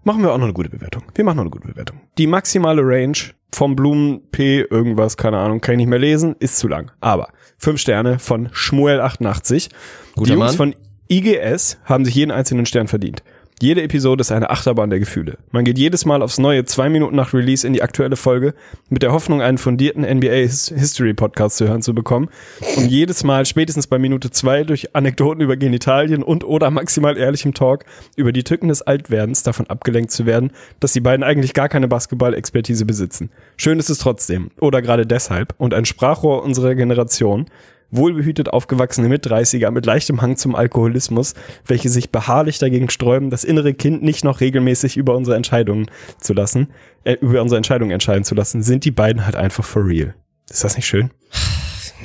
machen 0.08 0.24
wir 0.24 0.32
auch 0.32 0.38
noch 0.38 0.46
eine 0.46 0.54
gute 0.54 0.70
Bewertung. 0.70 1.04
Wir 1.14 1.26
machen 1.26 1.36
noch 1.36 1.44
eine 1.44 1.52
gute 1.52 1.68
Bewertung. 1.68 2.00
Die 2.18 2.28
maximale 2.28 2.82
Range 2.82 3.18
vom 3.54 3.76
Blumen 3.76 4.22
P 4.32 4.62
irgendwas, 4.62 5.18
keine 5.18 5.38
Ahnung, 5.38 5.60
kann 5.62 5.74
ich 5.74 5.78
nicht 5.80 5.90
mehr 5.90 6.00
lesen, 6.00 6.36
ist 6.40 6.58
zu 6.58 6.68
lang. 6.68 6.92
Aber 7.02 7.30
fünf 7.58 7.80
Sterne 7.80 8.18
von 8.18 8.48
Schmuel88. 8.50 9.70
Guter 10.16 10.26
die 10.26 10.40
Jungs 10.40 10.58
Mann. 10.58 10.74
von 10.74 10.76
IGS 11.10 11.80
haben 11.84 12.06
sich 12.06 12.16
jeden 12.16 12.32
einzelnen 12.32 12.66
Stern 12.66 12.88
verdient. 12.88 13.22
Jede 13.60 13.82
Episode 13.82 14.22
ist 14.22 14.32
eine 14.32 14.52
Achterbahn 14.52 14.92
der 14.92 15.00
Gefühle. 15.00 15.40
Man 15.50 15.66
geht 15.66 15.80
jedes 15.80 16.06
Mal 16.06 16.22
aufs 16.22 16.38
Neue 16.38 16.66
zwei 16.66 16.90
Minuten 16.90 17.16
nach 17.16 17.34
Release 17.34 17.66
in 17.66 17.74
die 17.74 17.82
aktuelle 17.82 18.16
Folge 18.16 18.54
mit 18.90 19.02
der 19.02 19.12
Hoffnung, 19.14 19.42
einen 19.42 19.58
fundierten 19.58 20.04
NBA 20.04 20.28
His- 20.44 20.72
History 20.78 21.16
Podcast 21.16 21.58
zu 21.58 21.68
hören 21.68 21.82
zu 21.82 21.96
bekommen, 21.96 22.30
um 22.76 22.86
jedes 22.86 23.24
Mal 23.24 23.48
spätestens 23.48 23.88
bei 23.88 23.98
Minute 23.98 24.30
zwei 24.30 24.64
durch 24.64 24.96
Anekdoten 24.96 25.42
über 25.42 25.58
Genitalien 25.58 26.22
und 26.22 26.44
oder 26.44 26.70
maximal 26.70 27.18
ehrlichem 27.18 27.56
Talk 27.56 27.86
über 28.16 28.32
die 28.32 28.44
Tücken 28.44 28.68
des 28.68 28.84
Altwerdens 28.84 29.42
davon 29.42 29.66
abgelenkt 29.66 30.12
zu 30.12 30.28
werden, 30.28 30.52
dass 30.80 30.94
die 30.94 31.02
beiden 31.02 31.24
eigentlich 31.24 31.56
gar 31.56 31.68
keine 31.68 31.88
Basketball-Expertise 31.88 32.86
besitzen. 32.86 33.32
Schön 33.58 33.80
ist 33.80 33.90
es 33.90 33.98
trotzdem, 33.98 34.52
oder 34.60 34.84
gerade 34.84 35.08
deshalb, 35.08 35.56
und 35.58 35.74
ein 35.74 35.86
Sprachrohr 35.86 36.44
unserer 36.44 36.76
Generation, 36.76 37.48
wohlbehütet 37.92 38.50
aufgewachsene 38.50 39.08
Mit-30er 39.08 39.72
mit 39.72 39.86
leichtem 39.86 40.22
Hang 40.22 40.38
zum 40.38 40.56
Alkoholismus, 40.56 41.34
welche 41.66 41.90
sich 41.90 42.12
beharrlich 42.12 42.60
dagegen 42.60 42.90
sträuben, 42.90 43.30
das 43.30 43.44
innere 43.44 43.74
Kind 43.74 44.04
nicht 44.04 44.24
noch 44.24 44.42
regelmäßig 44.42 44.98
über 44.98 45.16
unsere 45.16 45.38
Entscheidungen 45.38 45.88
zu 46.20 46.34
lassen, 46.34 46.68
äh, 47.04 47.14
über 47.14 47.42
unsere 47.42 47.58
Entscheidungen 47.58 47.92
entscheiden 47.92 48.24
zu 48.24 48.36
lassen, 48.36 48.62
sind 48.64 48.84
die 48.86 48.92
beiden 48.92 49.26
halt 49.26 49.36
einfach 49.36 49.64
for 49.64 49.86
real. 49.86 50.14
Ist 50.50 50.64
das 50.64 50.76
nicht 50.76 50.88
schön? 50.88 51.12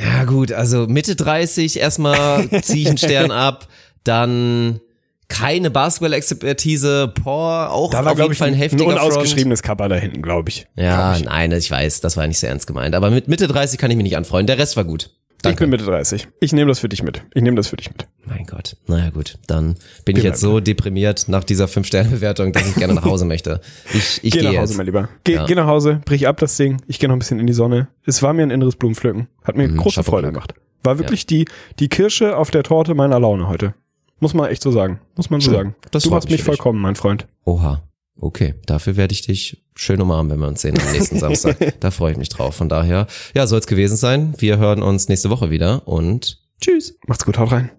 Ja 0.00 0.24
gut, 0.24 0.52
also 0.52 0.86
Mitte 0.86 1.16
30 1.16 1.78
erstmal 1.78 2.48
ziehe 2.62 2.82
ich 2.82 2.88
einen 2.88 2.98
Stern 2.98 3.30
ab, 3.30 3.68
dann 4.04 4.80
keine 5.28 5.70
Basketball-Expertise, 5.70 7.12
boah, 7.24 7.70
auch 7.70 7.94
auf 7.94 8.18
jeden 8.18 8.34
Fall 8.34 8.48
ein 8.48 8.54
ein 8.54 8.58
heftiger 8.58 8.84
Front. 8.84 9.00
unausgeschriebenes 9.00 9.62
Kappa 9.62 9.88
da 9.88 9.96
hinten, 9.96 10.20
glaube 10.20 10.50
ich. 10.50 10.66
Ja, 10.76 11.12
Glaub 11.12 11.20
ich. 11.20 11.24
nein, 11.24 11.52
ich 11.52 11.70
weiß, 11.70 12.00
das 12.02 12.16
war 12.18 12.26
nicht 12.26 12.38
so 12.38 12.46
ernst 12.46 12.66
gemeint. 12.66 12.94
Aber 12.94 13.10
mit 13.10 13.28
Mitte 13.28 13.46
30 13.48 13.78
kann 13.78 13.90
ich 13.90 13.96
mich 13.96 14.04
nicht 14.04 14.16
anfreuen. 14.16 14.46
Der 14.46 14.58
Rest 14.58 14.76
war 14.76 14.84
gut. 14.84 15.10
Ich 15.45 15.57
bin 15.57 15.57
Danke. 15.57 15.66
Mitte 15.66 15.84
30. 15.84 16.28
Ich 16.38 16.53
nehme 16.53 16.68
das 16.68 16.78
für 16.78 16.88
dich 16.88 17.03
mit. 17.03 17.24
Ich 17.34 17.43
nehme 17.43 17.57
das 17.57 17.66
für 17.66 17.76
dich 17.76 17.90
mit. 17.90 18.07
Mein 18.24 18.47
Gott. 18.47 18.76
Naja 18.86 19.11
gut, 19.11 19.38
dann 19.49 19.74
bin 20.05 20.14
ich 20.16 20.22
Geh 20.22 20.28
jetzt 20.28 20.40
so 20.40 20.61
deprimiert 20.61 21.24
nach 21.28 21.43
dieser 21.43 21.64
5-Sterne-Bewertung, 21.64 22.53
dass 22.53 22.68
ich 22.68 22.76
gerne 22.76 22.95
nach 22.95 23.05
Hause 23.05 23.24
möchte. 23.24 23.61
Ich, 23.93 24.20
ich 24.22 24.32
Geh 24.34 24.38
gehe 24.38 24.43
nach 24.45 24.51
Hause, 24.61 24.72
jetzt. 24.72 24.76
mein 24.76 24.86
Lieber. 24.86 25.09
Geh, 25.24 25.34
Ja. 25.34 25.45
geh 25.47 25.57
nach 25.57 25.66
Hause, 25.66 26.01
brich 26.05 26.28
ab 26.28 26.36
das 26.38 26.57
Ding. 26.57 26.80
Ich 26.86 27.01
gehe 27.01 27.09
noch 27.09 27.16
ein 27.16 27.18
bisschen 27.18 27.40
in 27.40 27.49
die 27.49 27.53
Sonne. 27.55 27.88
Es 28.07 28.22
war 28.22 28.32
mir 28.34 28.43
ein 28.45 28.51
inneres 28.51 28.76
Blumenpflücken. 28.76 29.26
Hat 29.43 29.57
mir 29.57 29.66
Mhm, 29.66 29.78
große 29.78 30.05
Freude 30.05 30.28
gemacht. 30.30 30.55
War 30.84 30.99
wirklich 31.01 31.26
die, 31.26 31.47
die 31.80 31.88
Kirsche 31.88 32.36
auf 32.36 32.53
der 32.53 32.62
Torte 32.62 32.95
meiner 32.95 33.18
Laune 33.18 33.49
heute. 33.49 33.74
Muss 34.20 34.34
man 34.34 34.49
echt 34.49 34.62
so 34.62 34.70
sagen. 34.70 35.01
Muss 35.16 35.28
man 35.30 35.40
so 35.40 35.47
Schön. 35.51 35.55
sagen. 35.57 35.74
Das 35.90 36.05
du 36.05 36.11
machst 36.11 36.30
mich 36.30 36.45
vollkommen, 36.45 36.80
mein 36.80 36.95
Freund. 36.95 37.26
Oha. 37.45 37.82
Okay, 38.20 38.55
dafür 38.66 38.97
werde 38.97 39.12
ich 39.12 39.22
dich 39.22 39.61
schön 39.74 40.00
umarmen, 40.00 40.30
wenn 40.30 40.40
wir 40.40 40.48
uns 40.48 40.62
sehen 40.62 40.78
am 40.78 40.92
nächsten 40.92 41.18
Samstag. 41.18 41.56
Da 41.80 41.90
freue 41.90 42.12
ich 42.12 42.18
mich 42.18 42.28
drauf. 42.28 42.54
Von 42.54 42.68
daher, 42.68 43.06
ja, 43.34 43.46
soll 43.46 43.58
es 43.58 43.66
gewesen 43.66 43.96
sein. 43.96 44.34
Wir 44.38 44.58
hören 44.58 44.82
uns 44.82 45.08
nächste 45.08 45.30
Woche 45.30 45.50
wieder 45.50 45.86
und 45.86 46.40
tschüss. 46.60 46.96
Macht's 47.06 47.24
gut, 47.24 47.38
haut 47.38 47.52
rein. 47.52 47.70